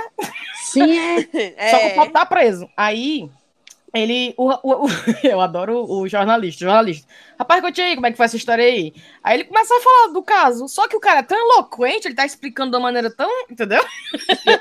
Sim, 0.66 0.98
é. 1.00 1.22
Só 1.72 1.80
que 1.80 1.86
o 1.86 1.90
É. 1.90 1.96
Pop 1.96 2.12
tá 2.12 2.26
preso. 2.26 2.70
Aí, 2.78 3.30
ele. 3.94 4.34
o- 4.38 4.50
o- 4.52 4.86
o- 4.86 4.90
eu 5.24 5.40
adoro 5.42 5.86
o, 5.90 6.08
jornalista, 6.08 6.66
jornalista. 6.66 7.08
Rapaz, 7.38 7.62
conte 7.62 7.82
aí, 7.82 7.96
como 7.96 8.08
é 8.08 8.12
que 8.12 8.18
foi 8.18 8.26
essa 8.26 8.38
história 8.38 8.64
aí? 8.66 8.94
Aí 9.24 9.38
ele 9.38 9.44
começa 9.46 9.74
a 9.76 9.80
falar 9.82 10.08
do 10.14 10.24
caso. 10.24 10.68
Só 10.68 10.88
que 10.88 10.96
o 10.96 11.00
cara 11.00 11.20
é 11.20 11.24
tão 11.24 11.38
eloquente, 11.38 12.08
ele 12.08 12.16
tá 12.16 12.26
explicando 12.26 12.72
de 12.72 12.78
uma 12.78 12.84
maneira 12.84 13.10
tão. 13.14 13.30
Entendeu? 13.50 13.84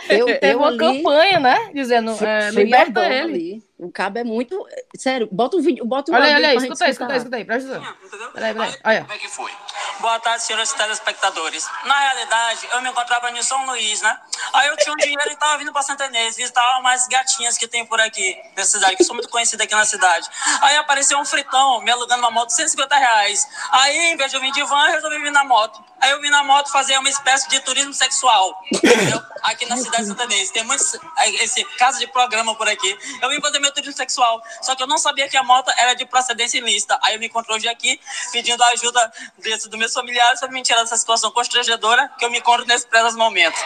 Eu, 0.09 0.27
Teve 0.41 0.53
eu 0.55 0.59
uma 0.59 0.69
ali, 0.69 0.79
campanha, 0.79 1.41
né? 1.41 1.71
Dizendo, 1.75 2.15
fui- 2.15 2.27
é, 2.27 2.51
liberta 2.51 3.07
ele. 3.07 3.23
ali. 3.33 3.63
O 3.83 3.91
cabo 3.91 4.19
é 4.19 4.23
muito. 4.23 4.65
Sério, 4.97 5.29
bota 5.33 5.57
o 5.57 5.61
vídeo, 5.61 5.85
bota 5.85 6.13
o 6.13 6.15
Olha 6.15 6.25
aí, 6.25 6.35
olha 6.35 6.49
aí, 6.51 6.57
escuta 6.57 6.85
aí, 6.85 6.91
escuta 6.93 7.13
aí, 7.13 7.19
escuta 7.19 7.37
aí, 7.37 7.45
presta 7.45 7.71
atenção. 7.73 7.95
Entendeu? 8.05 8.31
Peraí, 8.31 8.55
peraí, 8.55 8.71
Aí, 8.85 8.97
olha. 8.97 9.01
Como 9.01 9.13
é 9.13 9.19
que 9.19 9.29
foi? 9.29 9.51
Boa 9.99 10.21
tarde, 10.21 10.45
senhores 10.45 10.73
telespectadores. 10.73 11.69
Na 11.85 11.99
realidade, 11.99 12.69
eu 12.73 12.81
me 12.81 12.91
encontrava 12.91 13.31
em 13.31 13.43
São 13.43 13.67
Luís, 13.67 14.01
né? 14.01 14.17
Aí 14.53 14.69
eu 14.69 14.77
tinha 14.77 14.93
um 14.93 14.97
dinheiro 14.97 15.33
e 15.33 15.37
tava 15.37 15.59
vindo 15.59 15.73
pra 15.73 15.83
Santa 15.83 16.07
Inês, 16.07 16.37
visitar 16.37 16.79
umas 16.79 17.09
gatinhas 17.09 17.59
que 17.59 17.67
tem 17.67 17.85
por 17.85 18.01
aqui, 18.01 18.37
nessa 18.57 18.79
cidade, 18.79 18.97
que 18.97 19.05
sou 19.05 19.15
muito 19.15 19.29
conhecida 19.29 19.65
aqui 19.65 19.75
na 19.75 19.85
cidade. 19.85 20.29
Aí 20.61 20.77
apareceu 20.77 21.19
um 21.19 21.25
fritão 21.25 21.81
me 21.83 21.91
alugando 21.91 22.21
uma 22.21 22.31
moto 22.31 22.49
de 22.49 22.55
150 22.55 22.97
reais. 22.97 23.47
Aí, 23.71 23.97
em 24.13 24.17
vez 24.17 24.31
de 24.31 24.37
eu 24.37 24.41
vir 24.41 24.53
de 24.53 24.63
van, 24.63 24.87
eu 24.87 24.93
resolvi 24.93 25.19
vir 25.19 25.33
na 25.33 25.45
moto. 25.45 25.83
Aí 26.01 26.11
eu 26.11 26.21
vim 26.21 26.31
na 26.31 26.43
moto 26.43 26.71
fazer 26.71 26.99
uma 26.99 27.09
espécie 27.09 27.49
de 27.49 27.61
turismo 27.61 27.95
sexual, 27.95 28.61
entendeu? 28.73 29.23
Aqui 29.43 29.67
na 29.67 29.77
cidade 29.77 30.03
de 30.03 30.09
Santa 30.09 30.25
Inês. 30.25 30.51
Tem 30.51 30.65
muitos, 30.65 30.99
esse 31.41 31.65
caso 31.79 32.01
de 32.01 32.09
programa 32.09 32.57
por 32.57 32.69
aqui. 32.69 32.99
Eu 33.21 33.29
vim 33.31 33.41
fazer 33.41 33.61
meu 33.61 33.72
turismo 33.73 33.95
sexual, 33.95 34.43
só 34.61 34.75
que 34.75 34.83
eu 34.83 34.87
não 34.87 34.99
sabia 34.99 35.29
que 35.29 35.37
a 35.37 35.43
moto 35.43 35.71
era 35.79 35.95
de 35.95 36.05
procedência 36.05 36.59
ilícita. 36.59 36.99
Aí 37.03 37.15
eu 37.15 37.21
me 37.21 37.27
encontro 37.27 37.55
hoje 37.55 37.69
aqui 37.69 38.01
pedindo 38.33 38.63
a 38.63 38.69
ajuda 38.69 39.13
desse, 39.39 39.69
dos 39.69 39.79
meus 39.79 39.93
familiares 39.93 40.41
para 40.41 40.51
me 40.51 40.63
tirar 40.63 40.83
dessa 40.83 40.97
situação 40.97 41.31
constrangedora 41.31 42.09
que 42.19 42.25
eu 42.25 42.31
me 42.31 42.39
encontro 42.39 42.67
nesse 42.67 42.87
presente 42.87 43.17
momento. 43.17 43.57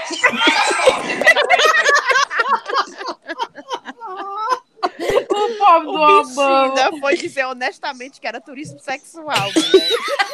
O 5.29 5.59
pobre 5.59 5.87
do 5.87 5.93
Obama. 5.93 6.65
ainda 6.65 6.99
foi 6.99 7.17
dizer 7.17 7.45
honestamente 7.45 8.21
que 8.21 8.27
era 8.27 8.41
turismo 8.41 8.79
sexual, 8.79 9.27
mulher. 9.27 9.91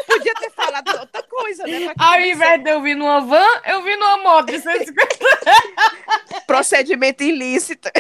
Podia 0.07 0.35
ter 0.35 0.51
falado 0.53 1.01
outra 1.01 1.23
coisa, 1.25 1.65
né? 1.67 1.93
Ao 1.99 2.21
invés 2.21 2.63
de 2.63 2.71
eu 2.71 2.81
vir 2.81 2.95
numa 2.95 3.21
van, 3.21 3.61
eu 3.65 3.83
vim 3.83 3.97
numa 3.97 4.19
moto 4.19 4.47
de 4.47 4.61
150. 4.61 5.19
Procedimento 6.47 7.23
ilícito. 7.23 7.89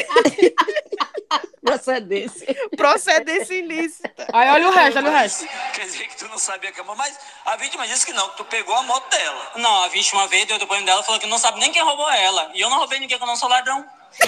Procedência. 1.62 2.56
Procedência 2.76 3.54
ilícita. 3.54 4.26
Aí 4.32 4.50
olha 4.50 4.68
o 4.68 4.70
resto, 4.70 4.98
olha 4.98 5.10
o 5.10 5.12
resto. 5.12 5.48
Quer 5.74 5.86
dizer 5.86 6.08
que 6.08 6.16
tu 6.16 6.28
não 6.28 6.38
sabia 6.38 6.72
que 6.72 6.80
a 6.80 6.84
moto. 6.84 6.98
Mas 6.98 7.18
a 7.44 7.56
vítima 7.56 7.86
disse 7.86 8.06
que 8.06 8.12
não, 8.12 8.28
que 8.30 8.36
tu 8.36 8.44
pegou 8.44 8.74
a 8.74 8.82
moto 8.82 9.08
dela. 9.10 9.52
Não, 9.56 9.84
a 9.84 9.88
vítima 9.88 10.26
veio, 10.28 10.46
deu 10.46 10.56
o 10.56 10.58
depoimento 10.58 10.86
dela, 10.86 11.02
falou 11.02 11.20
que 11.20 11.26
não 11.26 11.38
sabe 11.38 11.60
nem 11.60 11.72
quem 11.72 11.82
roubou 11.82 12.10
ela. 12.10 12.50
E 12.54 12.60
eu 12.60 12.70
não 12.70 12.78
roubei 12.78 12.98
ninguém, 12.98 13.16
que 13.16 13.22
eu 13.22 13.28
não 13.28 13.36
sou 13.36 13.48
ladrão. 13.48 13.84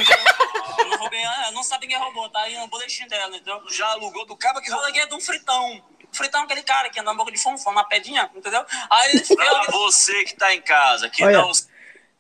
Eu 0.77 0.87
não 0.87 0.99
roubei 0.99 1.21
ela, 1.21 1.51
não 1.53 1.63
sabe 1.63 1.87
quem 1.87 1.97
roubou, 1.97 2.29
tá 2.29 2.41
aí 2.41 2.59
no 2.59 2.67
boletim 2.67 3.07
dela, 3.07 3.37
entendeu? 3.37 3.63
Já 3.71 3.87
alugou 3.89 4.27
do 4.27 4.37
cabo 4.37 4.61
que 4.61 4.71
roubou? 4.71 4.89
Eu 4.89 5.07
de 5.07 5.15
um 5.15 5.21
fritão. 5.21 5.83
Fritão 6.11 6.41
é 6.41 6.45
aquele 6.45 6.63
cara 6.63 6.89
que 6.91 6.99
anda 6.99 7.11
na 7.11 7.17
boca 7.17 7.31
de 7.31 7.39
fonfão, 7.39 7.73
na 7.73 7.85
pedinha, 7.85 8.31
entendeu? 8.35 8.65
Aí 8.91 9.11
ele 9.11 9.37
Pra 9.37 9.67
você 9.73 10.25
que 10.25 10.35
tá 10.37 10.55
em 10.55 10.63
casa, 10.63 11.09
que 11.09 11.25
Olha. 11.25 11.39
não 11.39 11.51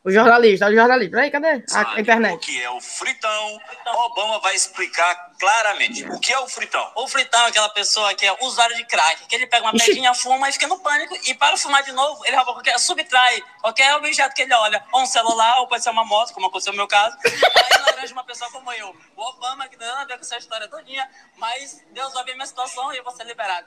O 0.04 0.10
jornalista, 0.10 0.66
o 0.68 0.74
jornalista. 0.74 1.16
Peraí, 1.16 1.30
cadê? 1.30 1.64
sabe 1.66 1.92
A 1.92 1.94
o 1.94 2.00
internet. 2.00 2.38
que 2.44 2.62
é 2.62 2.68
o 2.68 2.78
fritão, 2.78 3.58
Obama 3.86 4.38
vai 4.40 4.54
explicar 4.54 5.32
claramente 5.40 6.04
o 6.04 6.20
que 6.20 6.30
é 6.30 6.38
o 6.38 6.46
fritão. 6.46 6.92
O 6.94 7.08
fritão 7.08 7.40
é 7.46 7.48
aquela 7.48 7.70
pessoa 7.70 8.12
que 8.14 8.26
é 8.26 8.36
usuário 8.42 8.76
de 8.76 8.84
crack, 8.84 9.26
que 9.26 9.34
ele 9.34 9.46
pega 9.46 9.64
uma 9.64 9.74
Ixi. 9.74 9.86
pedinha, 9.86 10.12
fuma 10.14 10.46
e 10.50 10.52
fica 10.52 10.66
no 10.66 10.78
pânico, 10.78 11.16
e 11.26 11.32
para 11.32 11.56
fumar 11.56 11.82
de 11.82 11.92
novo, 11.92 12.22
ele 12.26 12.36
rouba 12.36 12.52
qualquer, 12.52 12.78
subtrai 12.78 13.42
qualquer 13.62 13.94
objeto 13.96 14.34
que 14.34 14.42
ele 14.42 14.52
olha, 14.52 14.84
ou 14.92 15.00
um 15.00 15.06
celular, 15.06 15.60
ou 15.60 15.68
pode 15.68 15.82
ser 15.82 15.88
uma 15.88 16.04
moto, 16.04 16.34
como 16.34 16.48
aconteceu 16.48 16.74
no 16.74 16.76
meu 16.76 16.86
caso, 16.86 17.16
aí 17.24 17.82
laranja 17.86 18.12
uma 18.12 18.24
pessoa 18.24 18.50
como 18.50 18.70
eu. 18.72 18.94
O 19.16 19.22
Obama, 19.22 19.66
que 19.68 19.76
não 19.76 19.86
tem 19.86 19.88
nada 19.88 20.02
a 20.02 20.04
ver 20.04 20.14
com 20.18 20.20
essa 20.20 20.36
história 20.36 20.68
todinha, 20.68 21.08
mas 21.38 21.82
Deus 21.92 22.12
vai 22.12 22.24
ver 22.24 22.34
minha 22.34 22.46
situação 22.46 22.92
e 22.92 22.98
eu 22.98 23.04
vou 23.04 23.12
ser 23.16 23.24
liberado. 23.24 23.66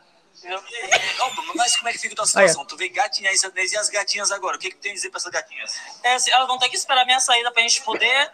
Mas 1.55 1.75
como 1.77 1.89
é 1.89 1.93
que 1.93 1.99
fica 1.99 2.13
a 2.13 2.17
tua 2.17 2.25
situação? 2.27 2.65
Tu 2.65 2.77
vê 2.77 2.89
gatinha 2.89 3.29
aí, 3.29 3.37
Santanês, 3.37 3.71
e 3.73 3.77
as 3.77 3.89
gatinhas 3.89 4.31
agora? 4.31 4.55
O 4.55 4.59
que, 4.59 4.69
que 4.69 4.77
tem 4.77 4.91
a 4.91 4.95
dizer 4.95 5.09
pra 5.09 5.17
essas 5.17 5.31
gatinhas? 5.31 5.75
É, 6.03 6.13
assim, 6.15 6.31
elas 6.31 6.47
vão 6.47 6.57
ter 6.57 6.69
que 6.69 6.77
esperar 6.77 7.05
minha 7.05 7.19
saída 7.19 7.51
pra 7.51 7.61
gente 7.61 7.81
poder 7.81 8.31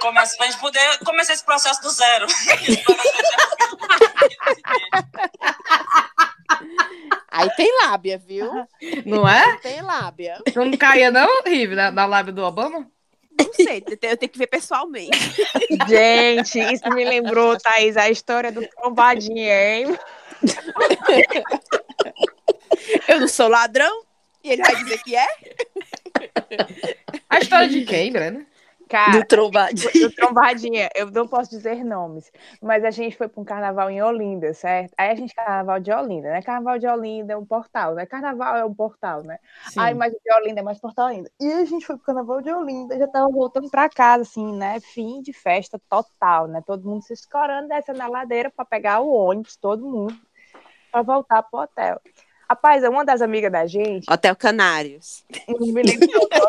começar, 0.00 0.36
pra 0.36 0.46
gente 0.46 0.60
poder 0.60 0.98
começar 1.04 1.32
esse 1.32 1.44
processo 1.44 1.82
do 1.82 1.90
zero. 1.90 2.26
Aí 7.30 7.48
tem 7.56 7.70
lábia, 7.84 8.18
viu? 8.18 8.66
Não 9.06 9.28
é? 9.28 9.56
Tem 9.58 9.80
lábia. 9.82 10.40
Tu 10.52 10.64
não 10.64 10.76
caía, 10.76 11.10
não, 11.10 11.42
Rive, 11.44 11.74
na, 11.74 11.90
na 11.90 12.06
lábia 12.06 12.32
do 12.32 12.42
Obama? 12.44 12.90
Não 13.44 13.52
sei, 13.54 13.84
eu 14.02 14.16
tenho 14.16 14.32
que 14.32 14.38
ver 14.38 14.46
pessoalmente. 14.46 15.18
Gente, 15.88 16.58
isso 16.58 16.88
me 16.90 17.04
lembrou, 17.04 17.58
Thaís, 17.58 17.96
a 17.96 18.10
história 18.10 18.52
do 18.52 18.66
trombadinha, 18.66 19.78
hein? 19.78 19.98
Eu 23.08 23.20
não 23.20 23.28
sou 23.28 23.48
ladrão 23.48 24.02
e 24.42 24.52
ele 24.52 24.62
vai 24.62 24.76
dizer 24.76 25.02
que 25.02 25.16
é? 25.16 25.26
A 27.28 27.38
história 27.38 27.68
de 27.68 27.84
quem, 27.84 28.12
Breno? 28.12 28.46
Cara, 28.90 29.20
Do 29.20 29.24
trombadinho. 29.24 30.08
do 30.08 30.14
trombadinha, 30.16 30.90
eu 30.96 31.08
não 31.12 31.28
posso 31.28 31.48
dizer 31.48 31.84
nomes, 31.84 32.32
mas 32.60 32.84
a 32.84 32.90
gente 32.90 33.16
foi 33.16 33.28
para 33.28 33.40
um 33.40 33.44
carnaval 33.44 33.88
em 33.88 34.02
Olinda, 34.02 34.52
certo? 34.52 34.92
Aí 34.98 35.10
a 35.10 35.14
gente 35.14 35.32
carnaval 35.32 35.78
de 35.78 35.92
Olinda, 35.92 36.32
né? 36.32 36.42
Carnaval 36.42 36.76
de 36.76 36.88
Olinda 36.88 37.32
é 37.34 37.36
um 37.36 37.46
portal, 37.46 37.94
né? 37.94 38.04
Carnaval 38.04 38.56
é 38.56 38.64
um 38.64 38.74
portal, 38.74 39.22
né? 39.22 39.38
Aí, 39.78 39.94
mas 39.94 40.12
de 40.12 40.34
Olinda 40.34 40.58
é 40.58 40.62
mais 40.64 40.80
portal 40.80 41.06
ainda. 41.06 41.30
E 41.40 41.52
a 41.52 41.64
gente 41.64 41.86
foi 41.86 41.96
pro 41.96 42.06
carnaval 42.06 42.42
de 42.42 42.50
Olinda, 42.52 42.98
já 42.98 43.06
tava 43.06 43.28
voltando 43.30 43.70
pra 43.70 43.88
casa, 43.88 44.22
assim, 44.22 44.56
né? 44.56 44.80
Fim 44.80 45.22
de 45.22 45.32
festa 45.32 45.80
total, 45.88 46.48
né? 46.48 46.60
Todo 46.66 46.88
mundo 46.88 47.02
se 47.04 47.12
escorando, 47.12 47.68
descendo 47.68 47.98
na 47.98 48.08
ladeira 48.08 48.50
para 48.50 48.64
pegar 48.64 48.98
o 49.00 49.12
ônibus, 49.12 49.56
todo 49.56 49.86
mundo, 49.86 50.16
para 50.90 51.02
voltar 51.02 51.44
pro 51.44 51.60
hotel. 51.60 52.00
Rapaz, 52.50 52.82
uma 52.82 53.04
das 53.04 53.22
amigas 53.22 53.52
da 53.52 53.64
gente, 53.64 54.12
Hotel 54.12 54.34
Canários. 54.34 55.22
não 55.46 55.68
me 55.68 55.84
lembro 55.84 56.04
do 56.04 56.18
hotel. 56.20 56.48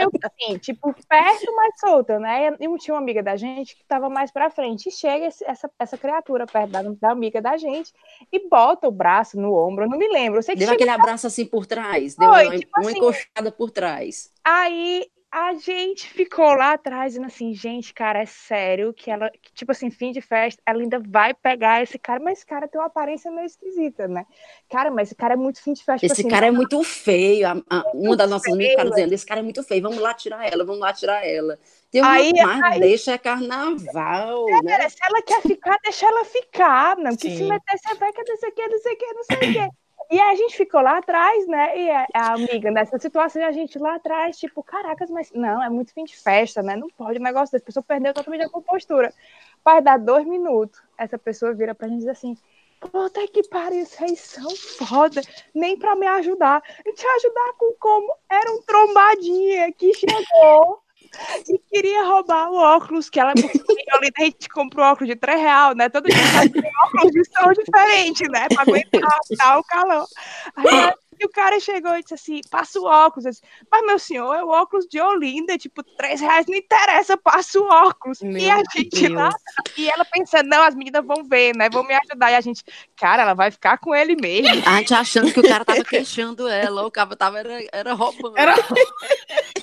Eu 0.00 0.10
que, 0.12 0.18
assim, 0.22 0.58
tipo, 0.58 0.94
perto, 1.08 1.56
mas 1.56 1.80
solta, 1.80 2.20
né? 2.20 2.56
E 2.60 2.78
tinha 2.78 2.94
uma 2.94 3.00
amiga 3.00 3.20
da 3.20 3.34
gente 3.34 3.74
que 3.74 3.84
tava 3.84 4.08
mais 4.08 4.30
pra 4.30 4.48
frente. 4.48 4.90
E 4.90 4.92
chega 4.92 5.26
essa, 5.26 5.68
essa 5.76 5.98
criatura 5.98 6.46
perto 6.46 6.70
da, 6.70 6.82
da 6.82 7.10
amiga 7.10 7.42
da 7.42 7.56
gente 7.56 7.92
e 8.32 8.48
bota 8.48 8.86
o 8.86 8.92
braço 8.92 9.36
no 9.40 9.52
ombro. 9.52 9.86
Eu 9.86 9.88
não 9.88 9.98
me 9.98 10.06
lembro. 10.06 10.38
Eu 10.38 10.42
sei 10.44 10.54
que 10.54 10.60
Deu 10.60 10.68
chega 10.68 10.84
aquele 10.84 10.90
abraço 10.96 11.26
assim 11.26 11.44
por 11.44 11.66
trás. 11.66 12.14
Deu 12.14 12.28
uma, 12.28 12.56
tipo 12.56 12.70
uma 12.78 12.90
assim. 12.90 12.98
encoxada 12.98 13.50
por 13.50 13.72
trás. 13.72 14.30
Aí 14.44 15.10
a 15.30 15.54
gente 15.54 16.08
ficou 16.08 16.54
lá 16.54 16.72
atrás 16.72 17.12
dizendo 17.12 17.26
assim, 17.26 17.52
gente, 17.52 17.92
cara, 17.92 18.20
é 18.22 18.26
sério 18.26 18.94
que 18.94 19.10
ela, 19.10 19.30
que, 19.30 19.52
tipo 19.52 19.70
assim, 19.72 19.90
fim 19.90 20.10
de 20.10 20.22
festa, 20.22 20.62
ela 20.64 20.80
ainda 20.80 20.98
vai 20.98 21.34
pegar 21.34 21.82
esse 21.82 21.98
cara, 21.98 22.18
mas 22.18 22.38
esse 22.38 22.46
cara 22.46 22.66
tem 22.66 22.80
uma 22.80 22.86
aparência 22.86 23.30
meio 23.30 23.44
esquisita, 23.44 24.08
né? 24.08 24.24
Cara, 24.70 24.90
mas 24.90 25.08
esse 25.08 25.14
cara 25.14 25.34
é 25.34 25.36
muito 25.36 25.62
fim 25.62 25.74
de 25.74 25.84
festa. 25.84 26.06
Esse 26.06 26.16
tipo 26.16 26.30
cara 26.30 26.46
assim, 26.46 26.54
é 26.54 26.56
muito 26.56 26.82
feio. 26.82 27.46
A, 27.46 27.62
a, 27.68 27.84
uma 27.92 28.16
das 28.16 28.30
nossas 28.30 28.52
amigas 28.52 28.74
feio. 28.76 28.90
dizendo: 28.90 29.12
esse 29.12 29.26
cara 29.26 29.40
é 29.40 29.42
muito 29.42 29.62
feio, 29.62 29.82
vamos 29.82 29.98
lá 29.98 30.14
tirar 30.14 30.50
ela, 30.50 30.64
vamos 30.64 30.80
lá 30.80 30.92
tirar 30.94 31.26
ela. 31.26 31.58
Tem 31.90 32.00
uma, 32.00 32.12
Aí- 32.12 32.32
aí- 32.62 32.80
deixa 32.80 33.12
é 33.12 33.18
carnaval, 33.18 34.46
né? 34.62 34.76
Cara, 34.76 34.88
se 34.88 34.96
ela 35.02 35.22
quer 35.22 35.42
ficar, 35.42 35.78
deixa 35.82 36.06
ela 36.06 36.24
ficar, 36.24 36.96
não. 36.96 37.14
Que 37.14 37.36
se 37.36 37.44
meter, 37.44 37.78
você 37.78 37.94
vai, 37.96 38.12
que 38.12 38.24
não 38.24 38.36
sei 38.36 38.48
o 38.48 38.52
que, 38.52 38.66
não 38.66 38.78
sei 38.78 38.92
o 38.92 38.96
que, 38.96 39.12
não 39.12 39.24
sei 39.24 39.36
o 39.36 39.40
que. 39.52 39.87
E 40.10 40.18
a 40.18 40.34
gente 40.34 40.56
ficou 40.56 40.80
lá 40.80 40.98
atrás, 40.98 41.46
né? 41.46 41.78
E 41.78 41.90
a, 41.90 42.06
a 42.14 42.32
amiga 42.32 42.70
nessa 42.70 42.98
situação, 42.98 43.44
a 43.44 43.52
gente 43.52 43.78
lá 43.78 43.96
atrás, 43.96 44.38
tipo, 44.38 44.62
caracas, 44.62 45.10
mas 45.10 45.30
não, 45.32 45.62
é 45.62 45.68
muito 45.68 45.92
fim 45.92 46.04
de 46.04 46.16
festa, 46.16 46.62
né? 46.62 46.76
Não 46.76 46.88
pode 46.88 47.18
um 47.18 47.22
negócio 47.22 47.52
desse. 47.52 47.62
A 47.62 47.66
pessoa 47.66 47.84
perdeu 47.86 48.14
totalmente 48.14 48.44
a 48.44 48.48
compostura. 48.48 49.12
Vai 49.62 49.82
dar 49.82 49.98
dois 49.98 50.26
minutos, 50.26 50.80
essa 50.96 51.18
pessoa 51.18 51.52
vira 51.52 51.74
pra 51.74 51.88
gente 51.88 51.98
e 51.98 52.00
diz 52.00 52.08
assim: 52.08 52.34
Puta 52.80 53.26
que 53.28 53.42
pariu, 53.48 53.84
vocês 53.84 54.18
são 54.20 54.50
foda. 54.56 55.20
Nem 55.54 55.78
pra 55.78 55.94
me 55.94 56.06
ajudar. 56.06 56.62
Te 56.62 57.06
ajudar 57.06 57.52
com 57.58 57.74
como? 57.78 58.16
Era 58.30 58.50
um 58.52 58.62
trombadinha 58.62 59.70
que 59.72 59.92
chegou 59.92 60.82
e 61.48 61.58
queria 61.70 62.04
roubar 62.04 62.50
o 62.50 62.56
óculos 62.56 63.08
que 63.10 63.18
ela. 63.20 63.32
Porque 63.34 64.12
a 64.18 64.24
gente 64.24 64.48
comprou 64.48 64.86
óculos 64.86 65.08
de 65.08 65.16
3 65.16 65.40
reais, 65.40 65.76
né? 65.76 65.88
Todo 65.88 66.06
dia 66.08 66.16
faz 66.16 66.50
óculos 66.86 67.12
de 67.12 67.24
som 67.24 67.52
diferente, 67.52 68.28
né? 68.30 68.48
Pra 68.48 68.62
aguentar 68.62 69.00
dar 69.38 69.58
o 69.58 69.64
calor. 69.64 70.06
Aí 70.56 70.92
e 71.20 71.26
o 71.26 71.28
cara 71.30 71.58
chegou 71.58 71.96
e 71.96 72.02
disse 72.02 72.14
assim: 72.14 72.40
passa 72.50 72.78
o 72.78 72.84
óculos. 72.84 73.24
Disse, 73.24 73.42
Mas, 73.70 73.84
meu 73.84 73.98
senhor, 73.98 74.34
é 74.34 74.44
o 74.44 74.48
óculos 74.48 74.86
de 74.86 75.00
Olinda, 75.00 75.58
tipo, 75.58 75.82
3 75.82 76.20
reais 76.20 76.46
não 76.46 76.56
interessa, 76.56 77.16
passa 77.16 77.58
o 77.58 77.64
óculos. 77.68 78.20
e 78.20 78.26
Meu 78.26 78.52
a 78.52 78.62
gente 78.72 79.08
lá, 79.08 79.30
e 79.76 79.88
ela 79.88 80.04
pensando, 80.04 80.48
não, 80.48 80.62
as 80.62 80.74
meninas 80.76 81.04
vão 81.04 81.24
ver, 81.24 81.56
né? 81.56 81.68
Vão 81.68 81.82
me 81.82 81.94
ajudar. 81.94 82.30
E 82.30 82.36
a 82.36 82.40
gente, 82.40 82.62
cara, 82.96 83.22
ela 83.22 83.34
vai 83.34 83.50
ficar 83.50 83.78
com 83.78 83.94
ele 83.94 84.14
mesmo. 84.14 84.62
A 84.64 84.76
gente 84.78 84.94
achando 84.94 85.32
que 85.32 85.40
o 85.40 85.48
cara 85.48 85.64
tava 85.64 85.82
queixando 85.84 86.46
ela, 86.46 86.86
o 86.86 86.90
cara 86.90 87.16
tava 87.16 87.40
era, 87.40 87.66
era 87.72 87.94
roubando. 87.94 88.38
Era- 88.38 88.54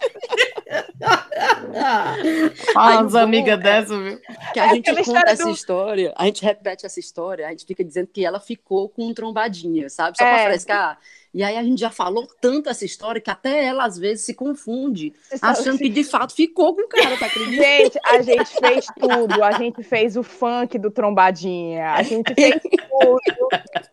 Aí 2.76 2.76
Ah, 2.76 3.02
o 3.02 3.06
as 3.06 3.12
bom 3.12 3.18
amigas 3.20 3.60
dessa, 3.60 4.00
viu? 4.02 4.20
Que 4.54 4.60
a 4.60 4.68
É 4.68 4.70
gente 4.76 5.04
conta 5.04 5.30
essa 5.30 5.44
do- 5.46 5.52
história, 5.52 6.14
a 6.16 6.26
gente 6.26 6.44
repete 6.44 6.86
essa 6.86 7.00
história, 7.00 7.48
a 7.48 7.52
gente 7.52 7.66
fica 7.66 7.84
dizendo 7.84 8.08
que 8.08 8.26
ela 8.26 8.40
ficou 8.40 8.90
com 8.90 9.08
um 9.08 9.14
trombadinha, 9.14 9.90
sabe? 9.90 10.18
Só 10.18 10.24
É. 10.26 10.34
pra 10.36 10.44
frescar. 10.46 11.00
E 11.34 11.44
aí 11.44 11.58
a 11.58 11.64
gente 11.64 11.80
já 11.80 11.90
falou 11.92 12.26
tanto 12.40 12.70
essa 12.70 12.86
história 12.86 13.20
que 13.20 13.30
até 13.30 13.66
ela 13.66 13.84
às 13.84 13.98
vezes 13.98 14.24
se 14.26 14.34
confunde, 14.34 15.14
achando 15.42 15.78
que 15.78 15.90
de 15.90 16.04
fato 16.06 16.34
ficou 16.34 16.74
com 16.74 16.84
o 16.84 16.88
cara, 16.88 17.18
tá 17.18 17.26
acreditando? 17.26 17.62
Gente, 17.62 18.00
a 18.06 18.22
gente 18.22 18.52
fez 18.58 18.86
tudo. 18.98 19.44
A 19.44 19.52
gente 19.52 19.84
fez 19.84 20.16
o 20.16 20.24
funk 20.24 20.80
do 20.80 20.90
Trombadinha. 20.90 21.92
A 21.92 22.04
gente 22.04 22.34
fez 22.34 22.56
tudo. 22.62 23.20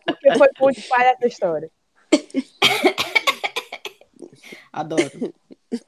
Porque 0.07 0.39
foi 0.39 0.49
muito 0.61 0.83
pai 0.89 1.09
essa 1.09 1.27
história. 1.27 1.69
Adoro. 4.73 5.35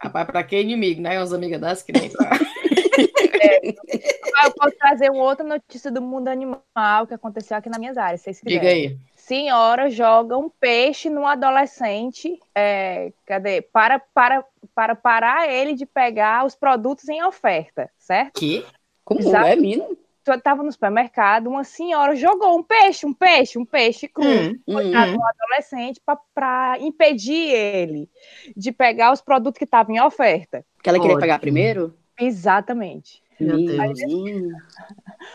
Rapaz, 0.01 0.27
pra 0.27 0.45
que 0.45 0.61
inimigo, 0.61 1.01
né? 1.01 1.19
Umas 1.19 1.33
amigas 1.33 1.61
dessas 1.61 1.83
que 1.83 1.93
nem 1.93 2.11
pra... 2.11 2.31
Ah, 2.31 2.39
Eu 4.45 4.53
posso 4.53 4.77
trazer 4.77 5.11
uma 5.11 5.23
outra 5.23 5.45
notícia 5.45 5.91
do 5.91 6.03
mundo 6.03 6.29
animal 6.29 7.07
que 7.07 7.15
aconteceu 7.15 7.57
aqui 7.57 7.71
na 7.71 7.79
minhas 7.79 7.97
áreas, 7.97 8.21
se 8.21 8.25
vocês 8.25 8.41
Diga 8.45 8.61
quiserem. 8.61 8.87
aí. 8.89 8.99
Senhora 9.17 9.89
joga 9.89 10.37
um 10.37 10.51
peixe 10.51 11.09
num 11.09 11.27
adolescente. 11.27 12.39
é, 12.55 13.13
cadê? 13.25 13.63
Para, 13.63 13.99
para, 14.13 14.45
para 14.75 14.95
parar 14.95 15.51
ele 15.51 15.73
de 15.75 15.87
pegar 15.87 16.45
os 16.45 16.55
produtos 16.55 17.09
em 17.09 17.23
oferta, 17.25 17.91
certo? 17.99 18.39
Que? 18.39 18.65
Como 19.03 19.21
Exato. 19.21 19.47
é, 19.47 19.57
mina? 19.57 19.87
Eu 20.27 20.35
estava 20.35 20.63
no 20.63 20.73
supermercado, 20.73 21.49
uma 21.49 21.65
senhora 21.65 22.17
jogou 22.17 22.59
um 22.59 22.63
peixe, 22.63 23.05
um 23.05 23.13
peixe, 23.13 23.59
um 23.59 23.65
peixe 23.65 24.09
cru. 24.09 24.25
Hum, 24.25 24.59
foi 24.65 24.85
Hum, 24.87 25.17
um 25.17 25.27
adolescente 25.27 26.01
para 26.35 26.79
impedir 26.81 27.51
ele 27.51 28.09
de 28.57 28.73
pegar 28.73 29.13
os 29.13 29.21
produtos 29.21 29.59
que 29.59 29.65
estavam 29.65 29.95
em 29.95 30.01
oferta. 30.01 30.65
Que 30.83 30.89
ela 30.89 30.99
queria 30.99 31.13
Ótimo. 31.13 31.21
pegar 31.21 31.39
primeiro? 31.39 31.95
Exatamente. 32.19 33.23
Meu 33.39 33.59
Menino. 33.59 34.57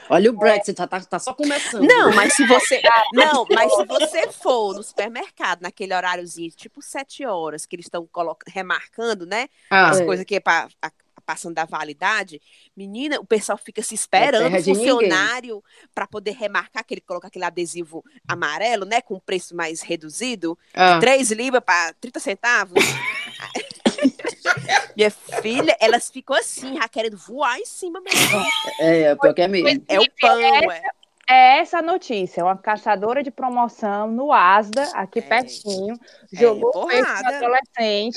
Olha 0.10 0.32
o 0.32 0.34
Brexit, 0.34 0.76
tá, 0.76 0.88
tá, 0.88 1.00
tá 1.02 1.20
só 1.20 1.34
começando. 1.34 1.86
Não, 1.86 2.16
mas 2.16 2.34
se 2.34 2.46
você. 2.46 2.82
Não, 3.14 3.46
mas 3.54 3.76
se 3.76 3.86
você 3.86 4.32
for 4.32 4.74
no 4.74 4.82
supermercado 4.82 5.62
naquele 5.62 5.94
horáriozinho, 5.94 6.50
tipo 6.52 6.82
sete 6.82 7.26
horas, 7.26 7.66
que 7.66 7.76
eles 7.76 7.86
estão 7.86 8.08
remarcando, 8.48 9.26
né? 9.26 9.48
Ah, 9.70 9.90
As 9.90 10.00
É. 10.00 10.06
coisas 10.06 10.26
que 10.26 10.36
é 10.36 10.40
pra, 10.40 10.68
a- 10.82 10.92
passando 11.30 11.54
da 11.54 11.64
validade, 11.64 12.42
menina, 12.76 13.20
o 13.20 13.26
pessoal 13.26 13.56
fica 13.56 13.84
se 13.84 13.94
esperando, 13.94 14.48
o 14.48 14.64
funcionário, 14.64 15.64
para 15.94 16.08
poder 16.08 16.32
remarcar, 16.32 16.84
que 16.84 16.96
ele 16.96 17.02
coloca 17.02 17.28
aquele 17.28 17.46
adesivo 17.46 18.04
amarelo, 18.28 18.84
né? 18.84 19.00
Com 19.00 19.20
preço 19.20 19.56
mais 19.56 19.84
reduzido, 19.84 20.58
ah. 20.74 20.98
3 21.00 21.30
libras 21.30 21.62
para 21.64 21.94
30 22.02 22.20
centavos. 22.20 22.84
Minha 24.98 25.12
filha, 25.12 25.78
elas 25.80 26.10
ficam 26.10 26.36
assim, 26.36 26.78
já 26.78 26.88
querendo 26.88 27.16
voar 27.16 27.60
em 27.60 27.66
cima 27.66 28.02
mesmo. 28.02 28.44
É, 28.80 29.14
pior 29.14 29.34
que 29.36 29.44
é 29.44 29.48
mesmo. 29.48 29.86
É 29.88 30.00
o 30.00 30.12
pão, 30.20 30.40
é. 30.40 30.82
É 31.30 31.60
essa 31.60 31.80
a 31.80 31.82
notícia, 31.82 32.44
uma 32.44 32.58
caçadora 32.58 33.22
de 33.22 33.30
promoção 33.30 34.08
no 34.12 34.34
Asda, 34.34 34.84
aqui 34.96 35.20
É. 35.20 35.22
pertinho, 35.22 35.96
jogou 36.32 36.88
peixe 36.88 37.02
no 37.02 37.08
porrada. 37.08 37.38
adolescente. 37.38 38.16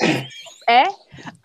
É. 0.67 0.83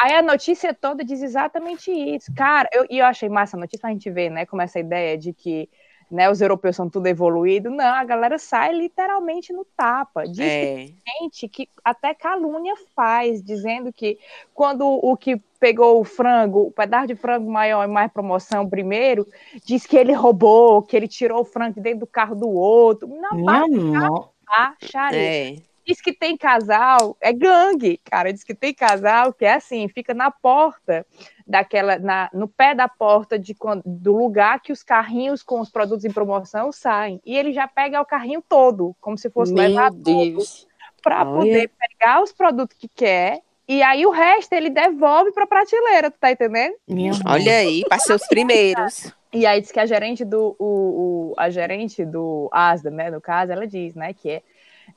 Aí 0.01 0.15
a 0.15 0.23
notícia 0.23 0.73
toda 0.73 1.05
diz 1.05 1.23
exatamente 1.23 1.91
isso. 1.91 2.33
Cara, 2.35 2.69
eu, 2.73 2.87
e 2.89 2.99
eu 2.99 3.05
achei 3.07 3.29
massa 3.29 3.57
a 3.57 3.61
notícia 3.61 3.81
pra 3.81 3.91
gente 3.91 4.11
ver, 4.11 4.31
né, 4.31 4.47
como 4.47 4.63
essa 4.63 4.79
ideia 4.79 5.19
de 5.19 5.33
que 5.35 5.69
né, 6.11 6.31
os 6.31 6.41
europeus 6.41 6.77
são 6.77 6.89
tudo 6.89 7.07
evoluído. 7.07 7.71
Não, 7.71 7.95
a 7.95 8.05
galera 8.05 8.39
sai 8.39 8.73
literalmente 8.73 9.53
no 9.53 9.65
tapa. 9.77 10.25
Diz 10.27 10.37
que 10.39 10.43
É. 10.43 10.89
gente 11.21 11.49
que 11.49 11.69
até 11.85 12.15
calúnia 12.15 12.75
faz, 12.95 13.43
dizendo 13.43 13.93
que 13.93 14.19
quando 14.55 14.87
o 14.87 15.17
que 15.17 15.41
pegou 15.61 16.01
o 16.01 16.05
frango, 16.05 16.61
o 16.69 16.71
pedaço 16.71 17.09
de 17.09 17.15
frango 17.17 17.51
maior 17.51 17.85
e 17.85 17.89
mais 17.89 18.11
promoção 18.13 18.69
primeiro, 18.69 19.27
diz 19.65 19.87
que 19.87 19.97
ele 19.97 20.13
roubou, 20.13 20.83
que 20.83 20.97
ele 20.97 21.09
tirou 21.09 21.41
o 21.41 21.45
frango 21.45 21.75
de 21.75 21.81
dentro 21.81 22.01
do 22.01 22.07
carro 22.07 22.35
do 22.35 22.49
outro. 22.49 23.09
Mão. 23.09 24.31
baixaria. 24.47 25.19
É. 25.19 25.57
Diz 25.87 26.03
que 26.03 26.13
tem 26.13 26.37
casal, 26.37 27.17
é 27.21 27.33
gangue, 27.33 27.99
cara. 28.05 28.31
Diz 28.33 28.45
que 28.45 28.55
tem 28.55 28.75
casal 28.75 29.33
que 29.33 29.45
é 29.45 29.55
assim, 29.55 29.89
fica 29.89 30.13
na 30.13 30.31
porta 30.31 31.07
daquela, 31.49 31.99
na, 31.99 32.29
no 32.33 32.47
pé 32.47 32.75
da 32.75 32.87
porta 32.87 33.39
de, 33.39 33.55
quando- 33.55 33.83
do 33.87 34.15
lugar 34.17 34.61
que 34.61 34.71
os 34.73 34.83
carrinhos 34.83 35.43
com 35.43 35.61
os 35.61 35.71
produtos 35.71 36.05
em 36.05 36.13
promoção 36.13 36.71
saem. 36.71 37.21
E 37.25 37.37
ele 37.37 37.53
já 37.53 37.67
pega 37.67 38.01
o 38.01 38.05
carrinho 38.07 38.45
todo, 38.47 38.95
como 39.01 39.17
se 39.17 39.31
fosse 39.31 39.55
levar 39.55 39.91
Meu 39.91 40.03
tudo 40.05 40.35
Deus. 40.37 40.69
para 41.03 41.25
poder 41.25 41.71
pegar 41.71 42.23
os 42.23 42.33
produtos 42.33 42.77
que 42.77 42.87
quer 42.89 43.41
e 43.69 43.83
aí 43.83 44.07
o 44.07 44.11
resto 44.11 44.55
ele 44.55 44.71
devolve 44.71 45.31
para 45.31 45.47
prateleira, 45.47 46.11
tu 46.11 46.19
tá 46.19 46.33
entendendo? 46.33 46.75
Minha. 46.89 47.13
Olha 47.27 47.59
aí, 47.59 47.85
para 47.87 47.99
ser 47.99 48.15
os 48.15 48.27
primeiros. 48.27 49.13
E 49.31 49.45
aí 49.45 49.61
diz 49.61 49.71
que 49.71 49.79
a 49.79 49.85
gerente 49.85 50.25
do 50.25 50.57
o, 50.59 51.33
o- 51.33 51.35
a 51.37 51.51
gerente 51.51 52.03
do 52.03 52.49
Asda, 52.51 52.91
né, 52.91 53.11
no 53.11 53.21
caso, 53.21 53.53
ela 53.53 53.67
diz, 53.67 53.95
né, 53.95 54.15
que 54.15 54.31
é, 54.31 54.43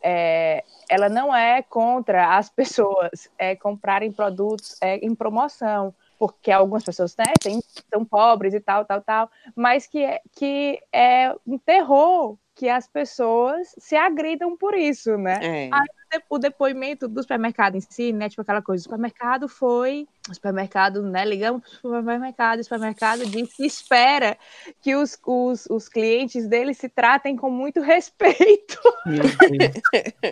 é, 0.01 0.63
ela 0.89 1.09
não 1.09 1.35
é 1.35 1.61
contra 1.61 2.37
as 2.37 2.49
pessoas 2.55 3.29
é, 3.37 3.57
comprarem 3.57 4.09
produtos 4.09 4.77
é, 4.81 4.95
em 5.05 5.13
promoção, 5.13 5.93
porque 6.21 6.51
algumas 6.51 6.83
pessoas 6.83 7.17
né, 7.17 7.33
têm, 7.41 7.59
são 7.91 8.05
pobres 8.05 8.53
e 8.53 8.59
tal, 8.59 8.85
tal, 8.85 9.01
tal, 9.01 9.31
mas 9.55 9.87
que 9.87 10.03
é, 10.03 10.21
que 10.35 10.79
é 10.93 11.33
um 11.47 11.57
terror 11.57 12.37
que 12.53 12.69
as 12.69 12.87
pessoas 12.87 13.73
se 13.79 13.95
agridam 13.95 14.55
por 14.55 14.75
isso, 14.75 15.17
né? 15.17 15.39
É. 15.41 15.69
de- 15.71 16.00
o 16.29 16.37
depoimento 16.37 17.07
do 17.07 17.21
supermercado 17.21 17.75
em 17.75 17.81
si, 17.81 18.11
né? 18.11 18.29
Tipo 18.29 18.41
aquela 18.41 18.61
coisa, 18.61 18.81
o 18.81 18.83
supermercado 18.83 19.47
foi. 19.47 20.07
O 20.29 20.33
supermercado, 20.33 21.01
né? 21.01 21.25
Ligamos 21.25 21.61
para 21.61 21.89
o 21.89 21.99
supermercado, 21.99 22.59
o 22.59 22.63
supermercado 22.63 23.25
diz 23.25 23.53
que 23.53 23.65
espera 23.65 24.37
que 24.81 24.95
os, 24.95 25.17
os, 25.25 25.65
os 25.69 25.89
clientes 25.89 26.47
dele 26.47 26.73
se 26.73 26.89
tratem 26.89 27.35
com 27.35 27.49
muito 27.49 27.81
respeito. 27.81 28.79
Meu 29.05 29.23
Deus. 29.57 29.73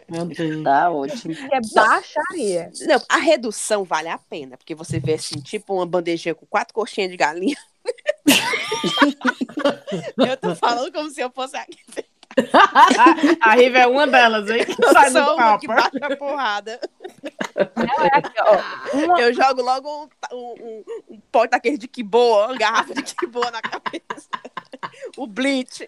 Meu 0.10 0.26
Deus. 0.26 0.64
Tá 0.64 0.92
ótimo. 0.92 1.34
É 1.52 1.60
baixaria. 1.74 2.72
Não, 2.88 3.02
a 3.10 3.18
redução 3.18 3.84
vale 3.84 4.10
a 4.10 4.18
pena, 4.18 4.58
porque 4.58 4.76
você 4.76 5.00
vê 5.00 5.14
assim, 5.14 5.40
tipo 5.40 5.74
uma 5.74 5.86
bandejinha 5.86 6.36
com 6.36 6.46
quatro 6.46 6.74
coxinhas 6.74 7.10
de 7.10 7.18
galinha. 7.18 7.58
eu 10.18 10.38
tô 10.38 10.56
falando 10.56 10.92
como 10.92 11.10
se 11.10 11.22
eu 11.22 11.32
fosse 11.32 11.58
a 11.58 11.66
A 13.42 13.56
Riva 13.56 13.80
é 13.80 13.88
uma 13.88 14.08
delas, 14.08 14.50
hein? 14.50 14.66
Que 14.66 14.94
sai 14.94 15.12
do 15.12 15.24
sou 15.24 15.36
uma 15.36 15.58
que 15.60 15.68
bate 15.68 15.98
a 16.02 16.16
porrada. 16.18 16.80
Não 17.56 18.06
é 18.06 18.10
aqui, 18.14 18.34
ó. 18.40 18.98
Uma, 18.98 19.22
Eu 19.22 19.34
jogo 19.34 19.62
logo 19.62 19.90
um, 19.90 20.36
um, 20.36 20.38
um, 20.38 20.84
um 21.10 21.20
pote 21.32 21.52
daquele 21.52 21.78
de 21.78 21.88
quiboa, 21.88 22.48
uma 22.48 22.58
garrafa 22.58 22.94
de 22.94 23.16
quiboa 23.16 23.52
na 23.52 23.62
cabeça. 23.62 24.30
O 25.18 25.28
bleach. 25.28 25.86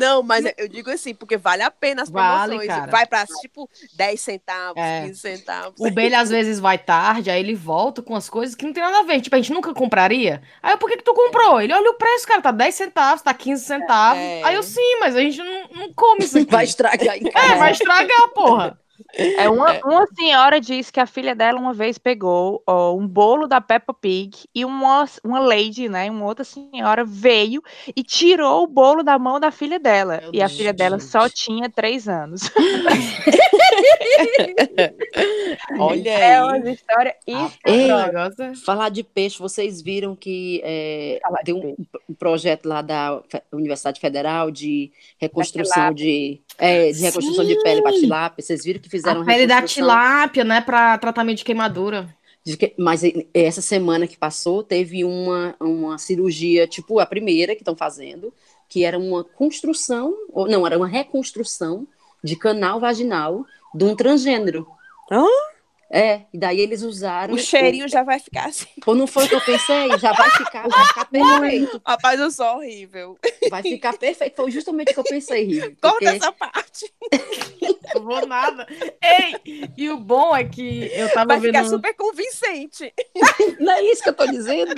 Não, 0.00 0.22
mas 0.22 0.44
eu 0.56 0.68
digo 0.68 0.90
assim, 0.90 1.14
porque 1.14 1.36
vale 1.36 1.62
a 1.62 1.70
pena 1.70 2.02
as 2.02 2.10
Vale, 2.10 2.52
promoções. 2.56 2.68
cara. 2.68 2.90
Vai 2.90 3.06
pra, 3.06 3.26
tipo, 3.40 3.68
10 3.94 4.20
centavos, 4.20 4.82
É. 4.82 5.02
15 5.06 5.18
centavos. 5.20 5.74
O 5.78 5.90
Bele 5.90 6.14
às 6.14 6.30
vezes 6.30 6.58
vai 6.60 6.78
tarde, 6.78 7.30
aí 7.30 7.40
ele 7.40 7.54
volta 7.54 8.02
com 8.02 8.14
as 8.14 8.28
coisas 8.28 8.54
que 8.54 8.64
não 8.64 8.72
tem 8.72 8.82
nada 8.82 9.00
a 9.00 9.02
ver. 9.02 9.20
Tipo, 9.20 9.36
a 9.36 9.38
gente 9.38 9.52
nunca 9.52 9.72
compraria. 9.74 10.42
Aí 10.62 10.72
eu, 10.72 10.78
por 10.78 10.88
que 10.90 10.96
que 10.96 11.04
tu 11.04 11.14
comprou? 11.14 11.60
Ele, 11.60 11.72
olha 11.72 11.90
o 11.90 11.94
preço, 11.94 12.26
cara, 12.26 12.40
tá 12.42 12.50
10 12.50 12.74
centavos, 12.74 13.22
tá 13.22 13.32
15 13.34 13.64
centavos. 13.64 14.18
É. 14.20 14.42
Aí 14.44 14.54
eu, 14.54 14.62
sim, 14.62 14.98
mas 15.00 15.16
a 15.16 15.20
gente 15.20 15.38
não, 15.38 15.68
não 15.74 15.92
come 15.94 16.24
isso 16.24 16.38
aqui. 16.38 16.50
Vai 16.50 16.64
estragar 16.64 17.16
em 17.16 17.28
É, 17.28 17.30
casa. 17.30 17.56
vai 17.56 17.72
estragar, 17.72 18.28
porra. 18.34 18.78
É, 19.14 19.48
uma, 19.50 19.78
uma 19.84 20.06
senhora 20.06 20.60
disse 20.60 20.90
que 20.92 20.98
a 21.00 21.06
filha 21.06 21.34
dela 21.34 21.58
uma 21.58 21.74
vez 21.74 21.98
pegou 21.98 22.62
ó, 22.66 22.94
um 22.94 23.06
bolo 23.06 23.46
da 23.46 23.60
Peppa 23.60 23.92
Pig 23.92 24.36
e 24.54 24.64
uma, 24.64 25.04
uma 25.22 25.38
lady, 25.38 25.88
né, 25.88 26.10
uma 26.10 26.24
outra 26.24 26.44
senhora 26.44 27.04
veio 27.04 27.62
e 27.94 28.02
tirou 28.02 28.62
o 28.64 28.66
bolo 28.66 29.02
da 29.02 29.18
mão 29.18 29.38
da 29.38 29.50
filha 29.50 29.78
dela. 29.78 30.18
Meu 30.22 30.30
e 30.32 30.40
a 30.40 30.46
Deus, 30.46 30.56
filha 30.58 30.72
dela 30.72 30.98
gente. 30.98 31.10
só 31.10 31.28
tinha 31.28 31.68
três 31.68 32.08
anos. 32.08 32.42
Olha 35.78 36.10
É 36.10 36.38
aí. 36.38 36.42
uma 36.42 36.70
história. 36.70 37.14
O 37.66 37.72
negócio 38.06 38.42
é- 38.42 38.54
Falar 38.64 38.88
de 38.88 39.02
peixe, 39.02 39.38
vocês 39.38 39.82
viram 39.82 40.14
que 40.16 40.60
é, 40.64 41.20
tem 41.44 41.54
um, 41.54 41.76
um 42.08 42.14
projeto 42.14 42.66
lá 42.66 42.80
da 42.82 43.20
Universidade 43.52 44.00
Federal 44.00 44.50
de 44.50 44.90
reconstrução 45.18 45.92
de, 45.92 46.40
é, 46.58 46.90
de 46.92 47.00
reconstrução 47.02 47.44
de 47.44 47.60
pele 47.62 47.82
para 47.82 47.92
tilápia. 47.92 48.42
Vocês 48.44 48.64
viram 48.64 48.80
que 48.80 48.88
fizeram 48.88 49.01
A 49.10 49.24
pele 49.24 49.46
da 49.46 49.62
tilápia, 49.62 50.44
né, 50.44 50.60
pra 50.60 50.98
tratamento 50.98 51.38
de 51.38 51.44
queimadura. 51.44 52.14
de 52.44 52.56
que- 52.56 52.74
mas 52.76 53.02
essa 53.32 53.62
semana 53.62 54.04
que 54.08 54.16
passou 54.18 54.64
teve 54.64 55.04
uma, 55.04 55.54
uma 55.60 55.96
cirurgia, 55.96 56.66
tipo 56.66 56.98
a 56.98 57.06
primeira 57.06 57.54
que 57.54 57.60
estão 57.62 57.76
fazendo, 57.76 58.34
que 58.68 58.82
era 58.84 58.98
uma 58.98 59.22
construção, 59.22 60.12
ou 60.30 60.48
não, 60.48 60.66
era 60.66 60.76
uma 60.76 60.88
reconstrução 60.88 61.86
de 62.24 62.34
canal 62.34 62.80
vaginal 62.80 63.44
de 63.72 63.84
um 63.84 63.94
transgênero. 63.94 64.66
Hã? 65.08 65.24
É, 65.94 66.22
e 66.32 66.38
daí 66.38 66.58
eles 66.58 66.80
usaram. 66.80 67.34
O 67.34 67.38
cheirinho 67.38 67.86
já 67.86 68.02
vai 68.02 68.18
ficar 68.18 68.46
assim. 68.46 68.66
Ou 68.86 68.94
não 68.94 69.06
foi 69.06 69.26
o 69.26 69.28
que 69.28 69.34
eu 69.34 69.40
pensei? 69.42 69.90
Já 69.98 70.12
vai 70.14 70.30
ficar, 70.30 70.66
vai 70.66 70.86
ficar 70.86 71.04
perfeito. 71.12 71.82
Rapaz, 71.86 72.18
eu 72.18 72.30
sou 72.30 72.46
horrível. 72.56 73.18
Vai 73.50 73.62
ficar 73.62 73.98
perfeito. 73.98 74.34
Foi 74.34 74.50
justamente 74.50 74.92
o 74.92 74.94
que 74.94 75.00
eu 75.00 75.04
pensei, 75.04 75.44
Rive. 75.44 75.76
Corta 75.82 75.98
Porque 75.98 76.06
essa 76.06 76.32
parte. 76.32 76.90
Não 77.94 78.04
vou 78.04 78.26
nada. 78.26 78.66
Ei, 79.02 79.70
e 79.76 79.90
o 79.90 79.98
bom 79.98 80.34
é 80.34 80.44
que 80.44 80.90
eu 80.94 81.12
tava 81.12 81.26
Vai 81.26 81.40
vendo... 81.40 81.56
ficar 81.56 81.64
super 81.66 81.94
convincente. 81.94 82.90
não 83.60 83.72
é 83.72 83.82
isso 83.82 84.02
que 84.02 84.08
eu 84.08 84.14
tô 84.14 84.26
dizendo. 84.26 84.72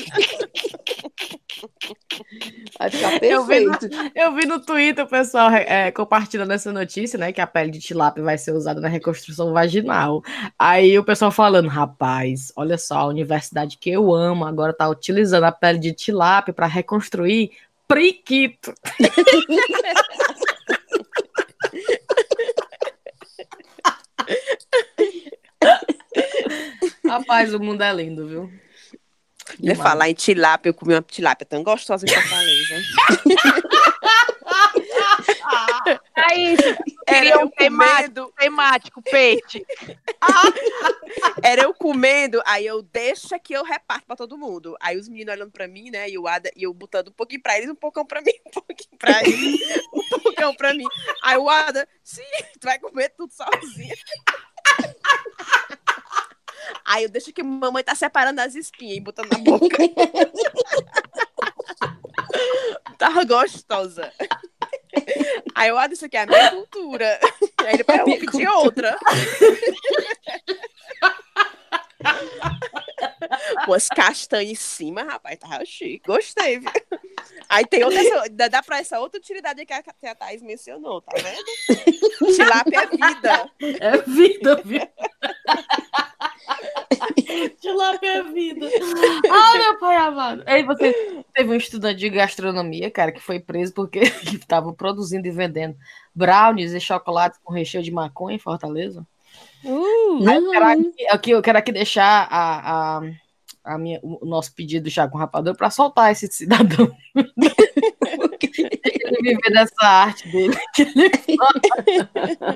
Vai 2.77 2.91
ficar 2.91 3.23
Eu 3.23 3.45
vi, 3.45 3.61
no, 3.61 3.79
perfeito. 3.79 4.13
eu 4.17 4.35
vi 4.35 4.47
no 4.47 4.61
Twitter 4.61 5.05
o 5.05 5.09
pessoal 5.09 5.49
é, 5.51 5.93
compartilhando 5.93 6.53
essa 6.53 6.73
notícia, 6.73 7.17
né? 7.17 7.33
Que 7.33 7.41
a 7.41 7.47
pele 7.47 7.71
de 7.71 7.79
tilápia 7.79 8.25
vai 8.25 8.37
ser 8.37 8.53
usada 8.53 8.81
na 8.81 8.89
reconstrução 8.89 9.53
vaginal. 9.53 10.21
Aí 10.59 10.99
o 10.99 11.04
pessoal 11.05 11.31
falando, 11.31 11.69
rapaz, 11.69 12.53
olha 12.57 12.79
só, 12.79 12.99
a 12.99 13.07
universidade 13.07 13.79
que 13.79 13.91
eu 13.91 14.15
amo 14.15 14.45
agora 14.45 14.73
tá 14.73 14.89
utilizando 14.89 15.45
a 15.45 15.53
pele 15.53 15.79
de 15.79 15.93
tilápia 15.93 16.53
para 16.55 16.67
reconstruir 16.67 17.53
priquito. 17.87 18.75
Rapaz, 27.07 27.55
o 27.55 27.61
mundo 27.61 27.83
é 27.83 27.93
lindo, 27.93 28.27
viu? 28.27 28.51
Demais. 29.59 29.79
falar 29.79 30.09
em 30.09 30.15
tilápia, 30.15 30.71
eu 30.71 30.75
comi 30.75 30.95
uma 30.95 31.03
tilápia 31.03 31.47
tão 31.47 31.63
gostosa 31.63 32.05
em 32.07 32.09
Fortaleza. 32.09 32.83
Aí, 36.35 36.57
Era 37.07 37.21
queria 37.21 37.45
um 37.45 37.51
comendo, 37.51 38.33
temático, 38.37 39.01
peixe. 39.03 39.65
era 41.43 41.63
eu 41.63 41.73
comendo, 41.73 42.43
aí 42.45 42.67
eu 42.67 42.83
deixa 42.83 43.39
que 43.39 43.53
eu 43.53 43.63
reparto 43.63 44.07
pra 44.07 44.17
todo 44.17 44.37
mundo. 44.37 44.77
Aí 44.81 44.99
os 44.99 45.09
meninos 45.09 45.35
olhando 45.35 45.53
pra 45.53 45.69
mim, 45.69 45.91
né, 45.91 46.11
e 46.11 46.19
o 46.19 46.27
Ada, 46.27 46.51
e 46.57 46.65
eu 46.65 46.75
botando 46.75 47.09
um 47.09 47.13
pouquinho 47.13 47.43
pra 47.43 47.57
eles, 47.57 47.71
um 47.71 47.75
pouquinho 47.75 48.07
pra 48.07 48.21
mim, 48.23 48.33
um 48.47 48.51
pouquinho 48.51 48.99
pra 48.99 49.23
eles, 49.23 49.61
um 49.93 50.21
pouquinho 50.21 50.57
pra 50.57 50.75
mim. 50.75 50.87
Aí 51.23 51.39
o 51.39 51.49
Ada, 51.49 51.89
sim, 52.03 52.23
tu 52.61 52.65
vai 52.65 52.79
comer 52.79 53.11
tudo 53.11 53.33
sozinha. 53.33 53.95
Aí 56.85 57.05
eu 57.05 57.09
deixo 57.11 57.33
que 57.33 57.43
mamãe 57.43 57.85
tá 57.85 57.95
separando 57.95 58.41
as 58.41 58.55
espinhas 58.55 58.97
e 58.97 59.01
botando 59.01 59.31
na 59.31 59.39
boca. 59.39 59.77
Tava 62.99 63.25
gostosa. 63.25 64.13
Aí 65.55 65.69
eu, 65.69 65.79
ah, 65.79 65.87
isso 65.91 66.05
aqui 66.05 66.17
é 66.17 66.23
a 66.23 66.27
minha 66.27 66.51
cultura. 66.51 67.21
Aí 67.65 67.77
depois 67.77 67.99
eu 67.99 68.07
vou 68.07 68.19
pedir 68.19 68.49
outra. 68.49 68.99
Umas 73.67 73.89
castanhas 73.89 74.51
em 74.51 74.55
cima, 74.55 75.03
rapaz, 75.03 75.39
tava 75.39 75.65
chique. 75.65 76.03
Gostei, 76.07 76.59
viu? 76.59 76.71
Aí 77.49 77.65
tem 77.67 77.83
outra, 77.85 78.29
dá 78.31 78.49
dá 78.49 78.63
pra 78.63 78.79
essa 78.79 79.01
outra 79.01 79.19
utilidade 79.19 79.65
que 79.65 79.73
a, 79.73 79.83
que 79.83 80.07
a 80.07 80.15
Thaís 80.15 80.43
mencionou, 80.43 81.01
tá 81.01 81.13
vendo? 81.17 82.35
Tilápia 82.35 82.83
é 82.83 82.87
vida. 82.87 83.51
É 83.81 83.97
vida, 83.99 84.63
viu? 84.65 84.87
Tilápia 87.61 88.09
é 88.09 88.23
vida. 88.23 88.67
Ai, 89.31 89.59
meu 89.63 89.79
pai 89.79 89.97
amado. 89.97 90.43
Aí 90.47 90.63
você 90.63 91.25
teve 91.35 91.51
um 91.51 91.55
estudante 91.55 91.99
de 91.99 92.09
gastronomia, 92.11 92.91
cara, 92.91 93.13
que 93.13 93.21
foi 93.21 93.39
preso 93.41 93.73
porque 93.75 94.01
estava 94.33 94.73
produzindo 94.73 95.27
e 95.27 95.31
vendendo 95.31 95.77
brownies 96.15 96.73
e 96.73 96.81
chocolates 96.81 97.39
com 97.43 97.53
recheio 97.53 97.83
de 97.83 97.91
maconha 97.91 98.37
em 98.37 98.41
Fortaleza. 98.41 99.07
Não, 99.65 100.51
Quero 100.51 100.65
aqui, 100.67 101.07
aqui- 101.11 101.31
eu 101.31 101.43
quero 101.43 101.59
aqui 101.59 101.73
deixar 101.73 102.29
a, 102.31 102.99
a, 102.99 103.03
a 103.65 103.79
minha, 103.79 103.99
o 104.03 104.25
nosso 104.27 104.55
pedido 104.55 104.89
já 104.91 105.09
com 105.09 105.17
o 105.17 105.21
rapador 105.21 105.57
para 105.57 105.71
soltar 105.71 106.13
esse 106.13 106.27
cidadão. 106.29 106.95
ele 107.17 107.33
viver 109.23 109.51
dessa 109.53 109.87
arte 109.87 110.29
dele. 110.29 110.55
que 110.75 110.83
ele. 110.95 111.11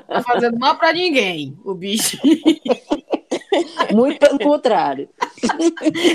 Tá 0.07 0.21
fazendo 0.23 0.57
mal 0.59 0.77
para 0.77 0.93
ninguém, 0.93 1.57
o 1.65 1.73
bicho. 1.73 2.17
Muito 3.93 4.19
pelo 4.19 4.39
contrário. 4.39 5.09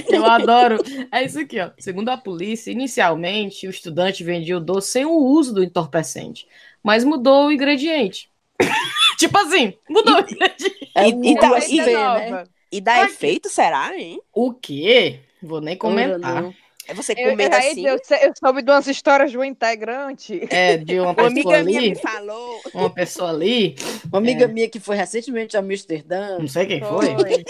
Eu 0.09 0.25
adoro. 0.25 0.79
É 1.11 1.25
isso 1.25 1.39
aqui, 1.41 1.61
ó. 1.61 1.71
Segundo 1.79 2.09
a 2.11 2.17
polícia, 2.17 2.71
inicialmente 2.71 3.67
o 3.67 3.71
estudante 3.71 4.23
vendia 4.25 4.57
o 4.57 4.61
doce 4.61 4.93
sem 4.93 5.05
o 5.05 5.17
uso 5.17 5.55
do 5.55 5.63
entorpecente, 5.63 6.47
mas 6.83 7.05
mudou 7.05 7.47
o 7.47 7.53
ingrediente. 7.53 8.29
tipo 9.19 9.37
assim, 9.39 9.75
mudou 9.89 10.17
o 10.17 10.21
ingrediente. 10.21 10.91
É 10.95 11.09
E- 11.09 11.33
e 11.33 11.35
tá- 11.37 11.55
Receita 11.55 12.15
né? 12.19 12.45
E 12.71 12.81
dá 12.81 12.95
Ai, 12.95 13.05
efeito, 13.05 13.49
será, 13.49 13.97
hein? 13.97 14.21
O 14.33 14.53
quê? 14.53 15.21
Vou 15.41 15.61
nem 15.61 15.77
comentar. 15.77 16.43
Não. 16.43 16.55
É 16.87 16.95
você 16.95 17.13
Eu, 17.17 17.31
eu, 17.31 17.39
aí 17.39 17.71
assim. 17.71 17.87
eu, 17.87 17.97
eu 17.97 18.33
soube 18.39 18.63
de 18.63 18.71
umas 18.71 18.87
histórias 18.87 19.31
de 19.31 19.39
um 19.39 19.45
integrante. 19.45 20.41
É, 20.51 20.77
de 20.77 21.01
uma 21.01 21.11
Uma 21.13 21.15
pessoa 21.15 21.57
amiga 21.57 21.65
minha 21.65 21.79
ali. 21.81 21.91
me 21.91 21.97
falou. 21.97 22.61
Uma 22.75 22.91
pessoa 22.91 23.31
ali. 23.31 23.75
Uma 24.11 24.19
amiga 24.19 24.47
minha 24.49 24.69
que 24.69 24.79
foi 24.81 24.97
recentemente 24.97 25.57
a 25.57 25.61
Amsterdã. 25.61 26.39
Não 26.39 26.49
sei 26.49 26.67
quem 26.67 26.81
foi. 26.81 27.15
Foi. 27.15 27.45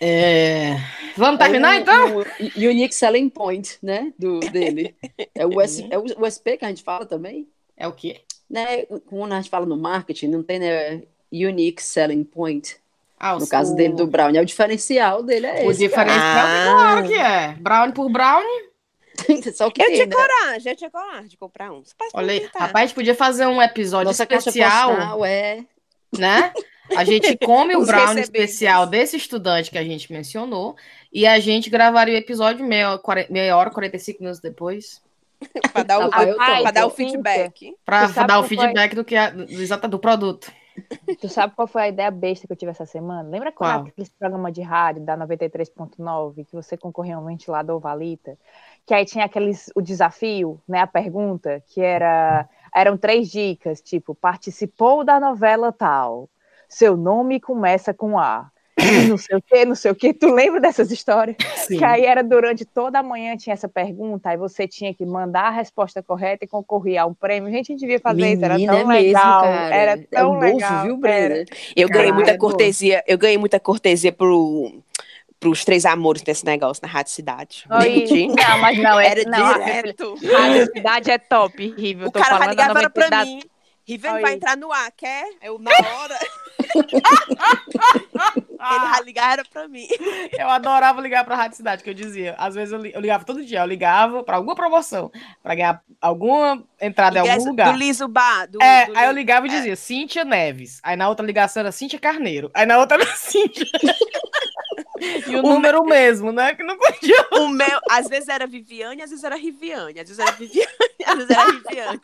É, 0.00 0.76
Vamos 1.16 1.38
terminar 1.38 1.74
É 1.74 1.78
o- 1.78 1.82
então? 1.82 2.16
o 2.18 2.68
Unique 2.70 2.94
Selling 2.94 3.28
Point, 3.28 3.76
né? 3.82 4.12
Do, 4.18 4.40
dele. 4.40 4.94
É 5.34 5.44
o, 5.46 5.58
US, 5.60 5.80
é 5.90 5.98
o 5.98 6.04
USP 6.26 6.56
que 6.56 6.64
a 6.64 6.68
gente 6.68 6.82
fala 6.82 7.04
também. 7.04 7.46
É 7.76 7.86
o 7.86 7.92
quê? 7.92 8.20
Né? 8.48 8.84
Quando 9.06 9.32
a 9.32 9.36
gente 9.40 9.50
fala 9.50 9.66
no 9.66 9.76
marketing, 9.76 10.28
não 10.28 10.42
tem 10.42 10.58
né? 10.58 11.02
Unique 11.32 11.82
Selling 11.82 12.24
Point. 12.24 12.76
Ah, 13.22 13.38
No 13.38 13.46
caso 13.46 13.74
dele, 13.76 13.92
do 13.94 14.06
Brown. 14.06 14.30
É 14.34 14.40
o 14.40 14.46
diferencial 14.46 15.22
dele, 15.22 15.46
é 15.46 15.64
O 15.66 15.70
esse. 15.70 15.80
diferencial, 15.80 16.46
Ah. 16.46 16.64
claro 16.72 17.06
que 17.06 17.14
é. 17.14 17.54
Brownie 17.60 17.92
por 17.94 18.08
brownie. 18.10 18.70
cara. 19.16 19.52
Só 19.54 19.66
o 19.66 19.70
que 19.70 19.82
Eu 19.82 19.86
tem, 19.86 19.94
tinha 19.96 20.06
né? 20.06 20.16
coragem, 20.16 20.72
eu 20.72 20.76
tinha 20.76 20.90
coragem 20.90 21.28
de 21.28 21.36
comprar 21.36 21.70
um. 21.70 21.82
Olha 22.14 22.32
aí. 22.32 22.48
Rapaz, 22.54 22.74
a 22.84 22.86
gente 22.86 22.94
podia 22.94 23.14
fazer 23.14 23.44
um 23.46 23.60
episódio 23.60 24.06
Nossa 24.06 24.22
especial, 24.22 24.94
postal 24.96 25.24
é... 25.26 25.64
né? 26.18 26.52
A 26.96 27.04
gente 27.04 27.36
come 27.36 27.76
o 27.76 27.84
brownie 27.84 28.16
recebíveis. 28.16 28.50
especial 28.50 28.86
desse 28.86 29.16
estudante 29.18 29.70
que 29.70 29.76
a 29.78 29.84
gente 29.84 30.10
mencionou 30.10 30.74
e 31.12 31.26
a 31.26 31.38
gente 31.38 31.68
gravaria 31.68 32.14
o 32.14 32.18
episódio 32.18 32.64
meia, 32.64 32.98
meia 33.28 33.54
hora, 33.56 33.70
45 33.70 34.20
minutos 34.22 34.40
depois, 34.40 35.02
Pra 35.72 35.82
dar 35.82 35.98
o, 36.00 36.10
Ah, 36.12 36.62
pra 36.62 36.70
dar 36.70 36.86
o 36.86 36.90
feedback. 36.90 37.74
para 37.84 38.06
dar 38.08 38.40
o 38.40 38.44
feedback 38.44 38.94
do 38.94 39.04
que 39.04 39.16
a- 39.16 39.30
do, 39.30 39.42
exata- 39.44 39.88
do 39.88 39.98
produto. 39.98 40.50
Tu 41.20 41.28
sabe 41.28 41.54
qual 41.54 41.66
foi 41.66 41.82
a 41.82 41.88
ideia 41.88 42.10
besta 42.10 42.46
que 42.46 42.52
eu 42.52 42.56
tive 42.56 42.70
essa 42.70 42.86
semana? 42.86 43.28
Lembra 43.28 43.52
quando 43.52 43.70
Qual? 43.70 43.86
aquele 43.86 44.08
programa 44.18 44.52
de 44.52 44.62
rádio 44.62 45.02
da 45.02 45.16
93.9 45.16 46.44
que 46.44 46.54
você 46.54 46.76
concorria 46.76 47.16
a 47.16 47.18
um 47.18 47.26
ventilador 47.26 47.78
valita? 47.80 48.38
Que 48.86 48.94
aí 48.94 49.04
tinha 49.04 49.24
aqueles 49.24 49.70
o 49.74 49.82
desafio, 49.82 50.60
né, 50.68 50.80
a 50.80 50.86
pergunta, 50.86 51.62
que 51.68 51.80
era 51.80 52.48
eram 52.74 52.96
três 52.96 53.28
dicas, 53.28 53.80
tipo, 53.80 54.14
participou 54.14 55.04
da 55.04 55.18
novela 55.18 55.72
tal. 55.72 56.28
Seu 56.68 56.96
nome 56.96 57.40
começa 57.40 57.92
com 57.92 58.18
A. 58.18 58.50
não 59.08 59.16
sei 59.18 59.36
o 59.36 59.42
que, 59.42 59.64
não 59.64 59.74
sei 59.74 59.90
o 59.90 59.94
que. 59.94 60.12
Tu 60.14 60.32
lembra 60.32 60.60
dessas 60.60 60.90
histórias? 60.90 61.36
Sim. 61.66 61.78
Que 61.78 61.84
aí 61.84 62.04
era 62.04 62.22
durante 62.22 62.64
toda 62.64 62.98
a 62.98 63.02
manhã 63.02 63.36
tinha 63.36 63.54
essa 63.54 63.68
pergunta, 63.68 64.30
aí 64.30 64.36
você 64.36 64.66
tinha 64.66 64.92
que 64.94 65.04
mandar 65.04 65.44
a 65.48 65.50
resposta 65.50 66.02
correta 66.02 66.44
e 66.44 66.48
concorrer 66.48 66.98
ao 66.98 67.14
prêmio. 67.14 67.50
Gente, 67.50 67.72
a 67.72 67.72
gente 67.74 67.80
devia 67.80 68.00
fazer 68.00 68.32
isso, 68.32 68.44
era 68.44 68.54
Menina, 68.54 68.72
tão 68.72 68.80
é 68.80 68.84
mesmo, 68.84 69.06
legal. 69.06 69.42
cara. 69.42 69.74
Era 69.74 69.92
é 69.92 69.96
tão 69.96 70.32
um 70.32 70.38
legal. 70.38 70.72
mofo, 70.72 70.84
viu, 70.84 70.96
Brenda? 70.96 71.44
Eu 71.76 71.88
ganhei 71.88 71.88
Caralho, 71.88 72.14
muita 72.14 72.30
é 72.30 72.34
bom. 72.34 72.40
cortesia, 72.40 73.04
eu 73.06 73.18
ganhei 73.18 73.38
muita 73.38 73.60
cortesia 73.60 74.12
pro, 74.12 74.82
pros 75.38 75.64
três 75.64 75.84
amores 75.86 76.22
desse 76.22 76.44
negócio 76.44 76.80
na 76.82 76.88
Rádio 76.88 77.12
Cidade. 77.12 77.64
Oi, 77.70 78.28
não, 78.36 78.58
mas 78.58 78.78
não, 78.78 79.00
é, 79.00 79.06
Era 79.08 79.24
não, 79.24 79.46
a- 79.46 79.58
direto. 79.58 80.14
a 80.14 80.66
cidade 80.66 81.10
é 81.10 81.18
top, 81.18 81.74
Rivel. 81.76 82.08
O 82.08 82.10
Tô 82.10 82.20
cara 82.20 82.54
da 82.54 82.64
agora 82.66 82.90
pra 82.90 83.04
90 83.10 83.24
mim. 83.24 83.40
Riven 83.86 84.12
Oi. 84.12 84.20
vai 84.20 84.34
entrar 84.34 84.56
no 84.56 84.70
ar, 84.70 84.92
quer? 84.96 85.24
Eu 85.42 85.58
na 85.58 85.70
hora. 85.72 86.18
Ele 88.60 88.88
vai 88.90 89.02
ligar 89.02 89.32
era 89.32 89.44
pra 89.44 89.66
mim. 89.68 89.86
Eu 90.38 90.48
adorava 90.48 91.00
ligar 91.00 91.24
pra 91.24 91.36
Rádio 91.36 91.56
Cidade, 91.56 91.82
que 91.82 91.90
eu 91.90 91.94
dizia. 91.94 92.34
Às 92.38 92.54
vezes 92.54 92.72
eu, 92.72 92.78
li- 92.78 92.92
eu 92.94 93.00
ligava 93.00 93.24
todo 93.24 93.44
dia, 93.44 93.60
eu 93.60 93.66
ligava 93.66 94.22
pra 94.22 94.36
alguma 94.36 94.54
promoção, 94.54 95.10
pra 95.42 95.54
ganhar 95.54 95.82
alguma 96.00 96.62
entrada 96.80 97.18
em 97.18 97.20
algum 97.20 97.44
lugar. 97.46 97.72
Do 97.72 97.78
Liso 97.78 98.06
Bar. 98.08 98.46
Do, 98.46 98.62
É, 98.62 98.86
do 98.86 98.96
aí 98.98 99.04
eu 99.06 99.12
Li- 99.12 99.20
ligava 99.20 99.46
e 99.46 99.50
dizia 99.50 99.76
Cíntia 99.76 100.24
Neves. 100.24 100.80
Aí 100.82 100.96
na 100.96 101.08
outra 101.08 101.24
ligação 101.26 101.60
era 101.60 101.72
Cíntia 101.72 101.98
Carneiro. 101.98 102.50
Aí 102.54 102.64
na 102.66 102.78
outra 102.78 102.96
era 103.00 103.06
Cíntia. 103.16 103.66
e 105.26 105.36
o, 105.36 105.40
O 105.40 105.42
número 105.42 105.84
mesmo, 105.84 106.30
né? 106.32 106.54
Que 106.54 106.62
não 106.62 106.76
podia. 106.78 107.26
O 107.32 107.48
meu, 107.48 107.80
às 107.90 108.08
vezes 108.08 108.28
era 108.28 108.46
Viviane, 108.46 109.02
às 109.02 109.10
vezes 109.10 109.24
era 109.24 109.36
Riviane. 109.36 110.00
Às 110.00 110.08
vezes 110.08 110.18
era 110.18 110.32
Viviane, 110.32 110.68
às 111.06 111.14
vezes 111.16 111.30
era 111.30 111.44
Riviane. 111.50 112.00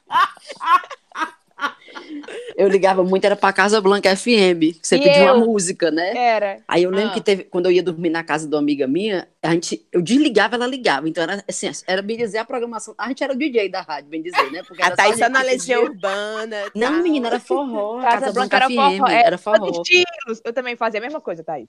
Eu 2.56 2.68
ligava 2.68 3.04
muito, 3.04 3.24
era 3.24 3.36
pra 3.36 3.52
Casa 3.52 3.80
Blanca 3.80 4.14
FM. 4.16 4.78
Você 4.82 4.96
E 4.96 5.02
pedia 5.02 5.26
eu? 5.26 5.34
uma 5.34 5.44
música, 5.46 5.90
né? 5.90 6.16
Era. 6.16 6.58
Aí 6.66 6.82
eu 6.84 6.90
lembro 6.90 7.10
Ah. 7.10 7.14
que 7.14 7.20
teve, 7.20 7.44
quando 7.44 7.66
eu 7.66 7.72
ia 7.72 7.82
dormir 7.82 8.08
na 8.10 8.24
casa 8.24 8.48
de 8.48 8.54
uma 8.54 8.60
amiga 8.60 8.86
minha, 8.86 9.28
a 9.42 9.50
gente, 9.52 9.86
eu 9.92 10.00
desligava, 10.00 10.56
ela 10.56 10.66
ligava. 10.66 11.08
Então 11.08 11.22
era 11.22 11.44
assim, 11.48 11.70
era 11.86 12.00
bem 12.02 12.16
dizer 12.16 12.38
a 12.38 12.44
programação. 12.44 12.94
A 12.96 13.08
gente 13.08 13.22
era 13.22 13.32
o 13.32 13.36
DJ 13.36 13.68
da 13.68 13.82
rádio, 13.82 14.08
bem 14.08 14.22
dizer, 14.22 14.50
né? 14.50 14.62
Porque 14.66 14.82
A 14.82 14.86
era 14.86 14.96
Thaís 14.96 15.18
gente 15.18 15.28
na 15.28 15.42
Legião. 15.42 15.82
Urbana. 15.84 16.56
Não, 16.74 16.92
tal. 16.94 17.02
menina, 17.02 17.26
era 17.28 17.40
forró. 17.40 18.00
Casa 18.02 18.20
Casa, 18.20 18.32
Blanca 18.32 18.58
Blanca, 18.58 18.66
era 18.66 18.68
FM, 18.68 18.98
forró, 18.98 19.10
era 19.10 19.38
Todos 19.38 19.58
forró. 19.76 19.82
estilos. 19.82 20.40
Eu 20.44 20.52
também 20.52 20.76
fazia 20.76 20.98
a 21.00 21.02
mesma 21.02 21.20
coisa, 21.20 21.44
Thaís. 21.44 21.68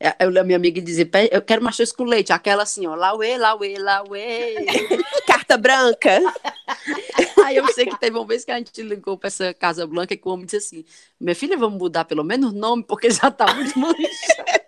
É, 0.00 0.14
Eu, 0.24 0.28
a 0.40 0.44
minha 0.44 0.56
amiga 0.56 0.80
dizia, 0.80 1.04
"Pe- 1.06 1.28
eu 1.32 1.42
quero 1.42 1.62
machos 1.62 1.90
com 1.92 2.04
leite, 2.04 2.32
aquela 2.32 2.62
assim, 2.64 2.86
ó, 2.86 2.94
lauê, 2.94 3.36
lauê, 3.36 3.76
lauê. 3.78 4.54
Carta 5.26 5.56
branca. 5.56 6.20
Aí 7.44 7.56
eu 7.56 7.66
sei 7.68 7.84
que 7.86 7.98
teve 7.98 8.16
uma 8.16 8.24
vez 8.26 8.44
que 8.44 8.50
a 8.50 8.56
gente 8.58 8.80
ligou 8.82 9.18
pra 9.18 9.26
essa 9.28 9.52
Casa 9.64 9.86
Blanca 9.86 10.14
que 10.14 10.28
o 10.28 10.30
homem 10.30 10.44
disse 10.44 10.56
assim, 10.58 10.84
minha 11.18 11.34
filha, 11.34 11.56
vamos 11.56 11.78
mudar 11.78 12.04
pelo 12.04 12.22
menos 12.22 12.52
o 12.52 12.54
nome, 12.54 12.84
porque 12.84 13.10
já 13.10 13.30
tá 13.30 13.54
muito 13.54 13.72
manchado. 13.80 14.63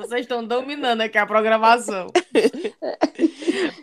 Vocês 0.00 0.22
estão 0.22 0.44
dominando 0.44 1.02
aqui 1.02 1.18
a 1.18 1.26
programação. 1.26 2.06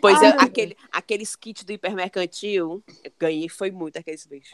Pois 0.00 0.20
Ai, 0.22 0.30
eu, 0.30 0.40
aquele, 0.40 0.76
aqueles 0.92 1.34
kits 1.36 1.64
do 1.64 1.72
hipermercantil, 1.72 2.82
ganhei, 3.18 3.48
foi 3.48 3.70
muito 3.70 3.98
aqueles 3.98 4.24
bichos. 4.26 4.52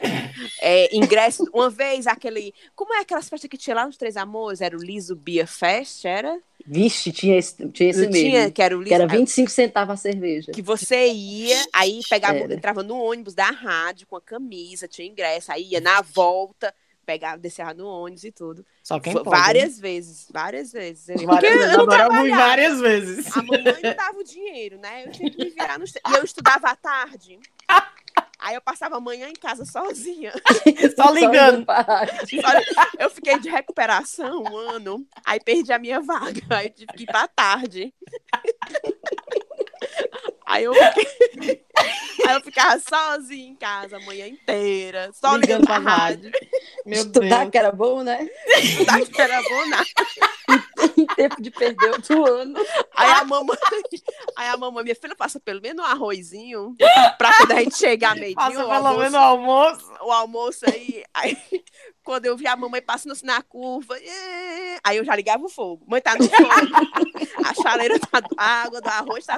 É, 0.61 0.95
ingresso, 0.95 1.47
uma 1.53 1.69
vez 1.69 2.07
aquele. 2.07 2.53
Como 2.75 2.93
é 2.93 2.99
aquelas 2.99 3.29
festas 3.29 3.49
que 3.49 3.57
tinha 3.57 3.75
lá 3.75 3.85
nos 3.85 3.97
Três 3.97 4.17
Amores? 4.17 4.61
Era 4.61 4.75
o 4.75 4.81
Liso 4.81 5.15
Beer 5.15 5.47
Fest, 5.47 6.05
era? 6.05 6.39
Vixe, 6.65 7.11
tinha 7.11 7.37
esse, 7.37 7.69
tinha 7.69 7.89
esse 7.89 8.05
Não 8.05 8.11
tinha, 8.11 8.39
mesmo. 8.39 8.51
que 8.53 8.61
era 8.61 8.75
o 8.75 8.79
Liso. 8.79 8.89
Que 8.89 8.95
era 8.95 9.07
25 9.07 9.51
centavos 9.51 9.93
a 9.93 9.97
cerveja. 9.97 10.51
Que 10.51 10.61
você 10.61 11.07
ia, 11.07 11.63
aí 11.73 11.99
pegava, 12.09 12.37
Era. 12.39 12.53
entrava 12.53 12.81
no 12.81 12.97
ônibus 12.97 13.35
da 13.35 13.49
rádio 13.51 14.07
com 14.07 14.15
a 14.15 14.21
camisa, 14.21 14.87
tinha 14.87 15.07
ingresso, 15.07 15.51
aí 15.51 15.69
ia 15.71 15.81
na 15.81 16.01
volta, 16.01 16.73
pegava, 17.05 17.37
descia 17.37 17.73
no 17.73 17.87
ônibus 17.87 18.23
e 18.23 18.31
tudo. 18.31 18.65
Só 18.83 18.99
quem 18.99 19.13
pode. 19.13 19.29
várias 19.29 19.79
vezes, 19.79 20.27
várias 20.31 20.71
vezes. 20.71 21.07
Eu- 21.09 21.15
né? 21.15 21.25
Porque 21.25 21.47
Várias 21.47 21.53
vezes, 21.57 21.71
eu 21.71 21.77
não 21.77 21.87
trabalhava. 21.87 22.41
várias 22.41 22.79
vezes. 22.81 23.37
A 23.37 23.41
mamãe 23.43 23.63
não 23.83 23.95
dava 23.95 24.17
o 24.19 24.23
dinheiro, 24.23 24.77
né? 24.79 25.05
Eu 25.05 25.11
tinha 25.11 25.29
que 25.31 25.37
me 25.37 25.49
virar 25.51 25.77
nos... 25.79 25.93
E 25.95 25.99
eu 26.15 26.23
estudava 26.23 26.69
à 26.69 26.75
tarde. 26.75 27.39
Aí 28.37 28.53
eu 28.53 28.61
passava 28.61 28.97
a 28.97 28.99
manhã 28.99 29.27
em 29.27 29.33
casa 29.33 29.65
sozinha. 29.65 30.31
Só 30.95 31.09
ligando. 31.11 31.65
Eu 32.99 33.09
fiquei 33.09 33.39
de 33.39 33.49
recuperação 33.49 34.43
um 34.43 34.55
ano, 34.57 35.05
aí 35.25 35.39
perdi 35.39 35.71
a 35.73 35.79
minha 35.79 35.99
vaga. 36.01 36.41
Aí 36.51 36.67
eu 36.67 36.69
tive 36.73 36.93
que 36.93 37.03
ir 37.03 37.07
pra 37.07 37.27
tarde. 37.27 37.93
Aí 40.47 40.63
eu, 40.63 40.73
aí 42.27 42.33
eu 42.35 42.41
ficava 42.41 42.79
sozinha 42.79 43.47
em 43.49 43.55
casa 43.55 43.97
a 43.97 43.99
manhã 44.01 44.27
inteira, 44.27 45.11
só 45.13 45.35
ligando, 45.35 45.61
Ligando 45.61 45.65
pra 45.65 45.81
pra 45.81 45.91
rádio. 45.91 46.31
Meu 46.85 46.99
Estudar 46.99 47.39
Deus. 47.39 47.51
que 47.51 47.57
era 47.57 47.71
bom, 47.71 48.03
né? 48.03 48.29
Estudar 48.61 49.01
que 49.05 49.21
era 49.21 49.41
bom 49.41 49.65
nada. 49.67 49.85
Em 50.97 51.05
tempo 51.07 51.41
de 51.41 51.51
perder 51.51 51.91
outro 51.91 52.25
ano. 52.25 52.53
Aí 52.95 53.09
a 53.11 53.25
mamãe, 53.25 53.57
aí 54.37 54.47
a 54.47 54.55
mamãe, 54.55 54.83
minha 54.83 54.95
filha, 54.95 55.13
passa 55.15 55.39
pelo 55.41 55.59
menos 55.61 55.83
um 55.83 55.87
arrozinho 55.87 56.73
pra 57.17 57.33
quando 57.35 57.51
a 57.51 57.59
gente 57.61 57.75
chegar 57.77 58.15
meio-dia. 58.15 58.35
Passa 58.35 58.51
o 58.63 58.69
pelo 58.69 58.71
almoço- 58.71 58.97
menos 58.99 59.13
o 59.13 59.17
almoço. 59.17 59.93
o 60.03 60.11
almoço 60.11 60.59
aí. 60.69 61.03
Aí, 61.13 61.37
quando 62.03 62.25
eu 62.27 62.37
vi 62.37 62.47
a 62.47 62.55
mamãe 62.55 62.81
passando 62.81 63.11
assim 63.11 63.25
na 63.25 63.41
curva, 63.41 63.95
aí 64.83 64.95
eu 64.97 65.03
já 65.03 65.13
ligava 65.15 65.43
o 65.43 65.49
fogo. 65.49 65.83
Mãe, 65.87 65.99
tá 66.01 66.15
no 66.15 66.23
fogo. 66.29 66.49
A 67.45 67.53
chaleira 67.61 67.99
tá. 67.99 68.21
A 68.37 68.63
água 68.63 68.79
do 68.79 68.87
arroz 68.87 69.25
tá. 69.25 69.37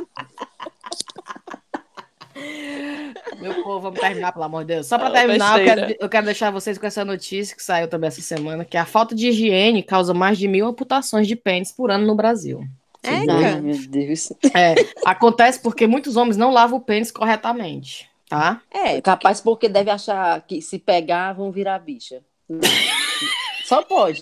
Meu 3.39 3.63
povo, 3.63 3.81
vamos 3.81 3.99
terminar, 3.99 4.31
pelo 4.31 4.45
amor 4.45 4.61
de 4.65 4.73
Deus. 4.75 4.87
Só 4.87 4.97
para 4.97 5.09
Ah, 5.09 5.11
terminar, 5.11 5.59
eu 5.59 5.65
quero, 5.65 5.95
eu 6.01 6.09
quero 6.09 6.25
deixar 6.25 6.51
vocês 6.51 6.77
com 6.77 6.85
essa 6.87 7.05
notícia 7.05 7.55
que 7.55 7.61
saiu 7.63 7.87
também 7.87 8.07
essa 8.07 8.21
semana, 8.21 8.65
que 8.65 8.77
a 8.77 8.85
falta 8.85 9.13
de 9.13 9.27
higiene 9.29 9.83
causa 9.83 10.13
mais 10.13 10.37
de 10.37 10.47
mil 10.47 10.65
amputações 10.67 11.27
de 11.27 11.35
pênis 11.35 11.71
por 11.71 11.91
ano 11.91 12.05
no 12.07 12.15
Brasil. 12.15 12.63
É, 13.03 13.09
Ai, 13.31 13.61
meu 13.61 13.77
Deus. 13.87 14.31
É, 14.55 14.73
acontece 15.05 15.59
porque 15.61 15.85
muitos 15.87 16.15
homens 16.17 16.35
não 16.35 16.51
lavam 16.51 16.79
o 16.79 16.81
pênis 16.81 17.11
corretamente, 17.11 18.09
tá? 18.27 18.61
É, 18.71 18.99
Capaz 19.01 19.39
porque 19.39 19.69
deve 19.69 19.91
achar 19.91 20.41
que 20.41 20.61
se 20.61 20.79
pegar 20.79 21.33
vão 21.33 21.51
virar 21.51 21.79
bicha. 21.79 22.21
Só 23.65 23.83
pode. 23.83 24.21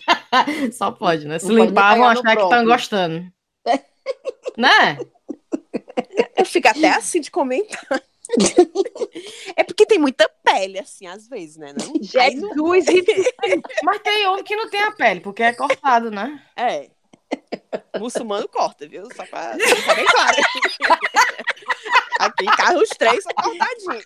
Só 0.74 0.92
pode, 0.92 1.28
né? 1.28 1.38
Se 1.40 1.48
Não 1.48 1.64
limpar, 1.66 1.96
vão 1.96 2.08
achar 2.08 2.36
que 2.36 2.42
estão 2.44 2.66
gostando. 2.66 3.26
né? 4.58 4.98
eu 6.38 6.46
fico 6.46 6.68
até 6.68 6.90
assim 6.90 7.22
de 7.22 7.32
comentar. 7.32 8.04
É 9.56 9.64
porque 9.64 9.86
tem 9.86 10.00
muita 10.00 10.28
pele, 10.44 10.80
assim, 10.80 11.06
às 11.06 11.28
vezes, 11.28 11.58
né? 11.58 11.74
Não? 11.78 11.94
Jesus 12.02 12.86
Mas 13.84 14.02
tem 14.02 14.28
homem 14.28 14.44
que 14.44 14.56
não 14.56 14.70
tem 14.70 14.82
a 14.82 14.92
pele, 14.92 15.20
porque 15.20 15.44
é 15.44 15.54
cortado, 15.54 16.10
né? 16.10 16.42
É. 16.56 16.90
Muçulmano 18.00 18.48
corta, 18.48 18.88
viu? 18.88 19.08
Só 19.16 19.26
pra 19.26 19.56
bem 19.56 20.06
claro. 20.06 20.38
Aqui 22.20 22.46
em 22.46 22.56
casa 22.56 22.80
os 22.80 22.90
três 22.90 23.24
são 23.24 23.34
cortadinhos. 23.34 24.04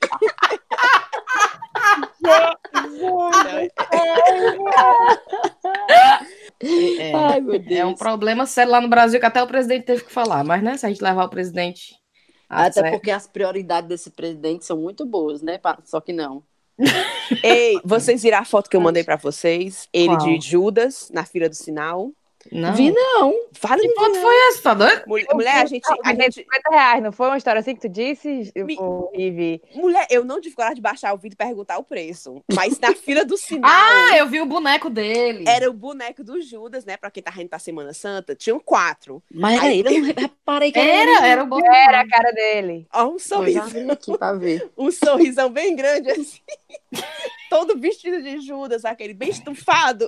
É, 6.61 7.13
Ai, 7.13 7.39
meu 7.41 7.59
Deus. 7.59 7.79
é 7.79 7.85
um 7.85 7.95
problema 7.95 8.45
sério 8.45 8.71
lá 8.71 8.81
no 8.81 8.89
Brasil 8.89 9.19
que 9.19 9.25
até 9.25 9.41
o 9.41 9.47
presidente 9.47 9.85
teve 9.85 10.03
que 10.03 10.11
falar. 10.11 10.43
Mas, 10.43 10.61
né, 10.61 10.77
se 10.77 10.85
a 10.85 10.89
gente 10.89 11.01
levar 11.01 11.25
o 11.25 11.29
presidente. 11.29 11.95
Até 12.49 12.71
sério- 12.73 12.91
porque 12.91 13.11
as 13.11 13.27
prioridades 13.27 13.87
desse 13.87 14.09
presidente 14.09 14.65
são 14.65 14.77
muito 14.77 15.05
boas, 15.05 15.41
né? 15.41 15.59
Só 15.85 16.01
que 16.01 16.11
não. 16.11 16.43
Ei, 17.43 17.79
vocês 17.83 18.23
viram 18.23 18.39
a 18.39 18.45
foto 18.45 18.69
que 18.69 18.75
eu 18.75 18.81
mandei 18.81 19.03
pra 19.03 19.17
vocês? 19.17 19.87
Ele 19.93 20.15
Qual? 20.15 20.17
de 20.17 20.39
Judas 20.41 21.09
na 21.13 21.25
fila 21.25 21.47
do 21.49 21.55
sinal. 21.55 22.11
Não. 22.51 22.73
Vi, 22.73 22.89
não. 22.91 23.33
Fala 23.53 23.77
Que 23.81 23.89
foto 23.93 24.15
foi 24.21 24.35
essa, 24.47 24.61
tá 24.61 24.73
doido? 24.73 25.03
Mulher, 25.05 25.27
mulher, 25.33 25.55
a 25.61 25.65
gente, 25.65 25.83
a 26.05 26.13
gente, 26.13 26.35
50 26.35 26.69
reais, 26.71 27.03
não 27.03 27.11
foi 27.11 27.27
uma 27.27 27.37
história 27.37 27.59
assim 27.59 27.75
que 27.75 27.81
tu 27.81 27.89
disse, 27.89 28.51
Me- 28.55 28.77
ô, 28.79 29.11
Ivi? 29.13 29.61
mulher, 29.75 30.07
eu 30.09 30.23
não 30.23 30.39
tive 30.39 30.55
coragem 30.55 30.75
de 30.75 30.81
baixar 30.81 31.13
o 31.13 31.17
vídeo 31.17 31.33
e 31.33 31.37
perguntar 31.37 31.77
o 31.77 31.83
preço, 31.83 32.41
mas 32.53 32.79
na 32.79 32.93
fila 32.95 33.25
do 33.25 33.35
sinal 33.37 33.69
Ah, 33.69 34.17
eu 34.17 34.27
vi 34.27 34.39
o 34.39 34.45
boneco 34.45 34.89
dele. 34.89 35.43
era 35.47 35.69
o 35.69 35.73
boneco 35.73 36.23
do 36.23 36.41
Judas, 36.41 36.85
né? 36.85 36.95
Pra 36.95 37.11
quem 37.11 37.21
tá 37.21 37.33
indo 37.37 37.49
pra 37.49 37.59
Semana 37.59 37.93
Santa, 37.93 38.33
tinham 38.33 38.59
quatro. 38.59 39.21
Mas 39.31 39.55
era 39.57 39.65
Aí- 39.67 39.79
ele, 39.79 39.89
eu 39.97 40.01
não 40.01 40.13
reparei 40.15 40.71
que 40.71 40.79
Era, 40.79 41.27
era 41.27 41.43
o 41.43 41.45
bom. 41.45 41.59
Era 41.65 41.99
a 42.01 42.07
cara 42.07 42.31
dele. 42.31 42.87
Ó, 42.93 43.05
um 43.09 43.19
sorriso, 43.19 43.61
aqui 43.91 44.17
pra 44.17 44.31
ver. 44.33 44.69
um 44.77 44.89
sorrisão 44.91 45.49
bem 45.49 45.75
grande 45.75 46.09
assim. 46.11 46.39
Todo 47.49 47.77
vestido 47.79 48.21
de 48.21 48.39
Judas, 48.41 48.85
aquele 48.85 49.13
bem 49.13 49.29
estufado. 49.29 50.07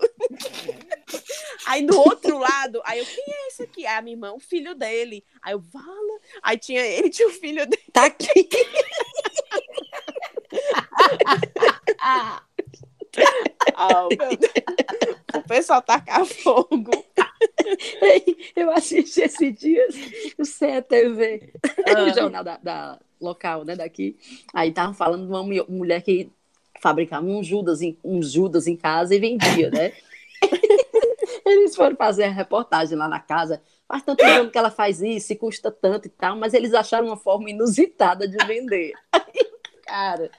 Aí 1.65 1.85
do 1.85 1.97
outro 1.99 2.37
lado, 2.37 2.81
aí 2.85 2.99
eu, 2.99 3.05
quem 3.05 3.23
é 3.27 3.47
esse 3.47 3.63
aqui? 3.63 3.85
Aí 3.85 3.97
a 3.97 4.01
minha 4.01 4.15
irmã, 4.15 4.31
o 4.33 4.39
filho 4.39 4.73
dele. 4.75 5.23
Aí 5.41 5.53
eu, 5.53 5.59
vala. 5.59 6.19
Aí 6.41 6.57
tinha 6.57 6.81
ele, 6.85 7.09
tinha 7.09 7.27
o 7.27 7.31
filho 7.31 7.65
dele. 7.67 7.83
Tá 7.93 8.05
aqui. 8.05 8.49
Ah, 11.99 12.41
meu 14.09 14.37
Deus. 14.37 14.51
O 15.35 15.47
pessoal 15.47 15.81
tacar 15.81 16.25
fogo. 16.25 16.91
Eu 18.55 18.71
assisti 18.71 19.21
esse 19.21 19.51
dia 19.51 19.87
o 20.37 20.45
CETV, 20.45 21.53
Ah. 21.87 22.03
o 22.03 22.13
jornal 22.13 22.43
da, 22.43 22.57
da 22.57 22.99
local, 23.19 23.63
né, 23.63 23.75
daqui. 23.75 24.17
Aí 24.53 24.71
tava 24.71 24.93
falando 24.93 25.25
de 25.25 25.31
uma 25.31 25.43
mu- 25.43 25.65
mulher 25.69 26.01
que 26.01 26.29
fabricava 26.81 27.25
um 27.25 27.43
Judas, 27.43 27.81
em, 27.81 27.97
um 28.03 28.21
Judas 28.21 28.67
em 28.67 28.75
casa 28.75 29.15
e 29.15 29.19
vendia, 29.19 29.69
né? 29.69 29.93
Eles 31.45 31.75
foram 31.75 31.95
fazer 31.95 32.25
a 32.25 32.31
reportagem 32.31 32.97
lá 32.97 33.07
na 33.07 33.19
casa. 33.19 33.61
Faz 33.87 34.03
tanto 34.03 34.19
tempo 34.23 34.51
que 34.51 34.57
ela 34.57 34.71
faz 34.71 35.01
isso 35.01 35.33
e 35.33 35.35
custa 35.35 35.69
tanto 35.71 36.07
e 36.07 36.09
tal, 36.09 36.35
mas 36.35 36.53
eles 36.53 36.73
acharam 36.73 37.07
uma 37.07 37.17
forma 37.17 37.49
inusitada 37.49 38.27
de 38.27 38.37
vender. 38.45 38.93
Cara, 39.85 40.31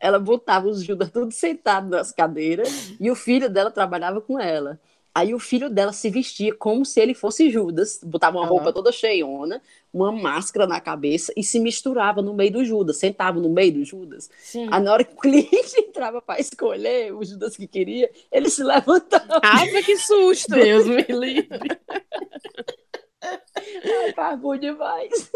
ela 0.00 0.18
botava 0.18 0.68
os 0.68 0.84
Judas 0.84 1.10
tudo 1.10 1.32
sentado 1.32 1.88
nas 1.88 2.12
cadeiras 2.12 2.92
e 3.00 3.10
o 3.10 3.14
filho 3.14 3.48
dela 3.48 3.70
trabalhava 3.70 4.20
com 4.20 4.38
ela. 4.38 4.78
Aí 5.14 5.34
o 5.34 5.38
filho 5.38 5.68
dela 5.68 5.92
se 5.92 6.08
vestia 6.08 6.54
como 6.54 6.84
se 6.84 7.00
ele 7.00 7.14
fosse 7.14 7.50
Judas, 7.50 8.00
botava 8.02 8.38
uma 8.38 8.44
Aham. 8.44 8.54
roupa 8.54 8.72
toda 8.72 8.92
cheiona, 8.92 9.60
uma 9.92 10.12
máscara 10.12 10.66
na 10.66 10.80
cabeça 10.80 11.32
e 11.36 11.42
se 11.42 11.58
misturava 11.58 12.22
no 12.22 12.32
meio 12.32 12.52
do 12.52 12.64
Judas, 12.64 12.98
sentava 12.98 13.40
no 13.40 13.50
meio 13.50 13.72
do 13.72 13.84
Judas. 13.84 14.30
Sim. 14.38 14.68
Aí 14.70 14.80
na 14.80 14.92
hora 14.92 15.04
que 15.04 15.12
o 15.12 15.16
cliente 15.18 15.78
entrava 15.78 16.22
para 16.22 16.40
escolher 16.40 17.12
o 17.12 17.24
Judas 17.24 17.56
que 17.56 17.66
queria, 17.66 18.08
ele 18.30 18.48
se 18.48 18.62
levantava. 18.62 19.40
Ave, 19.42 19.82
que 19.82 19.96
susto! 19.96 20.54
Deus 20.54 20.86
me 20.86 21.02
livre. 21.02 21.78
Ai, 24.16 24.36
bom 24.36 24.56
demais. 24.56 25.30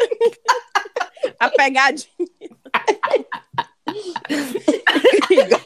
A 1.38 1.50
pegadinha. 1.50 2.08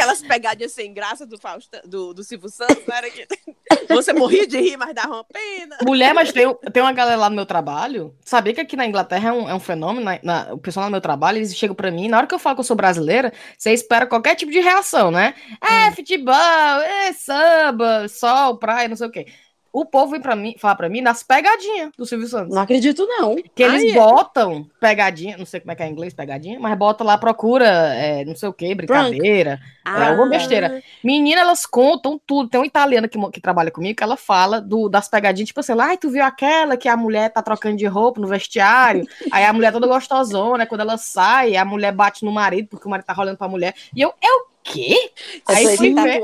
Aquelas 0.00 0.22
pegadinhas 0.22 0.72
sem 0.72 0.92
graça 0.94 1.26
do, 1.26 1.38
Fausto, 1.38 1.70
do, 1.84 2.14
do 2.14 2.24
Silvio 2.24 2.48
Santos, 2.48 2.82
era 2.88 3.10
que 3.10 3.26
você 3.88 4.12
morria 4.12 4.46
de 4.46 4.58
rir, 4.58 4.76
mas 4.76 4.94
dava 4.94 5.14
uma 5.14 5.24
pena. 5.24 5.76
Mulher, 5.84 6.14
mas 6.14 6.32
tem, 6.32 6.46
tem 6.72 6.82
uma 6.82 6.92
galera 6.92 7.16
lá 7.18 7.28
no 7.30 7.36
meu 7.36 7.46
trabalho. 7.46 8.14
Sabia 8.24 8.54
que 8.54 8.60
aqui 8.60 8.76
na 8.76 8.86
Inglaterra 8.86 9.28
é 9.28 9.32
um, 9.32 9.48
é 9.48 9.54
um 9.54 9.60
fenômeno? 9.60 10.04
na- 10.04 10.18
na- 10.22 10.54
o 10.54 10.58
pessoal 10.58 10.84
lá 10.84 10.88
no 10.88 10.92
meu 10.92 11.00
trabalho, 11.00 11.38
eles 11.38 11.54
chegam 11.54 11.74
pra 11.74 11.90
mim. 11.90 12.08
Na 12.08 12.18
hora 12.18 12.26
que 12.26 12.34
eu 12.34 12.38
falo 12.38 12.56
que 12.56 12.60
eu 12.60 12.64
sou 12.64 12.76
brasileira, 12.76 13.32
você 13.58 13.72
espera 13.72 14.06
qualquer 14.06 14.34
tipo 14.36 14.50
de 14.50 14.60
reação, 14.60 15.10
né? 15.10 15.34
É, 15.60 15.90
futebol, 15.92 16.34
é 16.34 17.12
samba, 17.12 18.08
sol, 18.08 18.56
praia, 18.58 18.88
não 18.88 18.96
sei 18.96 19.06
o 19.06 19.10
quê. 19.10 19.26
O 19.72 19.84
povo 19.84 20.12
vem 20.12 20.20
pra 20.20 20.34
mim, 20.34 20.56
falar 20.58 20.74
pra 20.74 20.88
mim 20.88 21.02
das 21.02 21.22
pegadinhas 21.22 21.90
do 21.96 22.04
Silvio 22.04 22.26
Santos. 22.26 22.54
Não 22.54 22.62
acredito, 22.62 23.06
não. 23.06 23.36
Que 23.54 23.62
eles 23.62 23.82
Ai, 23.82 23.90
é. 23.90 23.94
botam 23.94 24.68
pegadinha, 24.80 25.36
não 25.38 25.46
sei 25.46 25.60
como 25.60 25.70
é 25.70 25.74
que 25.76 25.82
é 25.82 25.86
em 25.86 25.92
inglês, 25.92 26.12
pegadinha, 26.12 26.58
mas 26.58 26.76
bota 26.76 27.04
lá, 27.04 27.16
procura, 27.16 27.66
é, 27.66 28.24
não 28.24 28.34
sei 28.34 28.48
o 28.48 28.52
que, 28.52 28.74
brincadeira. 28.74 29.60
É 29.86 30.08
alguma 30.08 30.28
besteira. 30.28 30.82
Menina, 31.02 31.40
elas 31.40 31.66
contam 31.66 32.20
tudo. 32.26 32.48
Tem 32.48 32.60
uma 32.60 32.66
italiana 32.66 33.08
que, 33.08 33.18
que 33.30 33.40
trabalha 33.40 33.70
comigo 33.70 33.96
que 33.96 34.02
ela 34.02 34.16
fala 34.16 34.60
do, 34.60 34.88
das 34.88 35.08
pegadinhas, 35.08 35.48
tipo 35.48 35.60
assim, 35.60 35.72
ai, 35.78 35.96
tu 35.96 36.10
viu 36.10 36.24
aquela 36.24 36.76
que 36.76 36.88
a 36.88 36.96
mulher 36.96 37.30
tá 37.30 37.42
trocando 37.42 37.76
de 37.76 37.86
roupa 37.86 38.20
no 38.20 38.26
vestiário? 38.26 39.06
aí 39.30 39.44
a 39.44 39.52
mulher 39.52 39.72
toda 39.72 39.86
gostosona, 39.86 40.66
quando 40.66 40.80
ela 40.82 40.98
sai, 40.98 41.56
a 41.56 41.64
mulher 41.64 41.92
bate 41.92 42.24
no 42.24 42.32
marido, 42.32 42.68
porque 42.68 42.86
o 42.86 42.90
marido 42.90 43.06
tá 43.06 43.12
rolando 43.12 43.38
pra 43.38 43.48
mulher. 43.48 43.74
E 43.94 44.00
eu, 44.00 44.12
é 44.20 44.32
o 44.32 44.49
quê? 44.62 45.12
Aí 45.48 45.66
Essa 45.66 45.76
fui 45.76 45.94
tá 45.94 46.02
ver. 46.02 46.20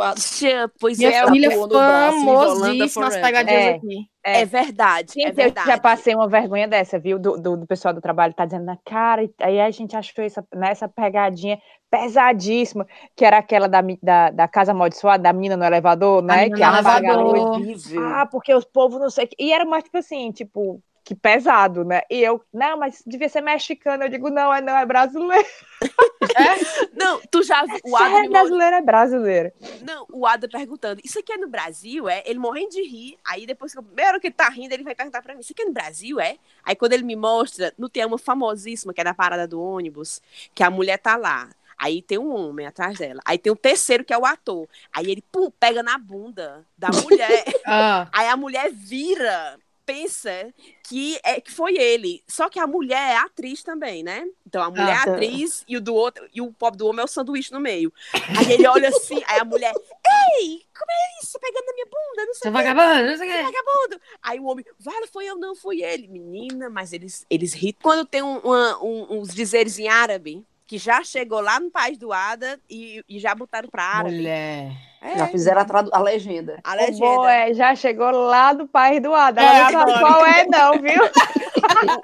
Pois 0.78 0.98
Minha 0.98 1.10
é, 1.10 1.22
família 1.24 1.46
é 1.46 1.50
braço, 1.66 2.16
Yolanda 2.16 2.16
famosíssima 2.16 3.04
nas 3.06 3.14
Forever. 3.14 3.22
pegadinhas 3.22 3.62
É. 3.64 3.70
aqui. 3.76 4.10
é 4.24 4.44
verdade, 4.44 5.10
é 5.10 5.12
Gente, 5.12 5.28
eu 5.28 5.34
verdade. 5.34 5.66
já 5.68 5.78
passei 5.78 6.14
uma 6.14 6.28
vergonha 6.28 6.66
dessa, 6.68 6.98
viu? 6.98 7.18
Do, 7.18 7.36
do, 7.38 7.56
do 7.58 7.66
pessoal 7.66 7.94
do 7.94 8.00
trabalho 8.00 8.34
tá 8.34 8.44
dizendo 8.44 8.64
na 8.64 8.76
cara, 8.84 9.22
e 9.24 9.30
aí 9.40 9.60
a 9.60 9.70
gente 9.70 9.96
achou 9.96 10.24
essa, 10.24 10.46
nessa 10.54 10.88
pegadinha 10.88 11.58
pesadíssima, 11.90 12.86
que 13.14 13.24
era 13.24 13.38
aquela 13.38 13.68
da, 13.68 13.80
da, 14.02 14.30
da 14.30 14.48
casa 14.48 14.72
amaldiçoada, 14.72 15.22
da 15.22 15.32
menina 15.32 15.56
no 15.56 15.64
elevador, 15.64 16.22
né? 16.22 16.50
Que 16.50 16.58
no 16.60 16.64
apaga 16.64 17.10
a 17.10 17.14
elevador. 17.14 17.58
luz. 17.58 17.92
Ah, 17.96 18.26
porque 18.26 18.52
os 18.54 18.64
povos 18.64 18.98
não 19.00 19.10
sei 19.10 19.24
o 19.26 19.28
quê. 19.28 19.36
E 19.38 19.52
era 19.52 19.64
mais 19.64 19.84
tipo 19.84 19.98
assim, 19.98 20.30
tipo, 20.32 20.82
que 21.06 21.14
pesado, 21.14 21.84
né? 21.84 22.02
E 22.10 22.20
eu, 22.20 22.44
não, 22.52 22.76
mas 22.78 23.00
devia 23.06 23.28
ser 23.28 23.40
mexicano. 23.40 24.02
Eu 24.02 24.08
digo, 24.08 24.28
não, 24.28 24.52
é 24.52 24.60
não, 24.60 24.76
é 24.76 24.84
brasileiro. 24.84 25.46
Não, 26.96 27.20
tu 27.30 27.42
já 27.42 27.64
viu 27.64 27.78
o 27.84 27.96
Adam 27.96 28.18
é 28.18 28.22
me 28.22 28.28
brasileiro, 28.30 28.76
é 28.76 28.80
brasileiro. 28.80 29.52
Não, 29.82 30.06
o 30.10 30.26
Ada 30.26 30.48
perguntando, 30.48 31.00
isso 31.04 31.18
aqui 31.18 31.32
é 31.32 31.36
no 31.36 31.48
Brasil, 31.48 32.08
é? 32.08 32.22
Ele 32.24 32.38
morrendo 32.38 32.70
de 32.70 32.82
rir, 32.82 33.18
aí 33.24 33.46
depois 33.46 33.72
que 33.72 33.78
eu, 33.78 33.82
primeira 33.82 34.12
hora 34.12 34.20
que 34.20 34.26
ele 34.28 34.34
tá 34.34 34.48
rindo, 34.48 34.72
ele 34.72 34.82
vai 34.82 34.94
perguntar 34.94 35.22
pra 35.22 35.34
mim, 35.34 35.40
isso 35.40 35.52
aqui 35.52 35.62
é 35.62 35.66
no 35.66 35.72
Brasil, 35.72 36.18
é? 36.18 36.38
Aí 36.64 36.74
quando 36.74 36.94
ele 36.94 37.02
me 37.02 37.14
mostra, 37.14 37.72
no 37.76 37.88
tem 37.90 38.04
uma 38.04 38.18
famosíssima, 38.18 38.94
que 38.94 39.00
é 39.00 39.04
da 39.04 39.14
parada 39.14 39.46
do 39.46 39.60
ônibus, 39.60 40.20
que 40.54 40.62
a 40.62 40.70
mulher 40.70 40.98
tá 40.98 41.16
lá, 41.16 41.50
aí 41.78 42.00
tem 42.00 42.18
um 42.18 42.34
homem 42.34 42.66
atrás 42.66 42.98
dela, 42.98 43.20
aí 43.24 43.38
tem 43.38 43.52
o 43.52 43.56
terceiro, 43.56 44.04
que 44.04 44.12
é 44.12 44.18
o 44.18 44.24
ator, 44.24 44.66
aí 44.92 45.10
ele, 45.10 45.22
pum, 45.30 45.50
pega 45.50 45.82
na 45.82 45.98
bunda 45.98 46.66
da 46.76 46.88
mulher, 46.88 47.44
Ah, 47.66 48.08
aí 48.12 48.28
a 48.28 48.36
mulher 48.36 48.72
vira, 48.72 49.58
pensa 49.86 50.52
que, 50.82 51.18
é, 51.22 51.40
que 51.40 51.50
foi 51.52 51.76
ele, 51.78 52.22
só 52.28 52.48
que 52.50 52.58
a 52.58 52.66
mulher 52.66 53.12
é 53.12 53.16
atriz 53.16 53.62
também, 53.62 54.02
né? 54.02 54.26
Então 54.46 54.60
a 54.62 54.68
mulher 54.70 54.98
Ah. 55.06 55.08
é 55.10 55.12
atriz 55.12 55.64
e 55.68 55.76
o 55.76 55.80
do 55.80 55.94
outro, 55.94 56.28
e 56.34 56.40
o 56.42 56.52
pobre 56.52 56.76
do 56.78 56.86
homem 56.88 57.00
é 57.02 57.04
o 57.04 57.08
sanduíche 57.08 57.52
no 57.52 57.60
meio. 57.60 57.92
Aí 58.12 58.52
ele 58.54 58.66
olha 58.66 58.88
assim, 58.88 59.22
aí 59.28 59.38
a 59.38 59.44
mulher, 59.44 59.72
ei, 59.72 60.62
como 60.76 60.90
é 60.90 61.22
isso? 61.22 61.38
Pegando 61.38 61.64
na 61.66 61.72
minha 61.72 61.86
bunda, 61.86 62.26
não 62.26 62.34
sei 62.34 62.50
o 62.50 62.52
vagabundo, 62.52 63.06
não 63.10 63.16
sei 63.16 63.28
o 63.28 63.32
quê. 63.32 63.42
vagabundo. 63.44 64.00
Aí 64.22 64.40
o 64.40 64.44
homem, 64.44 64.64
vale, 64.78 65.06
foi 65.06 65.24
eu, 65.26 65.36
não 65.36 65.54
foi 65.54 65.80
ele. 65.82 66.08
Menina, 66.08 66.68
mas 66.68 66.92
eles, 66.92 67.24
eles 67.30 67.54
ri. 67.54 67.72
Quando 67.80 68.04
tem 68.04 68.22
um- 68.22 68.38
uma- 68.40 68.82
um- 68.82 69.18
uns 69.20 69.28
dizeres 69.34 69.78
em 69.78 69.88
árabe, 69.88 70.44
que 70.66 70.78
já 70.78 71.04
chegou 71.04 71.40
lá 71.40 71.60
no 71.60 71.70
país 71.70 71.96
do 71.96 72.12
Ada 72.12 72.58
e, 72.68 73.04
e 73.08 73.20
já 73.20 73.32
botaram 73.34 73.68
pra 73.68 73.84
árabe. 73.84 74.16
Mulher. 74.16 74.72
É, 75.00 75.16
Já 75.18 75.28
fizeram 75.28 75.60
a, 75.60 75.64
tradu- 75.64 75.90
a 75.92 76.00
legenda. 76.00 76.58
a 76.64 76.74
legenda. 76.74 76.98
bom 76.98 77.28
é, 77.28 77.54
já 77.54 77.72
chegou 77.76 78.10
lá 78.10 78.52
do 78.52 78.66
país 78.66 79.00
do 79.00 79.14
Ada. 79.14 79.40
É, 79.40 79.62
não 79.62 79.70
sabe 79.70 80.00
qual 80.00 80.26
é, 80.26 80.44
não, 80.46 80.72
viu? 80.80 81.00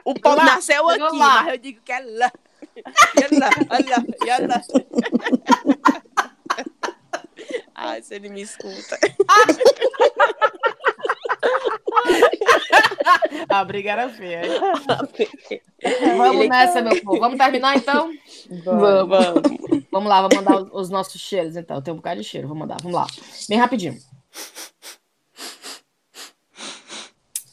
O, 0.04 0.12
o 0.12 0.20
povo 0.20 0.36
Lá, 0.36 0.44
nasceu 0.44 0.88
aqui, 0.88 1.00
lá. 1.00 1.10
mas 1.42 1.48
eu 1.48 1.58
digo 1.58 1.80
que 1.84 1.90
é 1.92 1.98
lá. 2.00 2.30
É 2.76 2.82
lá, 3.38 3.50
é 3.70 3.78
lá, 3.90 4.04
é 4.28 4.38
lá. 4.46 4.62
Ai, 7.74 8.00
se 8.02 8.14
ele 8.14 8.28
me 8.28 8.42
escuta. 8.42 8.96
A 13.48 13.64
briga 13.64 13.92
era 13.92 14.08
feia. 14.08 14.42
hein? 14.46 15.60
Vamos 16.16 16.48
nessa, 16.48 16.80
meu 16.80 17.02
povo. 17.02 17.20
Vamos 17.20 17.38
terminar 17.38 17.76
então? 17.76 18.10
Vamos, 18.64 19.08
vamos. 19.08 19.42
Vamos 19.90 20.08
lá, 20.08 20.20
vou 20.20 20.30
mandar 20.34 20.56
os, 20.62 20.68
os 20.72 20.90
nossos 20.90 21.20
cheiros, 21.20 21.56
então. 21.56 21.82
Tenho 21.82 21.94
um 21.94 21.98
bocado 21.98 22.20
de 22.20 22.26
cheiro, 22.26 22.48
vou 22.48 22.56
mandar. 22.56 22.76
Vamos 22.82 22.96
lá. 22.96 23.06
Bem 23.48 23.58
rapidinho. 23.58 23.96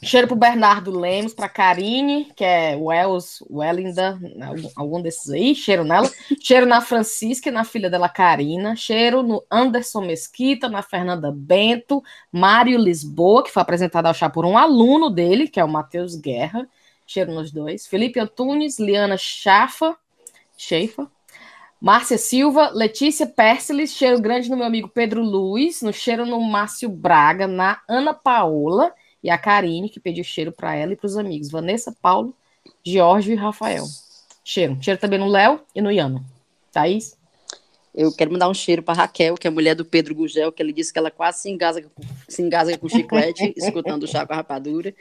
Cheiro 0.02 0.28
pro 0.28 0.36
Bernardo 0.36 0.97
Lemos, 0.97 1.34
pra 1.34 1.50
Karine, 1.50 2.32
que 2.34 2.43
é 2.43 2.74
Wells, 2.74 3.43
Wellinda, 3.50 4.18
algum, 4.41 4.70
algum 4.76 5.02
desses 5.02 5.30
aí. 5.30 5.54
Cheiro 5.54 5.84
nela. 5.84 6.10
Cheiro 6.41 6.66
na 6.66 6.80
Francisca 6.80 7.52
na 7.52 7.66
filha 7.66 7.89
dela, 7.89 8.08
Karina. 8.08 8.78
Cheiro 8.78 9.22
no 9.22 9.43
Anderson 9.52 10.02
Mesquita, 10.02 10.70
na 10.70 10.82
Fernanda 10.82 11.34
Bento. 11.36 12.02
Mário 12.32 12.80
Lisboa, 12.80 13.43
que 13.43 13.52
foi 13.52 13.62
apresentado 13.62 14.06
ao 14.06 14.14
chá 14.14 14.30
por 14.30 14.45
um 14.45 14.58
aluno 14.58 15.10
dele, 15.10 15.50
que 15.50 15.60
é 15.60 15.66
o 15.66 15.70
Matheus 15.70 16.16
Guerra. 16.16 16.66
Cheiro 17.06 17.34
nos 17.34 17.52
dois. 17.52 17.86
Felipe 17.86 18.22
Antunes, 18.22 18.80
Liana 18.80 19.18
Chafa. 19.18 19.97
Schaefer. 20.58 21.08
Márcia 21.82 22.18
Silva, 22.18 22.72
Letícia 22.74 23.26
Persiles, 23.26 23.93
cheiro 23.93 24.20
grande 24.20 24.50
no 24.50 24.58
meu 24.58 24.66
amigo 24.66 24.89
Pedro 24.89 25.22
Luiz, 25.24 25.82
no 25.82 25.93
cheiro 25.93 26.26
no 26.26 26.41
Márcio 26.41 26.89
Braga, 26.89 27.47
na 27.47 27.82
Ana 27.88 28.14
Paola 28.14 28.93
e 29.24 29.30
a 29.30 29.38
Karine, 29.38 29.89
que 29.89 29.99
pediu 29.99 30.24
cheiro 30.24 30.51
para 30.51 30.76
ela 30.76 30.93
e 30.93 30.95
para 30.95 31.07
os 31.07 31.17
amigos, 31.17 31.49
Vanessa, 31.51 31.95
Paulo, 32.01 32.36
Giorgio 32.86 33.34
e 33.34 33.36
Rafael. 33.36 33.86
Cheiro. 34.43 34.78
Cheiro 34.82 34.99
também 34.99 35.20
no 35.20 35.28
Léo 35.28 35.59
e 35.76 35.82
no 35.82 35.91
Iano. 35.91 36.24
Thaís? 36.72 37.17
Eu 37.93 38.11
quero 38.15 38.32
mandar 38.32 38.47
um 38.47 38.53
cheiro 38.53 38.84
para 38.84 38.93
Raquel, 39.01 39.36
que 39.36 39.47
é 39.47 39.49
a 39.49 39.51
mulher 39.51 39.76
do 39.76 39.84
Pedro 39.84 40.13
Gugel, 40.15 40.51
que 40.51 40.61
ele 40.61 40.72
disse 40.72 40.93
que 40.93 40.99
ela 40.99 41.09
quase 41.11 41.39
se 41.41 41.49
engasga, 41.49 41.89
com- 41.93 42.03
se 42.28 42.41
engasga 42.41 42.78
com 42.78 42.88
chiclete, 42.88 43.51
escutando 43.57 44.03
o 44.03 44.07
chá 44.07 44.26
com 44.26 44.34
a 44.34 44.38
rapadura. 44.38 44.93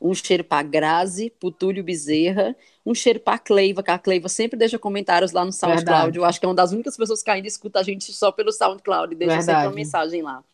Um 0.00 0.14
cheiro 0.14 0.44
para 0.44 0.62
Grazi, 0.62 1.30
pro 1.40 1.50
Túlio 1.50 1.82
Bezerra. 1.82 2.54
Um 2.84 2.94
cheiro 2.94 3.18
para 3.18 3.38
Cleiva, 3.38 3.82
que 3.82 3.90
a 3.90 3.98
Cleiva 3.98 4.28
sempre 4.28 4.58
deixa 4.58 4.78
comentários 4.78 5.32
lá 5.32 5.42
no 5.44 5.52
SoundCloud. 5.52 5.84
Verdade. 5.84 6.18
Eu 6.18 6.24
acho 6.24 6.38
que 6.38 6.44
é 6.44 6.48
uma 6.48 6.54
das 6.54 6.70
únicas 6.72 6.96
pessoas 6.96 7.22
que 7.22 7.30
ainda 7.30 7.48
escuta 7.48 7.80
a 7.80 7.82
gente 7.82 8.12
só 8.12 8.30
pelo 8.30 8.52
SoundCloud 8.52 9.14
e 9.14 9.16
deixa 9.16 9.36
sempre 9.36 9.46
Verdade. 9.46 9.68
uma 9.68 9.74
mensagem 9.74 10.22
lá. 10.22 10.44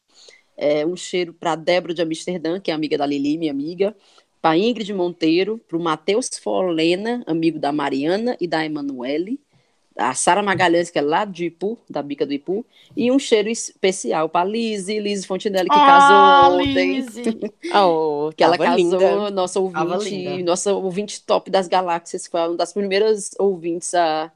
É, 0.63 0.85
um 0.85 0.95
cheiro 0.95 1.33
para 1.33 1.57
Débora 1.57 1.95
de 1.95 2.03
Amsterdã, 2.03 2.61
que 2.61 2.71
é 2.71 2.75
amiga 2.75 2.99
da 2.99 3.07
Lili, 3.07 3.39
minha 3.39 3.51
amiga. 3.51 3.97
Para 4.43 4.59
Ingrid 4.59 4.93
Monteiro, 4.93 5.59
para 5.67 5.77
o 5.77 5.81
Matheus 5.81 6.29
Folena, 6.43 7.23
amigo 7.27 7.59
da 7.59 7.73
Mariana 7.73 8.37
e 8.39 8.47
da 8.47 8.63
Emanuele. 8.65 9.41
A 9.97 10.15
Sara 10.15 10.43
Magalhães, 10.43 10.91
que 10.91 10.99
é 10.99 11.03
lá 11.03 11.25
de 11.25 11.47
Ipu, 11.47 11.79
da 11.89 12.03
Bica 12.03 12.25
do 12.25 12.33
Ipu, 12.33 12.65
e 12.97 13.11
um 13.11 13.19
cheiro 13.19 13.49
especial 13.51 14.29
para 14.29 14.49
Lizzie, 14.49 15.01
Lizzie 15.01 15.27
Fontinelli, 15.27 15.69
que 15.69 15.77
casou 15.77 16.61
ontem, 16.61 17.07
Oh, 17.75 18.31
que 18.37 18.43
ela 18.45 18.57
casou, 18.57 18.77
linda. 18.77 19.31
nossa 19.31 19.61
ouvinte, 19.61 20.43
nossa 20.43 20.73
ouvinte 20.73 21.23
top 21.23 21.51
das 21.51 21.69
galáxias, 21.69 22.27
foi 22.27 22.41
uma 22.41 22.57
das 22.57 22.73
primeiras 22.73 23.31
ouvintes 23.39 23.95
a, 23.95 24.31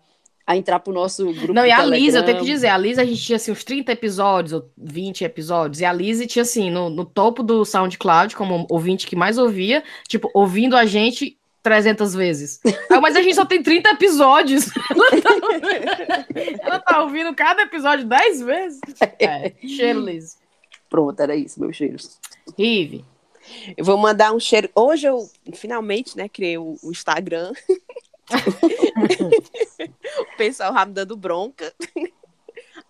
a 0.46 0.56
entrar 0.56 0.78
pro 0.80 0.92
nosso 0.92 1.24
grupo 1.32 1.54
Não, 1.54 1.64
e 1.64 1.70
a 1.70 1.84
Liz, 1.84 2.14
eu 2.14 2.24
tenho 2.24 2.38
que 2.38 2.44
dizer, 2.44 2.68
a 2.68 2.76
Liz 2.76 2.98
a 2.98 3.04
gente 3.04 3.22
tinha 3.22 3.36
assim, 3.36 3.50
uns 3.50 3.64
30 3.64 3.92
episódios, 3.92 4.52
ou 4.52 4.70
20 4.76 5.24
episódios, 5.24 5.80
e 5.80 5.84
a 5.84 5.92
Liz 5.92 6.24
tinha 6.26 6.42
assim, 6.42 6.70
no, 6.70 6.90
no 6.90 7.04
topo 7.04 7.42
do 7.42 7.64
SoundCloud, 7.64 8.36
como 8.36 8.66
ouvinte 8.68 9.06
que 9.06 9.16
mais 9.16 9.38
ouvia, 9.38 9.82
tipo, 10.06 10.30
ouvindo 10.34 10.76
a 10.76 10.84
gente 10.84 11.38
300 11.62 12.14
vezes. 12.14 12.60
Ah, 12.90 13.00
mas 13.00 13.16
a 13.16 13.22
gente 13.22 13.34
só 13.34 13.44
tem 13.44 13.62
30 13.62 13.90
episódios. 13.90 14.66
Ela 14.94 15.20
tá, 15.20 16.26
ela 16.60 16.78
tá 16.78 17.02
ouvindo 17.02 17.34
cada 17.34 17.62
episódio 17.62 18.06
10 18.06 18.42
vezes. 18.42 18.80
É, 19.18 19.52
cheiro, 19.66 20.00
Liz. 20.00 20.38
Pronto, 20.90 21.18
era 21.18 21.34
isso, 21.34 21.58
meus 21.60 21.74
cheiros. 21.74 22.20
Rive. 22.56 23.04
Eu 23.76 23.84
vou 23.84 23.96
mandar 23.96 24.32
um 24.32 24.38
cheiro. 24.38 24.70
Hoje 24.74 25.06
eu 25.06 25.28
finalmente, 25.54 26.16
né, 26.16 26.28
criei 26.28 26.58
o, 26.58 26.76
o 26.82 26.90
Instagram. 26.90 27.52
o 30.20 30.36
pessoal 30.36 30.72
já 30.72 30.86
me 30.86 30.92
dando 30.92 31.16
bronca. 31.16 31.72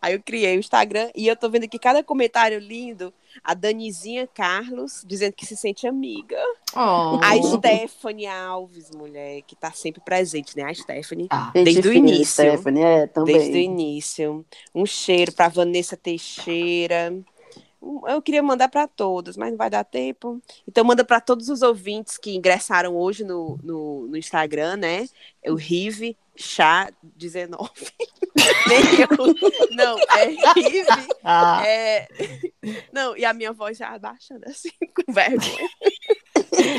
Aí 0.05 0.13
eu 0.13 0.23
criei 0.23 0.55
o 0.55 0.61
Instagram 0.61 1.11
e 1.15 1.27
eu 1.27 1.35
tô 1.35 1.49
vendo 1.49 1.65
aqui 1.65 1.79
cada 1.79 2.05
comentário 2.05 2.59
lindo. 2.59 3.11
A 3.43 3.55
Danizinha 3.55 4.27
Carlos 4.27 5.03
dizendo 5.07 5.33
que 5.33 5.47
se 5.47 5.57
sente 5.57 5.87
amiga. 5.87 6.37
Oh. 6.77 7.19
A 7.23 7.35
Stephanie 7.43 8.27
Alves, 8.27 8.91
mulher, 8.91 9.41
que 9.47 9.57
tá 9.57 9.73
sempre 9.73 10.03
presente, 10.05 10.55
né? 10.59 10.65
A 10.65 10.75
Stephanie. 10.75 11.27
Ah, 11.31 11.51
Desde 11.55 11.89
o 11.89 11.93
início. 11.93 12.27
Stephanie, 12.27 12.83
é, 12.83 13.07
também. 13.07 13.35
Desde 13.35 13.53
o 13.53 13.61
início. 13.61 14.45
Um 14.75 14.85
cheiro 14.85 15.33
para 15.33 15.49
Vanessa 15.49 15.97
Teixeira. 15.97 17.11
Eu 18.07 18.23
queria 18.23 18.43
mandar 18.43 18.69
para 18.69 18.87
todas, 18.87 19.37
mas 19.37 19.51
não 19.51 19.59
vai 19.59 19.69
dar 19.71 19.85
tempo. 19.85 20.41
Então, 20.67 20.85
manda 20.85 21.05
para 21.05 21.21
todos 21.21 21.49
os 21.49 21.63
ouvintes 21.63 22.17
que 22.19 22.35
ingressaram 22.35 22.97
hoje 22.97 23.25
no, 23.25 23.59
no, 23.63 24.07
no 24.09 24.17
Instagram, 24.17 24.77
né? 24.77 25.07
É 25.43 25.51
O 25.53 25.55
Rive 25.55 26.17
Chá 26.37 26.91
19. 27.03 27.71
Nem 28.67 28.81
eu. 29.01 29.71
Não, 29.71 29.99
é 29.99 30.27
Rive. 30.27 31.09
Ah, 31.23 31.63
É... 31.65 32.09
Não, 32.93 33.17
e 33.17 33.25
a 33.25 33.33
minha 33.33 33.53
voz 33.53 33.79
já 33.79 33.91
abaixando 33.91 34.45
assim, 34.47 34.71
com 34.95 35.13
vergonha. 35.13 35.69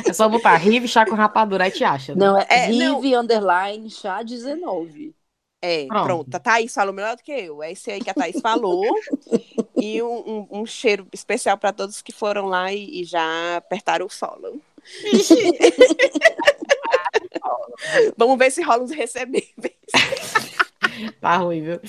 é 0.07 0.13
só 0.13 0.27
botar 0.27 0.55
Rive, 0.57 0.87
chá 0.87 1.05
com 1.05 1.15
rapadura, 1.15 1.65
aí 1.65 1.71
te 1.71 1.83
acha. 1.83 2.13
né? 2.13 2.25
Não, 2.25 2.37
é, 2.37 2.45
É, 2.49 2.71
não. 2.71 2.99
Rive 2.99 3.15
Underline 3.15 3.89
Chá 3.89 4.23
19. 4.23 5.15
É, 5.61 5.87
Pronto. 5.87 6.05
pronto. 6.05 6.35
A 6.35 6.39
Thaís 6.39 6.73
falou 6.73 6.93
melhor 6.93 7.15
do 7.15 7.23
que 7.23 7.31
eu. 7.31 7.63
É 7.63 7.71
esse 7.71 7.89
aí 7.89 7.99
que 7.99 8.09
a 8.09 8.13
Thaís 8.13 8.39
falou. 8.39 8.83
E 9.85 10.01
um, 10.01 10.47
um- 10.51 10.61
um 10.61 10.65
cheiro 10.65 11.07
especial 11.13 11.57
para 11.57 11.71
todos 11.73 12.01
que 12.01 12.11
foram 12.11 12.45
lá 12.47 12.71
e, 12.73 13.01
e 13.01 13.03
já 13.03 13.57
apertaram 13.57 14.05
o 14.05 14.09
follow. 14.09 14.59
Vamos 18.17 18.37
ver 18.37 18.51
se 18.51 18.61
rola 18.63 18.83
uns 18.83 18.91
recebíveis. 18.91 19.73
Tá 21.19 21.35
ruim, 21.37 21.61
viu? 21.61 21.79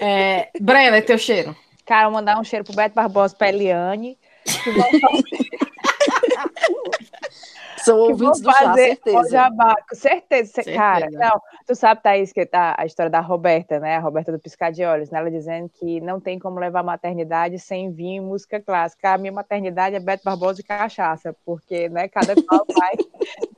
É, 0.00 0.48
Brena, 0.60 0.96
é 0.96 1.00
teu 1.00 1.16
cheiro. 1.18 1.54
Cara, 1.84 2.10
mandar 2.10 2.36
um 2.40 2.42
cheiro 2.42 2.64
pro 2.64 2.74
Beto 2.74 2.96
Barbosa, 2.96 3.32
pra 3.36 3.48
Eliane. 3.50 4.18
São 7.86 7.96
que 8.06 8.12
ouvintes 8.12 8.42
vão 8.42 8.52
do 8.52 8.58
chá, 8.58 8.64
fazer 8.64 8.82
o 8.82 8.86
certeza. 8.86 9.28
jabá. 9.30 9.76
Com 9.88 9.94
certeza, 9.96 10.52
Certeza. 10.52 10.76
cara. 10.76 11.08
Não, 11.10 11.40
tu 11.66 11.74
sabe, 11.74 12.02
Thaís, 12.02 12.32
que 12.32 12.44
tá 12.44 12.74
a 12.76 12.84
história 12.84 13.08
da 13.10 13.20
Roberta, 13.20 13.80
né? 13.80 13.96
A 13.96 14.00
Roberta 14.00 14.32
do 14.32 14.38
Piscar 14.38 14.70
de 14.72 14.84
Olhos, 14.84 15.10
né? 15.10 15.18
Ela 15.18 15.30
dizendo 15.30 15.68
que 15.68 16.00
não 16.00 16.20
tem 16.20 16.38
como 16.38 16.58
levar 16.58 16.82
maternidade 16.82 17.58
sem 17.58 17.90
vinho 17.92 18.22
e 18.22 18.26
música 18.26 18.60
clássica. 18.60 19.14
A 19.14 19.18
minha 19.18 19.32
maternidade 19.32 19.96
é 19.96 20.00
Beto 20.00 20.24
Barbosa 20.24 20.60
e 20.60 20.64
cachaça, 20.64 21.34
porque, 21.44 21.88
né, 21.88 22.08
cada 22.08 22.34
qual 22.34 22.64
vai 22.76 22.96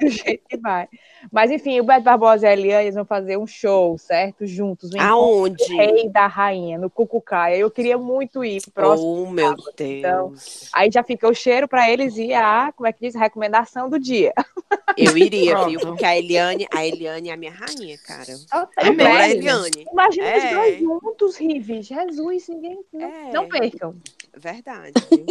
do 0.01 0.09
jeito 0.09 0.45
que 0.49 0.57
vai. 0.59 0.89
Mas, 1.31 1.51
enfim, 1.51 1.79
o 1.81 1.85
Beto 1.85 2.03
Barbosa 2.05 2.47
e 2.47 2.49
a 2.49 2.53
Eliane 2.53 2.91
vão 2.91 3.05
fazer 3.05 3.37
um 3.37 3.47
show, 3.47 3.99
certo? 3.99 4.47
Juntos. 4.47 4.91
Um 4.95 5.01
Aonde? 5.01 5.63
rei 5.75 6.09
da 6.09 6.27
rainha, 6.27 6.79
no 6.79 6.89
Cucucaia. 6.89 7.57
Eu 7.57 7.71
queria 7.71 7.99
muito 7.99 8.45
ir 8.45 8.63
próximo. 8.73 9.25
Oh, 9.25 9.31
meu 9.31 9.55
Então, 9.79 10.29
Deus. 10.31 10.69
Aí 10.73 10.91
já 10.91 11.03
fica 11.03 11.29
o 11.29 11.35
cheiro 11.35 11.69
para 11.69 11.91
eles 11.91 12.17
e 12.17 12.33
a, 12.33 12.73
como 12.77 12.87
é 12.87 12.93
que 12.93 13.01
diz, 13.01 13.15
a 13.17 13.21
recomendação 13.21 13.89
do 13.91 13.99
dia. 13.99 14.33
Eu 14.97 15.17
iria, 15.17 15.53
Pronto. 15.53 15.69
viu? 15.71 15.81
Porque 15.81 16.05
a 16.05 16.17
Eliane, 16.19 16.67
a 16.75 16.85
Eliane 16.85 17.29
é 17.29 17.33
a 17.33 17.37
minha 17.37 17.53
rainha, 17.53 17.97
cara. 18.07 18.33
É 18.33 18.87
Adoro 18.89 19.07
a? 19.07 19.29
Eliane. 19.29 19.85
Imagina 19.93 20.27
É. 20.27 20.39
os 20.39 20.51
dois 20.55 20.79
juntos, 20.81 21.37
Rive. 21.37 21.83
Jesus, 21.83 22.49
ninguém. 22.49 22.79
Não, 22.93 23.07
É. 23.09 23.33
não 23.33 23.49
percam. 23.49 23.95
Verdade. 24.37 24.93
viu? 25.11 25.27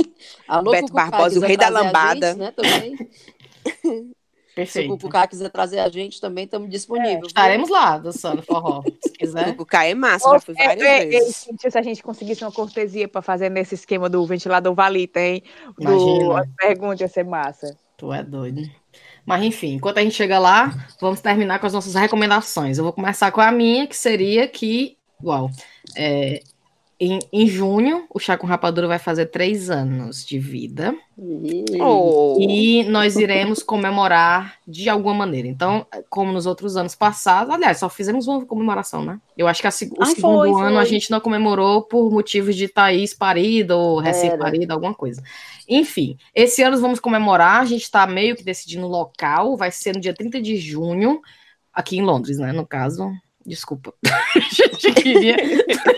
Alô, 0.47 0.71
Beto 0.71 0.83
Cucucá, 0.87 1.09
Barbosa, 1.11 1.39
o 1.39 1.43
rei 1.43 1.57
da 1.57 1.69
lambada. 1.69 2.27
gente, 2.29 2.39
né, 2.39 2.51
também. 2.55 2.97
Se 4.65 4.79
o 4.79 4.83
Perfeito. 4.83 4.89
Cucucá 4.97 5.27
quiser 5.27 5.49
trazer 5.49 5.79
a 5.79 5.89
gente, 5.89 6.19
também 6.19 6.45
estamos 6.45 6.69
disponíveis. 6.69 7.17
viu? 7.19 7.27
Estaremos 7.27 7.69
lá, 7.69 7.97
dançando 7.97 8.41
forró, 8.41 8.81
se 9.01 9.09
quiser. 9.17 9.49
O 9.49 9.55
Cuca 9.55 9.83
é 9.85 9.93
massa, 9.93 10.29
já 10.31 10.39
fui 10.39 10.55
várias 10.55 10.81
É, 10.81 11.03
é, 11.03 11.05
vezes. 11.05 11.47
é, 11.63 11.69
se 11.69 11.77
a 11.77 11.81
gente 11.81 12.01
conseguisse 12.01 12.43
uma 12.43 12.51
cortesia 12.51 13.07
para 13.07 13.21
fazer 13.21 13.49
nesse 13.49 13.75
esquema 13.75 14.09
do 14.09 14.25
ventilador 14.25 14.73
valita, 14.73 15.19
hein? 15.19 15.43
Do, 15.77 15.83
Imagina. 15.91 16.39
as 16.41 16.47
perguntas 16.57 17.01
ia 17.01 17.07
ser 17.07 17.23
massa. 17.23 17.77
Tu 17.97 18.11
é 18.13 18.23
doido. 18.23 18.61
Mas 19.25 19.43
enfim, 19.43 19.73
enquanto 19.73 19.97
a 19.97 20.01
gente 20.01 20.15
chega 20.15 20.39
lá, 20.39 20.73
vamos 21.01 21.19
terminar 21.19 21.59
com 21.59 21.67
as 21.67 21.73
nossas 21.73 21.93
recomendações. 21.95 22.77
Eu 22.77 22.83
vou 22.85 22.93
começar 22.93 23.29
com 23.31 23.41
a 23.41 23.51
minha, 23.51 23.85
que 23.85 23.95
seria 23.95 24.47
que, 24.47 24.97
igual, 25.19 25.49
é, 25.95 26.41
em, 26.99 27.19
em 27.31 27.45
junho, 27.45 28.07
o 28.11 28.17
Chá 28.17 28.35
com 28.35 28.47
Rapadura 28.47 28.87
vai 28.87 28.97
fazer 28.97 29.27
três 29.27 29.69
anos 29.69 30.25
de 30.25 30.39
vida. 30.39 30.95
Oh. 31.79 32.37
E 32.39 32.83
nós 32.85 33.15
iremos 33.15 33.61
comemorar 33.61 34.55
de 34.67 34.89
alguma 34.89 35.13
maneira. 35.13 35.47
Então, 35.47 35.85
como 36.09 36.33
nos 36.33 36.47
outros 36.47 36.75
anos 36.75 36.95
passados, 36.95 37.53
aliás, 37.53 37.77
só 37.77 37.87
fizemos 37.87 38.27
uma 38.27 38.43
comemoração, 38.45 39.05
né? 39.05 39.19
Eu 39.37 39.47
acho 39.47 39.61
que 39.61 39.67
a 39.67 39.69
o 39.69 40.03
Ai, 40.03 40.15
segundo 40.15 40.37
foi, 40.37 40.49
ano 40.49 40.75
foi. 40.75 40.81
a 40.81 40.85
gente 40.85 41.11
não 41.11 41.19
comemorou 41.19 41.83
por 41.83 42.11
motivos 42.11 42.55
de 42.55 42.67
Thaís 42.67 43.13
parida 43.13 43.75
ou 43.75 43.99
recém-parida, 43.99 44.73
alguma 44.73 44.93
coisa. 44.93 45.21
Enfim, 45.69 46.17
esse 46.33 46.63
ano 46.63 46.81
vamos 46.81 46.99
comemorar, 46.99 47.61
a 47.61 47.65
gente 47.65 47.83
está 47.83 48.07
meio 48.07 48.35
que 48.35 48.43
decidindo 48.43 48.87
o 48.87 48.89
local, 48.89 49.55
vai 49.55 49.69
ser 49.69 49.93
no 49.93 50.01
dia 50.01 50.15
30 50.15 50.41
de 50.41 50.57
junho, 50.57 51.21
aqui 51.71 51.97
em 51.97 52.01
Londres, 52.01 52.39
né? 52.39 52.51
No 52.51 52.65
caso. 52.65 53.11
Desculpa. 53.47 53.93
queria, 55.01 55.37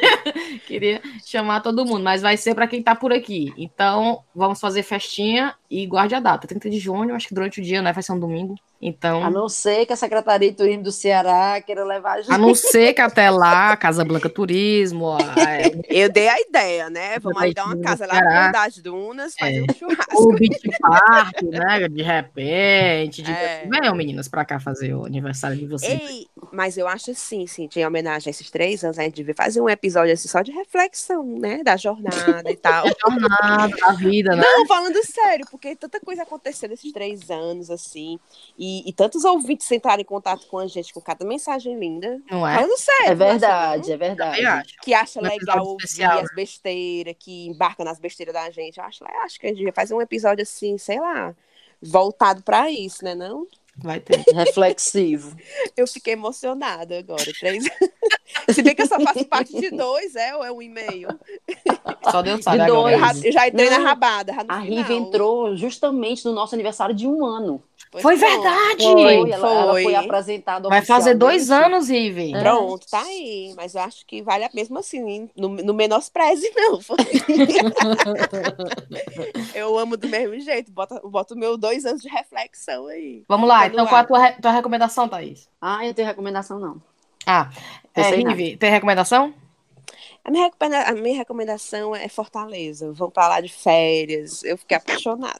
queria 0.67 1.01
chamar 1.25 1.61
todo 1.61 1.83
mundo, 1.83 2.03
mas 2.03 2.21
vai 2.21 2.37
ser 2.37 2.53
para 2.53 2.67
quem 2.67 2.83
tá 2.83 2.95
por 2.95 3.11
aqui. 3.11 3.51
Então, 3.57 4.23
vamos 4.35 4.59
fazer 4.59 4.83
festinha 4.83 5.55
e 5.67 5.87
guarde 5.87 6.13
a 6.13 6.19
data. 6.19 6.47
30 6.47 6.69
de 6.69 6.77
junho, 6.77 7.15
acho 7.15 7.27
que 7.27 7.33
durante 7.33 7.59
o 7.59 7.63
dia, 7.63 7.81
né? 7.81 7.91
Vai 7.91 8.03
ser 8.03 8.11
um 8.11 8.19
domingo. 8.19 8.53
Então, 8.81 9.21
A 9.23 9.29
não 9.29 9.49
ser 9.49 9.85
que 9.85 9.91
a 9.91 9.95
Secretaria 9.97 10.49
de 10.49 10.55
Turismo 10.55 10.83
do 10.83 10.91
Ceará 10.91 11.59
queira 11.61 11.83
levar 11.83 12.13
a 12.13 12.21
gente. 12.21 12.31
a 12.31 12.37
não 12.37 12.55
ser 12.55 12.93
que 12.93 13.01
até 13.01 13.29
lá, 13.29 13.75
Casa 13.75 14.05
Blanca 14.05 14.29
Turismo, 14.29 15.09
a- 15.11 15.17
Eu 15.89 16.09
dei 16.09 16.29
a 16.29 16.39
ideia, 16.39 16.89
né? 16.89 17.19
Vamos 17.19 17.37
Vai 17.37 17.47
alugar 17.47 17.65
uma 17.67 17.81
casa 17.81 18.05
lá 18.05 18.13
Ceará. 18.13 18.45
no 18.47 18.51
das 18.53 18.77
Dunas, 18.77 19.33
fazer 19.37 19.57
É. 19.57 19.61
um 19.63 19.73
churrasco. 19.77 20.23
o 20.23 20.33
Beach 20.33 20.61
Park, 20.79 21.41
né? 21.43 21.89
De 21.89 22.01
repente. 22.01 23.21
De... 23.21 23.31
É. 23.31 23.67
Venham, 23.69 23.93
meninas, 23.95 24.27
pra 24.29 24.45
cá 24.45 24.59
fazer 24.61 24.93
o 24.93 25.05
aniversário 25.05 25.57
de 25.57 25.65
vocês. 25.65 25.99
Ei, 26.09 26.27
mas 26.53 26.77
eu 26.77 26.87
acho 26.87 27.11
assim, 27.11 27.45
sim, 27.47 27.67
em 27.75 27.85
homenagem 27.85 28.29
a 28.29 28.31
esses 28.31 28.49
três 28.49 28.83
anos, 28.83 28.97
a 28.97 29.03
gente 29.03 29.15
devia 29.15 29.35
fazer 29.35 29.59
um 29.61 29.69
episódio 29.69 30.13
assim 30.13 30.27
só 30.29 30.41
de 30.41 30.51
reflexão, 30.51 31.23
né? 31.37 31.61
Da 31.63 31.75
jornada 31.75 32.49
e 32.49 32.55
tal. 32.55 32.85
Jornada 33.09 33.75
da 33.75 33.91
vida, 33.93 34.35
né? 34.35 34.41
Não, 34.41 34.65
falando 34.67 35.03
sério, 35.05 35.45
porque 35.51 35.75
tanta 35.75 35.99
coisa 35.99 36.23
aconteceu 36.23 36.69
nesses 36.69 36.91
três 36.93 37.29
anos, 37.29 37.69
assim, 37.69 38.17
e, 38.57 38.68
e 38.85 38.93
tantos 38.93 39.23
ouvintes 39.25 39.69
entraram 39.71 40.01
em 40.01 40.05
contato 40.05 40.45
com 40.47 40.57
a 40.57 40.67
gente 40.67 40.93
com 40.93 41.01
cada 41.01 41.23
mensagem 41.25 41.77
linda. 41.79 42.21
Não 42.29 42.47
é? 42.47 42.55
Falando 42.55 42.77
sério. 42.77 43.07
É 43.11 43.15
verdade, 43.15 43.91
é 43.91 43.97
verdade. 43.97 44.45
Acho. 44.45 44.75
Que 44.81 44.93
acha 44.93 45.19
Um 45.19 45.23
legal 45.23 45.65
ouvir 45.65 45.83
especial, 45.85 46.19
as 46.19 46.33
besteiras, 46.35 47.15
que 47.17 47.47
embarca 47.47 47.83
nas 47.83 47.99
besteiras 47.99 48.33
da 48.33 48.49
gente. 48.49 48.77
Eu 48.77 48.83
acho, 48.85 49.03
eu 49.03 49.21
acho 49.21 49.39
que 49.39 49.45
a 49.45 49.49
gente 49.49 49.57
devia 49.59 49.73
fazer 49.73 49.93
um 49.93 50.01
episódio 50.01 50.43
assim, 50.43 50.77
sei 50.77 50.99
lá, 50.99 51.33
voltado 51.81 52.41
pra 52.43 52.69
isso, 52.71 53.03
né? 53.03 53.15
Não? 53.15 53.47
Vai 53.81 53.99
ter. 54.01 54.21
Reflexivo. 54.35 55.37
Eu 55.77 55.87
fiquei 55.87 56.11
emocionada 56.13 56.99
agora. 56.99 57.23
Três... 57.39 57.63
Se 58.51 58.61
bem 58.61 58.75
que 58.75 58.81
eu 58.81 58.87
só 58.87 58.99
faço 58.99 59.23
parte 59.25 59.53
de 59.59 59.69
dois, 59.71 60.15
é? 60.15 60.35
Ou 60.35 60.43
é 60.43 60.51
um 60.51 60.61
e-mail? 60.61 61.07
Só 62.11 62.21
Deus 62.21 62.43
sabe 62.43 62.57
De. 62.63 62.69
Eu, 62.69 62.75
dois. 62.75 62.99
já- 62.99 63.27
eu 63.27 63.31
já 63.31 63.47
entrei 63.47 63.69
Não, 63.69 63.79
na 63.79 63.89
rabada. 63.89 64.35
A 64.47 64.59
Riva 64.59 64.93
entrou 64.93 65.55
justamente 65.55 66.25
no 66.25 66.33
nosso 66.33 66.55
aniversário 66.55 66.93
de 66.93 67.07
um 67.07 67.25
ano. 67.25 67.63
Pois 67.91 68.03
Foi 68.03 68.15
verdade! 68.15 68.83
Foi, 68.83 69.31
ela, 69.31 69.51
ela 69.51 69.71
foi. 69.71 69.83
foi 69.83 69.95
apresentada 69.95 70.69
Vai 70.69 70.83
fazer 70.83 71.15
dois 71.15 71.49
anos, 71.49 71.89
Rive. 71.89 72.35
É. 72.35 72.39
Pronto, 72.39 72.85
tá 72.87 73.01
aí. 73.01 73.51
Mas 73.55 73.73
eu 73.73 73.81
acho 73.81 74.05
que 74.05 74.21
vale 74.21 74.43
a 74.43 74.49
mesmo 74.53 74.77
assim. 74.77 75.27
No, 75.35 75.49
no 75.49 75.73
menospreze, 75.73 76.51
não. 76.55 76.79
eu 79.55 79.79
amo 79.79 79.97
do 79.97 80.07
mesmo 80.07 80.39
jeito. 80.39 80.71
Bota, 80.71 81.01
bota 81.03 81.33
o 81.33 81.37
meu 81.37 81.57
dois 81.57 81.83
anos 81.83 82.03
de 82.03 82.09
reflexão 82.09 82.85
aí. 82.87 83.23
Vamos 83.27 83.49
lá, 83.49 83.61
Tá 83.61 83.67
então 83.67 83.87
qual 83.87 84.01
a 84.01 84.03
tua, 84.03 84.31
tua 84.33 84.51
recomendação, 84.51 85.09
Thaís? 85.09 85.49
Ah, 85.59 85.83
eu 85.83 85.87
não 85.87 85.93
tenho 85.93 86.07
recomendação, 86.07 86.59
não. 86.59 86.79
Ah, 87.25 87.49
Eu 87.95 88.03
é. 88.03 88.15
Rive, 88.15 88.57
tem 88.57 88.69
recomendação? 88.69 89.33
A 90.29 90.31
minha, 90.31 90.51
a 90.85 90.93
minha 90.93 91.17
recomendação 91.17 91.95
é 91.95 92.07
Fortaleza. 92.07 92.91
Vão 92.93 93.09
pra 93.09 93.27
lá 93.27 93.41
de 93.41 93.49
férias. 93.49 94.43
Eu 94.43 94.59
fiquei 94.59 94.77
apaixonada. 94.77 95.39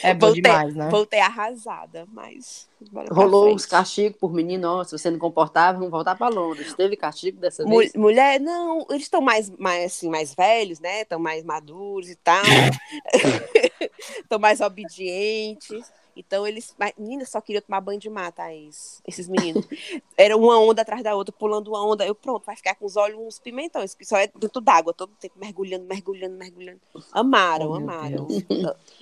É 0.00 0.14
bom 0.14 0.28
Voltei, 0.28 0.42
demais, 0.42 0.74
né? 0.76 0.88
voltei 0.90 1.18
arrasada, 1.18 2.06
mas. 2.12 2.68
Rolou 3.10 3.52
os 3.52 3.66
castigos 3.66 4.16
por 4.20 4.32
menino, 4.32 4.68
ó, 4.68 4.84
se 4.84 4.96
você 4.96 5.10
não 5.10 5.18
comportava, 5.18 5.78
vamos 5.78 5.90
voltar 5.90 6.14
para 6.14 6.32
Londres. 6.32 6.72
Teve 6.72 6.96
castigo 6.96 7.40
dessa 7.40 7.64
Mu- 7.64 7.78
vez? 7.78 7.92
mulher, 7.96 8.40
não, 8.40 8.86
eles 8.90 9.02
estão 9.02 9.20
mais, 9.20 9.50
mais, 9.50 9.86
assim, 9.92 10.08
mais 10.08 10.34
velhos, 10.34 10.78
né? 10.78 11.02
Estão 11.02 11.18
mais 11.18 11.42
maduros 11.44 12.08
e 12.08 12.14
tal. 12.16 12.44
Estão 14.22 14.38
mais 14.38 14.60
obedientes. 14.60 15.92
Então 16.16 16.46
eles. 16.46 16.74
Mas, 16.78 16.92
menina, 16.98 17.24
só 17.24 17.40
queria 17.40 17.62
tomar 17.62 17.80
banho 17.80 17.98
de 17.98 18.08
mar, 18.10 18.30
Thaís. 18.32 19.00
Esses 19.06 19.28
meninos. 19.28 19.66
Era 20.16 20.36
uma 20.36 20.58
onda 20.58 20.82
atrás 20.82 21.02
da 21.02 21.14
outra, 21.14 21.34
pulando 21.36 21.68
uma 21.68 21.84
onda. 21.86 22.04
Eu, 22.06 22.14
pronto, 22.14 22.44
vai 22.44 22.56
ficar 22.56 22.74
com 22.74 22.84
os 22.86 22.96
olhos 22.96 23.18
uns 23.18 23.38
pimentões. 23.38 23.94
Que 23.94 24.04
só 24.04 24.16
é 24.16 24.28
dentro 24.34 24.60
d'água, 24.60 24.92
todo 24.92 25.12
tempo 25.20 25.34
mergulhando, 25.38 25.84
mergulhando, 25.86 26.36
mergulhando. 26.36 26.80
Amaram, 27.12 27.70
Oh, 27.70 27.74
amaram. 27.74 28.26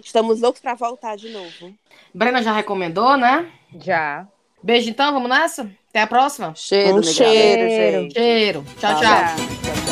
Estamos 0.02 0.40
loucos 0.40 0.60
pra 0.60 0.74
voltar 0.74 1.16
de 1.16 1.28
novo. 1.30 1.74
Brena 2.14 2.42
já 2.42 2.52
recomendou, 2.52 3.16
né? 3.16 3.50
Já. 3.80 4.26
Beijo 4.62 4.90
então, 4.90 5.12
vamos 5.12 5.28
nessa? 5.28 5.70
Até 5.88 6.02
a 6.02 6.06
próxima. 6.06 6.54
Cheiro, 6.54 6.98
Um 6.98 7.02
cheiro, 7.02 7.70
Cheiro. 7.70 8.12
Cheiro. 8.12 8.64
Tchau, 8.78 8.94
tchau. 8.94 9.00
Tchau. 9.00 9.36
Tchau, 9.36 9.74
tchau. 9.74 9.89